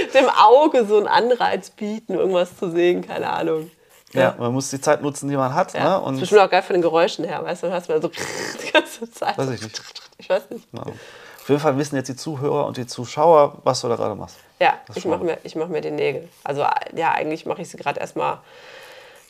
Dem 0.14 0.28
Auge 0.28 0.84
so 0.86 0.98
einen 0.98 1.08
Anreiz 1.08 1.70
bieten, 1.70 2.14
irgendwas 2.14 2.56
zu 2.56 2.70
sehen, 2.70 3.06
keine 3.06 3.30
Ahnung. 3.30 3.70
Ja, 4.12 4.34
man 4.38 4.52
muss 4.52 4.70
die 4.70 4.80
Zeit 4.80 5.02
nutzen, 5.02 5.28
die 5.28 5.36
man 5.36 5.54
hat. 5.54 5.72
Ja. 5.74 5.80
Ne? 5.80 5.88
das 5.90 6.02
Und 6.02 6.14
ist 6.14 6.20
bestimmt 6.20 6.40
auch 6.40 6.50
geil 6.50 6.62
von 6.62 6.74
den 6.74 6.82
Geräuschen 6.82 7.24
her, 7.24 7.44
weißt 7.44 7.62
du, 7.62 7.66
du 7.68 7.72
hörst 7.72 7.88
mal 7.88 8.02
so 8.02 8.08
die 8.66 8.72
ganze 8.72 9.10
Zeit. 9.10 9.38
Weiß 9.38 9.50
ich 9.50 9.62
nicht. 9.62 9.80
Ich 10.18 10.28
weiß 10.28 10.50
nicht. 10.50 10.66
ja. 10.72 10.82
Auf 10.82 11.48
jeden 11.48 11.60
Fall 11.60 11.76
wissen 11.78 11.96
jetzt 11.96 12.08
die 12.08 12.16
Zuhörer 12.16 12.66
und 12.66 12.76
die 12.76 12.86
Zuschauer, 12.86 13.58
was 13.64 13.80
du 13.80 13.88
da 13.88 13.96
gerade 13.96 14.14
machst. 14.14 14.36
Ja, 14.60 14.74
Das 14.86 14.96
ich 14.98 15.04
mache 15.06 15.24
mir, 15.24 15.38
ich 15.42 15.56
mach 15.56 15.68
mir 15.68 15.80
die 15.80 15.90
Nägel. 15.90 16.28
Also 16.44 16.60
ja, 16.94 17.12
eigentlich 17.12 17.46
mache 17.46 17.62
ich 17.62 17.68
sie 17.70 17.76
gerade 17.78 17.98
erstmal, 17.98 18.38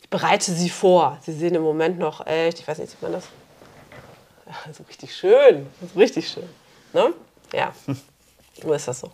ich 0.01 0.09
bereite 0.09 0.51
sie 0.51 0.69
vor. 0.69 1.17
Sie 1.21 1.31
sehen 1.31 1.55
im 1.55 1.61
Moment 1.61 1.97
noch 1.99 2.25
echt, 2.27 2.59
ich 2.59 2.67
weiß 2.67 2.79
nicht, 2.79 2.91
sieht 2.91 3.01
man 3.01 3.13
das? 3.13 3.23
Ja, 4.45 4.73
so 4.73 4.83
richtig 4.83 5.15
schön, 5.15 5.67
so 5.93 5.97
richtig 5.99 6.27
schön. 6.27 6.49
Ne? 6.93 7.13
Ja, 7.53 7.71
nur 8.63 8.75
ist 8.75 8.87
das 8.87 8.99
so. 8.99 9.09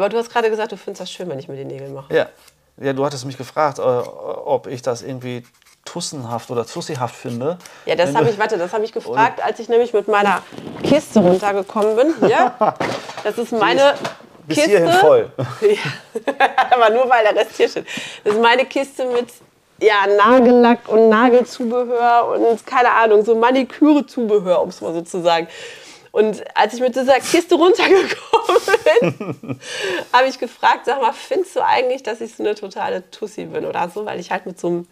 Aber 0.00 0.08
du 0.08 0.16
hast 0.16 0.30
gerade 0.30 0.48
gesagt, 0.48 0.72
du 0.72 0.76
findest 0.76 1.02
das 1.02 1.12
schön, 1.12 1.28
wenn 1.28 1.38
ich 1.38 1.48
mir 1.48 1.56
die 1.56 1.64
Nägel 1.64 1.90
mache. 1.90 2.14
Ja. 2.14 2.26
Ja, 2.80 2.94
du 2.94 3.04
hattest 3.04 3.26
mich 3.26 3.36
gefragt, 3.36 3.78
äh, 3.78 3.82
ob 3.82 4.66
ich 4.66 4.80
das 4.80 5.02
irgendwie 5.02 5.44
tussenhaft 5.84 6.50
oder 6.50 6.64
tussihaft 6.64 7.14
finde. 7.14 7.58
Ja, 7.84 7.94
das 7.94 8.14
habe 8.14 8.30
ich, 8.30 8.38
warte, 8.38 8.56
das 8.56 8.72
habe 8.72 8.84
ich 8.84 8.92
gefragt, 8.92 9.42
als 9.44 9.58
ich 9.58 9.68
nämlich 9.68 9.92
mit 9.92 10.08
meiner 10.08 10.42
Kiste 10.82 11.20
runtergekommen 11.20 11.96
bin. 11.96 12.30
Ja, 12.30 12.54
das 13.24 13.36
ist 13.36 13.52
meine 13.52 13.94
bis 14.46 14.56
Kiste. 14.56 14.70
hierhin 14.70 14.92
voll. 14.92 15.30
Ja, 15.60 16.48
aber 16.70 16.90
nur 16.90 17.08
weil 17.10 17.22
der 17.24 17.36
Rest 17.36 17.56
hier 17.56 17.68
steht. 17.68 17.86
Das 18.24 18.34
ist 18.34 18.40
meine 18.40 18.64
Kiste 18.64 19.04
mit 19.06 19.28
ja, 19.82 20.06
Nagellack 20.06 20.88
und 20.88 21.08
Nagelzubehör 21.08 22.28
und 22.28 22.66
keine 22.66 22.92
Ahnung, 22.92 23.24
so 23.24 23.34
Maniküre-Zubehör, 23.34 24.62
um 24.62 24.68
es 24.68 24.80
mal 24.80 24.92
so 24.92 25.02
zu 25.02 25.22
sagen. 25.22 25.48
Und 26.12 26.42
als 26.56 26.74
ich 26.74 26.80
mit 26.80 26.96
dieser 26.96 27.20
Kiste 27.20 27.54
runtergekommen 27.54 28.60
bin, 29.42 29.60
habe 30.12 30.26
ich 30.28 30.38
gefragt, 30.38 30.86
sag 30.86 31.00
mal, 31.00 31.12
findest 31.12 31.54
du 31.56 31.64
eigentlich, 31.64 32.02
dass 32.02 32.20
ich 32.20 32.34
so 32.34 32.42
eine 32.42 32.54
totale 32.54 33.08
Tussi 33.10 33.44
bin 33.44 33.64
oder 33.64 33.88
so? 33.90 34.04
Weil 34.06 34.18
ich 34.18 34.30
halt 34.30 34.44
mit 34.46 34.58
so 34.58 34.66
einem, 34.68 34.86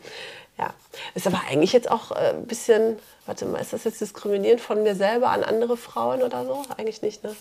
ja, 0.58 0.70
ist 1.14 1.26
aber 1.26 1.40
eigentlich 1.50 1.72
jetzt 1.72 1.90
auch 1.90 2.12
äh, 2.12 2.30
ein 2.34 2.46
bisschen, 2.46 2.98
warte 3.26 3.46
mal, 3.46 3.60
ist 3.60 3.72
das 3.72 3.84
jetzt 3.84 4.00
diskriminierend 4.00 4.60
von 4.60 4.82
mir 4.82 4.94
selber 4.94 5.30
an 5.30 5.42
andere 5.42 5.76
Frauen 5.76 6.22
oder 6.22 6.44
so? 6.44 6.62
Eigentlich 6.76 7.02
nicht, 7.02 7.24
ne? 7.24 7.34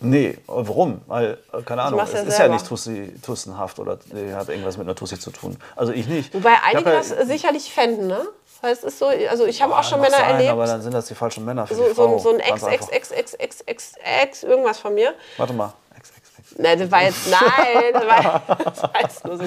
Nee, 0.00 0.36
warum? 0.46 1.00
Weil, 1.06 1.38
äh, 1.52 1.62
keine 1.62 1.82
Ahnung, 1.82 2.00
es 2.00 2.12
ja 2.12 2.18
ist 2.20 2.24
ja 2.26 2.30
selber. 2.32 2.54
nicht 2.54 2.66
tussi, 2.66 3.14
tussenhaft 3.24 3.78
oder 3.78 3.92
hat 3.92 4.48
irgendwas 4.48 4.76
mit 4.76 4.86
einer 4.86 4.96
Tussi 4.96 5.18
zu 5.18 5.30
tun. 5.30 5.56
Also 5.76 5.92
ich 5.92 6.08
nicht. 6.08 6.34
Wobei 6.34 6.54
einige 6.64 6.90
ja- 6.90 6.96
das 6.96 7.08
sicherlich 7.28 7.72
fänden, 7.72 8.08
ne? 8.08 8.26
Weil 8.64 8.72
es 8.72 8.82
ist 8.82 8.98
so, 8.98 9.08
also 9.08 9.44
ich 9.44 9.60
habe 9.60 9.76
auch 9.76 9.84
schon 9.84 10.00
Männer 10.00 10.16
erlebt, 10.16 10.48
Aber 10.50 10.64
dann 10.64 10.80
sind 10.80 10.94
das 10.94 11.04
die 11.04 11.14
falschen 11.14 11.44
Männer 11.44 11.66
für 11.66 11.74
so, 11.74 11.86
die 11.86 11.94
Frau. 11.94 12.14
ein- 12.14 12.18
so 12.18 12.30
ein 12.30 12.40
Ex, 12.40 12.62
Ex. 12.62 12.88
Ex, 12.88 13.10
Ex, 13.10 13.32
Ex, 13.34 13.60
Ex, 13.66 13.92
Ex, 14.22 14.42
irgendwas 14.42 14.78
von 14.78 14.94
mir. 14.94 15.12
Warte 15.36 15.52
mal. 15.52 15.74
Ex, 15.94 16.10
ex, 16.16 16.30
ex. 16.38 16.58
Nein, 16.58 16.78
das 16.78 16.90
war 16.90 17.02
jetzt, 17.02 17.28
nein, 17.28 17.92
das 17.92 18.06
war, 18.06 18.42
das 18.64 18.82
war 18.82 19.00
jetzt 19.02 19.24
nur 19.26 19.36
so. 19.36 19.44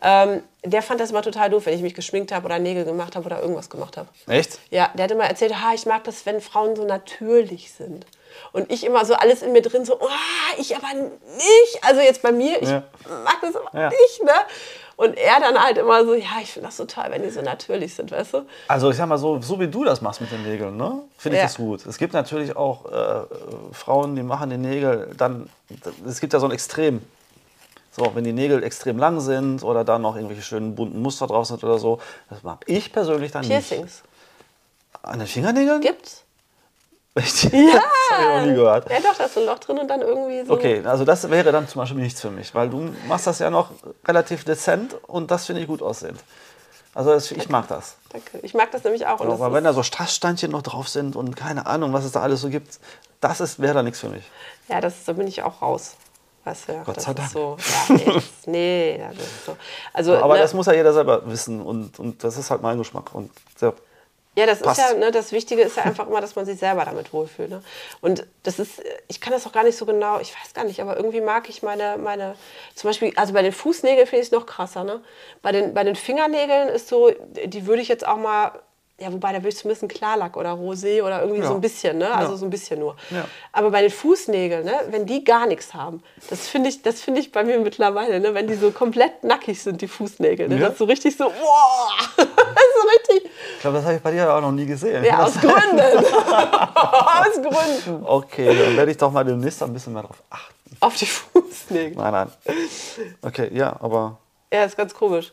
Ähm, 0.00 0.42
der 0.64 0.80
fand 0.80 0.98
das 1.00 1.10
immer 1.10 1.20
total 1.20 1.50
doof, 1.50 1.66
wenn 1.66 1.74
ich 1.74 1.82
mich 1.82 1.92
geschminkt 1.94 2.32
habe 2.32 2.46
oder 2.46 2.58
Nägel 2.58 2.86
gemacht 2.86 3.16
habe 3.16 3.26
oder 3.26 3.42
irgendwas 3.42 3.68
gemacht 3.68 3.98
habe. 3.98 4.08
Echt? 4.28 4.58
Ja, 4.70 4.90
der 4.94 5.04
hat 5.04 5.10
immer 5.10 5.24
erzählt, 5.24 5.54
ha, 5.60 5.74
ich 5.74 5.84
mag 5.84 6.04
das, 6.04 6.24
wenn 6.24 6.40
Frauen 6.40 6.74
so 6.74 6.84
natürlich 6.86 7.70
sind. 7.74 8.06
Und 8.52 8.72
ich 8.72 8.84
immer 8.84 9.04
so 9.04 9.12
alles 9.14 9.42
in 9.42 9.52
mir 9.52 9.60
drin, 9.62 9.84
so, 9.84 9.98
oh, 10.00 10.08
ich 10.56 10.74
aber 10.74 10.88
nicht. 10.94 11.80
Also 11.82 12.00
jetzt 12.00 12.22
bei 12.22 12.32
mir, 12.32 12.62
ich 12.62 12.68
Ja. 12.70 12.82
mag 13.24 13.36
das 13.42 13.56
aber 13.56 13.78
Ja. 13.78 13.88
nicht, 13.90 14.24
ne? 14.24 14.32
Und 14.96 15.14
er 15.18 15.40
dann 15.40 15.62
halt 15.62 15.76
immer 15.76 16.04
so, 16.06 16.14
ja, 16.14 16.38
ich 16.42 16.50
finde 16.52 16.68
das 16.68 16.78
so 16.78 16.86
toll, 16.86 17.04
wenn 17.10 17.22
die 17.22 17.28
so 17.28 17.42
natürlich 17.42 17.94
sind, 17.94 18.10
weißt 18.10 18.32
du? 18.34 18.46
Also 18.68 18.90
ich 18.90 18.96
sag 18.96 19.06
mal 19.06 19.18
so, 19.18 19.40
so 19.42 19.60
wie 19.60 19.68
du 19.68 19.84
das 19.84 20.00
machst 20.00 20.22
mit 20.22 20.32
den 20.32 20.42
Nägeln, 20.42 20.76
ne? 20.76 21.02
Finde 21.18 21.36
ich 21.36 21.42
Ja. 21.42 21.46
das 21.48 21.56
gut. 21.56 21.84
Es 21.84 21.98
gibt 21.98 22.14
natürlich 22.14 22.56
auch 22.56 22.86
äh, 22.90 23.26
Frauen, 23.72 24.16
die 24.16 24.22
machen 24.22 24.48
die 24.48 24.56
Nägel 24.56 25.12
dann, 25.18 25.50
es 26.08 26.18
gibt 26.20 26.32
ja 26.32 26.40
so 26.40 26.46
ein 26.46 26.52
Extrem. 26.52 27.02
So, 27.92 28.10
wenn 28.14 28.24
die 28.24 28.32
Nägel 28.34 28.62
extrem 28.62 28.98
lang 28.98 29.20
sind 29.20 29.62
oder 29.62 29.82
dann 29.82 30.02
noch 30.02 30.16
irgendwelche 30.16 30.42
schönen 30.42 30.74
bunten 30.74 31.00
Muster 31.00 31.26
drauf 31.26 31.46
sind 31.46 31.64
oder 31.64 31.78
so, 31.78 31.98
das 32.28 32.42
mag 32.42 32.62
ich 32.66 32.92
persönlich 32.92 33.32
dann 33.32 33.46
Piercings. 33.46 34.02
nicht. 34.92 35.04
An 35.04 35.18
den 35.18 35.28
Fingernägeln? 35.28 35.80
Gibt's? 35.80 36.25
Echt? 37.16 37.52
Ja. 37.52 37.82
Das 38.08 38.18
habe 38.18 38.22
ich 38.22 38.40
noch 38.40 38.46
nie 38.46 38.54
gehört. 38.54 38.88
Ja, 38.88 39.00
doch, 39.00 39.16
da 39.18 39.24
ist 39.24 39.34
so 39.34 39.40
ein 39.40 39.46
Loch 39.46 39.58
drin 39.58 39.78
und 39.78 39.88
dann 39.88 40.00
irgendwie 40.00 40.46
so. 40.46 40.52
Okay, 40.52 40.80
also 40.84 41.04
das 41.04 41.28
wäre 41.28 41.50
dann 41.50 41.66
zum 41.66 41.80
Beispiel 41.80 42.00
nichts 42.00 42.20
für 42.20 42.30
mich, 42.30 42.54
weil 42.54 42.70
du 42.70 42.94
machst 43.08 43.26
das 43.26 43.40
ja 43.40 43.50
noch 43.50 43.72
relativ 44.06 44.44
dezent 44.44 44.94
und 45.08 45.28
das 45.32 45.46
finde 45.46 45.60
ich 45.62 45.66
gut 45.66 45.82
aussehend. 45.82 46.20
Also 46.94 47.10
das, 47.10 47.30
ich 47.32 47.48
mag 47.48 47.66
das. 47.66 47.96
Danke. 48.10 48.38
Ich 48.42 48.54
mag 48.54 48.70
das 48.70 48.84
nämlich 48.84 49.06
auch. 49.06 49.18
Das 49.18 49.28
Aber 49.28 49.52
wenn 49.52 49.64
da 49.64 49.72
so 49.72 49.82
Strasssteinchen 49.82 50.52
noch 50.52 50.62
drauf 50.62 50.88
sind 50.88 51.16
und 51.16 51.36
keine 51.36 51.66
Ahnung, 51.66 51.92
was 51.92 52.04
es 52.04 52.12
da 52.12 52.22
alles 52.22 52.40
so 52.40 52.48
gibt, 52.48 52.78
das 53.20 53.40
ist, 53.40 53.58
wäre 53.60 53.74
da 53.74 53.82
nichts 53.82 53.98
für 54.00 54.08
mich. 54.08 54.24
ja, 54.68 54.80
das, 54.80 55.04
da 55.04 55.12
bin 55.12 55.26
ich 55.26 55.42
auch 55.42 55.60
raus. 55.60 55.96
Du, 56.44 56.72
ja, 56.72 56.82
Gott 56.84 57.00
sei 57.00 57.12
Dank. 57.12 57.28
So, 57.28 57.56
ja, 57.58 57.94
nee, 57.96 58.04
das, 58.14 58.24
nee, 58.46 59.04
das 59.16 59.26
ist 59.26 59.46
so. 59.46 59.56
Also, 59.92 60.16
Aber 60.18 60.34
ne, 60.34 60.40
das 60.42 60.54
muss 60.54 60.66
ja 60.66 60.74
jeder 60.74 60.92
selber 60.92 61.28
wissen 61.28 61.60
und, 61.60 61.98
und 61.98 62.22
das 62.22 62.36
ist 62.36 62.52
halt 62.52 62.62
mein 62.62 62.78
Geschmack. 62.78 63.12
Und 63.14 63.32
ja, 63.60 63.72
Ja, 64.36 64.44
das 64.44 64.60
Passt. 64.60 64.80
ist 64.80 64.90
ja, 64.90 64.98
ne, 64.98 65.10
das 65.10 65.32
Wichtige 65.32 65.62
ist 65.62 65.76
ja 65.76 65.82
einfach 65.84 66.06
immer, 66.06 66.20
dass 66.20 66.36
man 66.36 66.44
sich 66.44 66.58
selber 66.58 66.84
damit 66.84 67.12
wohlfühlt. 67.12 67.50
Ne? 67.50 67.62
Und 68.00 68.26
das 68.42 68.58
ist, 68.58 68.82
ich 69.08 69.20
kann 69.20 69.32
das 69.32 69.46
auch 69.46 69.52
gar 69.52 69.64
nicht 69.64 69.76
so 69.76 69.86
genau, 69.86 70.20
ich 70.20 70.34
weiß 70.34 70.52
gar 70.52 70.64
nicht, 70.64 70.80
aber 70.80 70.96
irgendwie 70.96 71.20
mag 71.20 71.48
ich 71.48 71.62
meine, 71.62 71.96
meine, 71.96 72.36
zum 72.74 72.88
Beispiel, 72.88 73.12
also 73.16 73.32
bei 73.32 73.42
den 73.42 73.52
Fußnägeln 73.52 74.06
finde 74.06 74.20
ich 74.20 74.28
es 74.28 74.32
noch 74.32 74.46
krasser. 74.46 74.84
Ne? 74.84 75.00
Bei, 75.42 75.52
den, 75.52 75.72
bei 75.72 75.84
den 75.84 75.96
Fingernägeln 75.96 76.68
ist 76.68 76.88
so, 76.88 77.10
die 77.46 77.66
würde 77.66 77.80
ich 77.82 77.88
jetzt 77.88 78.06
auch 78.06 78.18
mal, 78.18 78.52
ja, 78.98 79.12
wobei 79.12 79.28
da 79.32 79.38
würde 79.40 79.48
ich 79.50 79.56
zumindest 79.58 79.88
Klarlack 79.90 80.36
oder 80.38 80.52
Rosé 80.54 81.02
oder 81.02 81.20
irgendwie 81.20 81.42
Ja. 81.42 81.48
so 81.48 81.54
ein 81.54 81.60
bisschen, 81.60 81.98
ne? 81.98 82.10
Also 82.14 82.32
Ja. 82.32 82.38
so 82.38 82.46
ein 82.46 82.50
bisschen 82.50 82.80
nur. 82.80 82.96
Ja. 83.10 83.26
Aber 83.52 83.70
bei 83.70 83.82
den 83.82 83.90
Fußnägeln, 83.90 84.64
ne, 84.64 84.72
wenn 84.90 85.04
die 85.04 85.22
gar 85.22 85.46
nichts 85.46 85.74
haben, 85.74 86.02
das 86.30 86.48
finde 86.48 86.70
ich, 86.70 86.80
das 86.82 87.02
finde 87.02 87.20
ich 87.20 87.30
bei 87.30 87.44
mir 87.44 87.58
mittlerweile, 87.58 88.20
ne, 88.20 88.32
wenn 88.32 88.46
die 88.46 88.54
so 88.54 88.70
komplett 88.70 89.22
nackig 89.22 89.62
sind, 89.62 89.82
die 89.82 89.88
Fußnägel, 89.88 90.48
ne, 90.48 90.58
das 90.58 90.72
ist 90.72 90.78
so 90.78 90.84
richtig 90.86 91.14
so, 91.16 91.24
wow, 91.24 91.92
das 92.16 92.24
ist 92.26 92.30
so 92.30 92.88
richtig, 93.18 93.30
ich 93.56 93.60
glaube, 93.60 93.76
das 93.76 93.84
habe 93.84 93.96
ich 93.96 94.02
bei 94.02 94.12
dir 94.12 94.32
auch 94.32 94.40
noch 94.40 94.52
nie 94.52 94.64
gesehen. 94.66 95.04
ja, 95.04 95.22
aus 95.24 95.34
Gründen. 95.40 96.06
aus 96.74 97.32
Gründen. 97.34 98.04
Okay, 98.06 98.46
dann 98.46 98.76
werde 98.76 98.90
ich 98.90 98.96
doch 98.96 99.10
mal 99.12 99.24
demnächst 99.24 99.62
ein 99.62 99.72
bisschen 99.72 99.92
mehr 99.92 100.02
drauf 100.04 100.22
achten. 100.30 100.54
Auf 100.80 100.96
die 100.96 101.06
Fußnägel. 101.06 101.96
Nein, 101.96 102.12
nein. 102.12 102.30
Okay, 103.22 103.50
ja, 103.52 103.76
aber 103.80 104.18
Ja, 104.52 104.64
ist 104.64 104.76
ganz 104.76 104.94
komisch. 104.94 105.32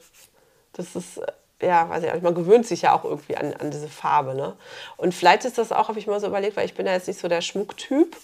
Das 0.73 0.95
ist, 0.95 1.17
äh, 1.17 1.25
ja, 1.63 1.89
weiß 1.89 2.03
ich 2.03 2.11
nicht, 2.11 2.23
man 2.23 2.35
gewöhnt 2.35 2.65
sich 2.67 2.83
ja 2.83 2.93
auch 2.93 3.03
irgendwie 3.03 3.37
an, 3.37 3.53
an 3.53 3.71
diese 3.71 3.87
Farbe, 3.87 4.35
ne? 4.35 4.53
Und 4.97 5.13
vielleicht 5.13 5.45
ist 5.45 5.57
das 5.57 5.71
auch, 5.71 5.87
habe 5.89 5.99
ich 5.99 6.07
mal 6.07 6.19
so 6.19 6.27
überlegt, 6.27 6.57
weil 6.57 6.65
ich 6.65 6.73
bin 6.73 6.85
ja 6.85 6.93
jetzt 6.93 7.07
nicht 7.07 7.19
so 7.19 7.27
der 7.27 7.41
Schmucktyp. 7.41 8.15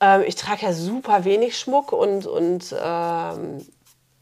Ähm, 0.00 0.22
ich 0.26 0.36
trage 0.36 0.66
ja 0.66 0.72
super 0.72 1.24
wenig 1.24 1.58
Schmuck 1.58 1.92
und, 1.92 2.26
und 2.26 2.74
ähm, 2.82 3.64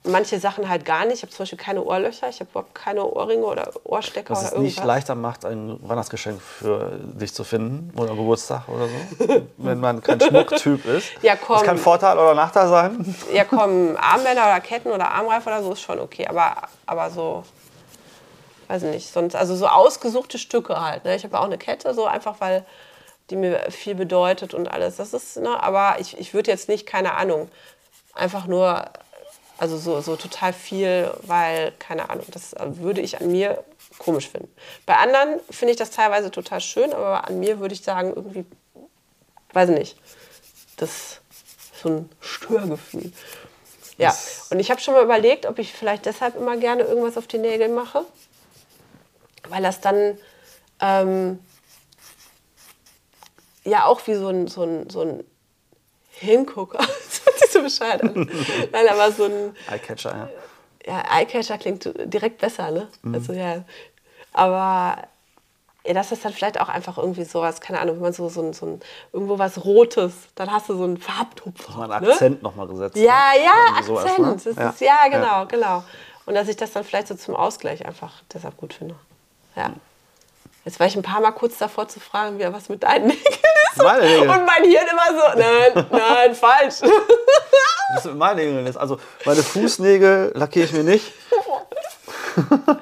manche 0.04 0.38
Sachen 0.38 0.68
halt 0.68 0.84
gar 0.84 1.04
nicht. 1.04 1.16
Ich 1.16 1.22
habe 1.22 1.32
zum 1.32 1.42
Beispiel 1.44 1.58
keine 1.58 1.82
Ohrlöcher, 1.82 2.28
ich 2.28 2.40
habe 2.40 2.50
überhaupt 2.50 2.74
keine 2.74 3.04
Ohrringe 3.04 3.44
oder 3.44 3.70
Ohrstecker 3.84 4.30
was 4.30 4.38
oder 4.38 4.46
es 4.46 4.52
irgendwas. 4.52 4.76
nicht 4.76 4.84
leichter 4.84 5.14
macht, 5.14 5.44
ein 5.44 5.78
Weihnachtsgeschenk 5.82 6.40
für 6.40 6.98
dich 7.00 7.32
zu 7.32 7.44
finden 7.44 7.92
oder 7.98 8.10
Geburtstag 8.14 8.68
oder 8.68 8.86
so, 8.86 9.42
wenn 9.58 9.80
man 9.80 10.02
kein 10.02 10.20
Schmucktyp 10.20 10.84
ist. 10.86 11.08
Ja, 11.22 11.36
komm. 11.36 11.56
Das 11.56 11.64
kann 11.64 11.78
Vorteil 11.78 12.18
oder 12.18 12.34
Nachteil 12.34 12.68
sein. 12.68 13.14
Ja, 13.32 13.44
komm, 13.44 13.96
Armbänder 13.96 14.44
oder 14.44 14.60
Ketten 14.60 14.90
oder 14.90 15.10
Armreife 15.10 15.48
oder 15.48 15.62
so 15.62 15.72
ist 15.72 15.82
schon 15.82 16.00
okay, 16.00 16.26
aber, 16.26 16.56
aber 16.86 17.10
so, 17.10 17.44
weiß 18.72 18.82
nicht, 18.82 19.12
sonst, 19.12 19.36
also 19.36 19.54
so 19.54 19.66
ausgesuchte 19.66 20.38
Stücke 20.38 20.80
halt. 20.80 21.04
Ne? 21.04 21.14
Ich 21.14 21.24
habe 21.24 21.38
auch 21.38 21.44
eine 21.44 21.58
Kette, 21.58 21.94
so 21.94 22.06
einfach 22.06 22.40
weil 22.40 22.64
die 23.30 23.36
mir 23.36 23.70
viel 23.70 23.94
bedeutet 23.94 24.54
und 24.54 24.68
alles. 24.68 24.96
Das 24.96 25.12
ist, 25.12 25.36
ne, 25.36 25.62
aber 25.62 25.96
ich, 26.00 26.18
ich 26.18 26.34
würde 26.34 26.50
jetzt 26.50 26.68
nicht, 26.68 26.86
keine 26.86 27.14
Ahnung, 27.14 27.48
einfach 28.14 28.46
nur 28.46 28.90
Also 29.58 29.76
so, 29.78 30.00
so 30.00 30.16
total 30.16 30.52
viel, 30.52 31.12
weil, 31.22 31.72
keine 31.78 32.10
Ahnung, 32.10 32.26
das 32.32 32.54
würde 32.58 33.00
ich 33.00 33.20
an 33.20 33.30
mir 33.30 33.62
komisch 33.98 34.28
finden. 34.28 34.50
Bei 34.86 34.96
anderen 34.96 35.38
finde 35.50 35.72
ich 35.72 35.78
das 35.78 35.90
teilweise 35.90 36.30
total 36.30 36.60
schön, 36.60 36.92
aber 36.92 37.28
an 37.28 37.38
mir 37.38 37.60
würde 37.60 37.74
ich 37.74 37.82
sagen, 37.82 38.12
irgendwie, 38.16 38.44
weiß 39.52 39.68
ich 39.70 39.78
nicht, 39.78 39.96
das 40.78 40.90
ist 40.90 41.80
so 41.82 41.88
ein 41.90 42.10
Störgefühl. 42.20 43.12
Ja, 43.98 44.16
und 44.50 44.58
ich 44.58 44.70
habe 44.70 44.80
schon 44.80 44.94
mal 44.94 45.04
überlegt, 45.04 45.46
ob 45.46 45.58
ich 45.58 45.72
vielleicht 45.72 46.06
deshalb 46.06 46.34
immer 46.34 46.56
gerne 46.56 46.82
irgendwas 46.82 47.16
auf 47.16 47.28
die 47.28 47.38
Nägel 47.38 47.68
mache, 47.68 48.04
weil 49.48 49.62
das 49.62 49.80
dann 49.80 50.18
ähm, 50.80 51.38
ja 53.64 53.86
auch 53.86 54.06
wie 54.06 54.14
so 54.14 54.28
ein, 54.28 54.48
so 54.48 54.62
ein, 54.62 54.90
so 54.90 55.02
ein 55.02 55.24
Hingucker, 56.10 56.78
das 56.78 57.22
hört 57.24 57.38
sich 57.38 57.50
so 57.50 57.62
bescheuert 57.62 58.02
an. 58.02 58.30
Nein, 58.72 58.88
aber 58.88 59.12
so 59.12 59.24
ein, 59.24 59.56
Eyecatcher, 59.70 60.30
ja. 60.86 60.92
ja, 60.92 61.18
Eyecatcher 61.18 61.58
klingt 61.58 61.90
direkt 62.12 62.38
besser, 62.38 62.70
ne? 62.70 62.88
Also 63.12 63.32
ja, 63.32 63.64
aber 64.32 65.08
ja, 65.84 65.94
das 65.94 66.12
ist 66.12 66.24
dann 66.24 66.32
vielleicht 66.32 66.60
auch 66.60 66.68
einfach 66.68 66.96
irgendwie 66.96 67.24
sowas, 67.24 67.60
keine 67.60 67.80
Ahnung, 67.80 67.96
wenn 67.96 68.02
man 68.02 68.12
so, 68.12 68.28
so, 68.28 68.40
ein, 68.40 68.52
so 68.52 68.66
ein, 68.66 68.80
irgendwo 69.12 69.38
was 69.38 69.64
Rotes, 69.64 70.14
dann 70.36 70.52
hast 70.52 70.68
du 70.68 70.76
so 70.76 70.84
einen 70.84 70.96
Farbtupfer. 70.96 71.70
Nochmal 71.70 71.92
einen 71.92 72.06
ne? 72.06 72.12
Akzent 72.12 72.42
nochmal 72.42 72.68
gesetzt. 72.68 72.96
Ja, 72.96 73.02
ne? 73.34 73.44
ja, 73.44 73.52
Irgendwie 73.66 73.82
sowas, 73.84 74.04
Akzent. 74.04 74.26
ne? 74.26 74.32
Das 74.32 74.74
Ist, 74.74 74.80
ja, 74.80 75.08
genau, 75.10 75.46
genau. 75.46 75.82
Und 76.24 76.34
dass 76.34 76.46
ich 76.46 76.56
das 76.56 76.72
dann 76.72 76.84
vielleicht 76.84 77.08
so 77.08 77.16
zum 77.16 77.34
Ausgleich 77.34 77.84
einfach 77.84 78.22
deshalb 78.32 78.56
gut 78.56 78.74
finde. 78.74 78.94
Ja. 79.56 79.72
Jetzt 80.64 80.78
war 80.78 80.86
ich 80.86 80.94
ein 80.96 81.02
paar 81.02 81.20
Mal 81.20 81.32
kurz 81.32 81.58
davor 81.58 81.88
zu 81.88 81.98
fragen, 81.98 82.38
wie 82.38 82.52
was 82.52 82.68
mit 82.68 82.82
deinen 82.82 83.06
Nägeln 83.08 83.26
ist. 83.72 83.82
Meine 83.82 84.06
Nägel. 84.06 84.28
Und 84.28 84.46
mein 84.46 84.64
Hirn 84.64 84.86
immer 84.90 85.20
so, 85.20 85.38
nein, 85.38 85.86
nein, 85.90 86.34
falsch. 86.34 86.80
Das 87.94 88.04
sind 88.04 88.16
meine 88.16 88.42
Nägel. 88.44 88.66
jetzt. 88.66 88.78
Also 88.78 88.98
meine 89.24 89.42
Fußnägel 89.42 90.32
lackiere 90.34 90.66
ich 90.66 90.72
mir 90.72 90.84
nicht. 90.84 91.12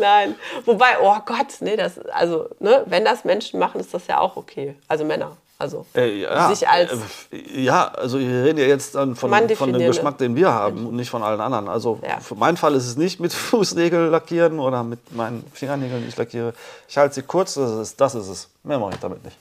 nein. 0.00 0.34
Wobei, 0.64 0.98
oh 1.00 1.18
Gott, 1.24 1.60
nee, 1.60 1.76
das, 1.76 1.98
also, 2.08 2.48
ne, 2.58 2.82
wenn 2.86 3.04
das 3.04 3.24
Menschen 3.24 3.60
machen, 3.60 3.80
ist 3.80 3.92
das 3.94 4.06
ja 4.06 4.18
auch 4.18 4.36
okay. 4.36 4.74
Also 4.88 5.04
Männer. 5.04 5.36
Also 5.60 5.86
Äh, 5.94 6.20
ja, 6.20 6.48
sich 6.54 6.68
als 6.68 6.92
äh, 7.32 7.60
ja, 7.62 7.88
also 7.88 8.20
wir 8.20 8.44
reden 8.44 8.58
ja 8.58 8.66
jetzt 8.66 8.94
dann 8.94 9.16
von, 9.16 9.30
von 9.30 9.38
dem 9.40 9.48
definieren, 9.48 9.86
Geschmack, 9.86 10.16
den 10.18 10.36
wir 10.36 10.52
haben 10.52 10.86
und 10.86 10.94
nicht 10.94 11.10
von 11.10 11.22
allen 11.24 11.40
anderen. 11.40 11.68
Also 11.68 11.98
Ja. 12.06 12.20
für 12.20 12.36
meinen 12.36 12.56
Fall 12.56 12.74
ist 12.74 12.86
es 12.86 12.96
nicht 12.96 13.18
mit 13.18 13.32
Fußnägel 13.50 14.06
lackieren 14.08 14.60
oder 14.60 14.84
mit 14.84 15.14
meinen 15.16 15.44
Fingernägeln, 15.52 16.02
die 16.02 16.08
ich 16.08 16.16
lackiere. 16.16 16.54
Ich 16.88 16.96
halte 16.96 17.16
sie 17.16 17.22
kurz, 17.22 17.54
das 17.54 17.72
ist, 17.72 18.00
das 18.00 18.14
ist 18.14 18.28
es. 18.28 18.48
Mehr 18.62 18.78
mache 18.78 18.92
ich 18.94 19.00
damit 19.00 19.24
nicht. 19.24 19.36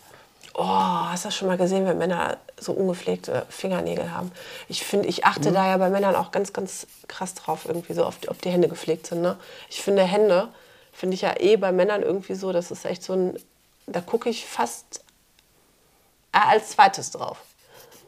Oh, 0.55 0.63
hast 0.65 1.23
du 1.23 1.27
das 1.27 1.35
schon 1.35 1.47
mal 1.49 1.57
gesehen, 1.57 1.85
wenn 1.85 1.99
Männer 1.99 2.37
so 2.59 2.71
ungepflegte 2.71 3.45
Fingernägel 3.47 4.11
haben? 4.11 4.31
Ich 4.67 4.83
finde, 4.83 5.07
ich 5.07 5.23
achte 5.23 5.51
da 5.51 5.67
ja 5.67 5.77
bei 5.77 5.91
Männern 5.91 6.15
auch 6.15 6.31
ganz, 6.31 6.51
ganz 6.51 6.87
krass 7.07 7.35
drauf, 7.35 7.65
irgendwie 7.67 7.93
so, 7.93 8.03
auf 8.03 8.17
die, 8.17 8.29
ob 8.29 8.41
die 8.41 8.49
Hände 8.49 8.67
gepflegt 8.67 9.05
sind. 9.05 9.21
Ne? 9.21 9.37
Ich 9.69 9.83
finde 9.83 10.01
Hände, 10.01 10.47
finde 10.93 11.13
ich 11.13 11.21
ja 11.21 11.39
eh 11.39 11.57
bei 11.57 11.71
Männern 11.71 12.01
irgendwie 12.01 12.33
so, 12.33 12.51
das 12.51 12.71
ist 12.71 12.85
echt 12.85 13.03
so 13.03 13.13
ein, 13.13 13.37
da 13.85 14.01
gucke 14.01 14.29
ich 14.29 14.47
fast 14.47 15.03
als 16.45 16.69
zweites 16.71 17.11
drauf. 17.11 17.37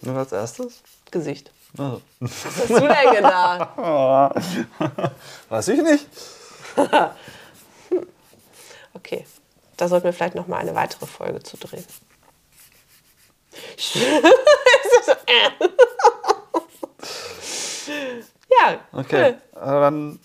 Nur 0.01 0.17
als 0.17 0.31
erstes? 0.31 0.81
Gesicht. 1.11 1.51
Also. 1.77 2.01
Was 2.19 2.45
hast 2.45 2.69
du 2.69 2.79
denn 2.79 3.13
gedacht? 3.15 3.69
Weiß 5.49 5.67
ich 5.69 5.81
nicht. 5.81 6.07
Okay, 8.91 9.25
da 9.77 9.87
sollten 9.87 10.05
wir 10.05 10.13
vielleicht 10.13 10.33
noch 10.35 10.47
mal 10.47 10.57
eine 10.57 10.73
weitere 10.75 11.05
Folge 11.05 11.41
zu 11.41 11.57
drehen. 11.57 11.85
ja, 18.49 18.79
Okay, 18.91 19.35
cool. 19.55 19.61
äh, 19.61 19.65
dann. 19.65 20.19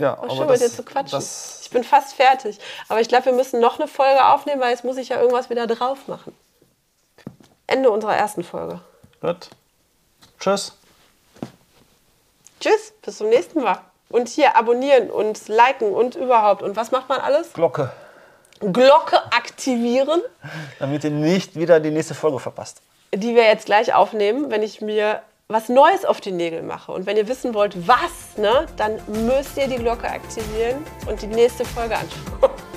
Ja, 0.00 0.16
Auch 0.18 0.36
schön 0.36 0.46
mit 0.46 0.60
dir 0.60 0.70
zu 0.70 0.82
quatschen. 0.84 1.10
Das, 1.18 1.60
ich 1.62 1.70
bin 1.70 1.82
fast 1.82 2.14
fertig. 2.14 2.58
Aber 2.88 3.00
ich 3.00 3.08
glaube, 3.08 3.26
wir 3.26 3.32
müssen 3.32 3.58
noch 3.60 3.78
eine 3.80 3.88
Folge 3.88 4.24
aufnehmen, 4.24 4.60
weil 4.60 4.70
jetzt 4.70 4.84
muss 4.84 4.96
ich 4.96 5.08
ja 5.08 5.20
irgendwas 5.20 5.50
wieder 5.50 5.66
drauf 5.66 6.06
machen. 6.06 6.34
Ende 7.68 7.90
unserer 7.90 8.16
ersten 8.16 8.42
Folge. 8.42 8.80
gut. 9.20 9.50
Tschüss. 10.40 10.72
Tschüss, 12.60 12.92
bis 13.02 13.18
zum 13.18 13.28
nächsten 13.28 13.62
Mal. 13.62 13.78
Und 14.08 14.28
hier 14.28 14.56
abonnieren 14.56 15.10
und 15.10 15.46
liken 15.48 15.92
und 15.92 16.16
überhaupt. 16.16 16.62
Und 16.62 16.74
was 16.76 16.90
macht 16.90 17.08
man 17.08 17.20
alles? 17.20 17.52
Glocke. 17.52 17.92
Glocke 18.60 19.16
aktivieren, 19.32 20.20
Damit 20.80 21.04
ihr 21.04 21.10
nicht 21.10 21.54
wieder 21.56 21.78
die 21.78 21.90
nächste 21.90 22.14
Folge 22.14 22.40
verpasst. 22.40 22.80
die 23.14 23.34
wir 23.36 23.44
jetzt 23.44 23.66
gleich 23.66 23.94
aufnehmen, 23.94 24.50
wenn 24.50 24.62
ich 24.64 24.80
mir 24.80 25.22
was 25.46 25.68
Neues 25.68 26.04
auf 26.04 26.20
die 26.20 26.32
Nägel 26.32 26.62
mache. 26.62 26.90
Und 26.92 27.06
wenn 27.06 27.16
ihr 27.16 27.28
wissen 27.28 27.54
wollt, 27.54 27.86
was, 27.86 28.36
ne, 28.36 28.66
dann 28.76 29.00
müsst 29.26 29.56
ihr 29.56 29.68
die 29.68 29.76
Glocke 29.76 30.08
aktivieren 30.10 30.84
und 31.08 31.22
die 31.22 31.26
nächste 31.26 31.64
Folge 31.64 31.96
anschauen. 31.96 32.50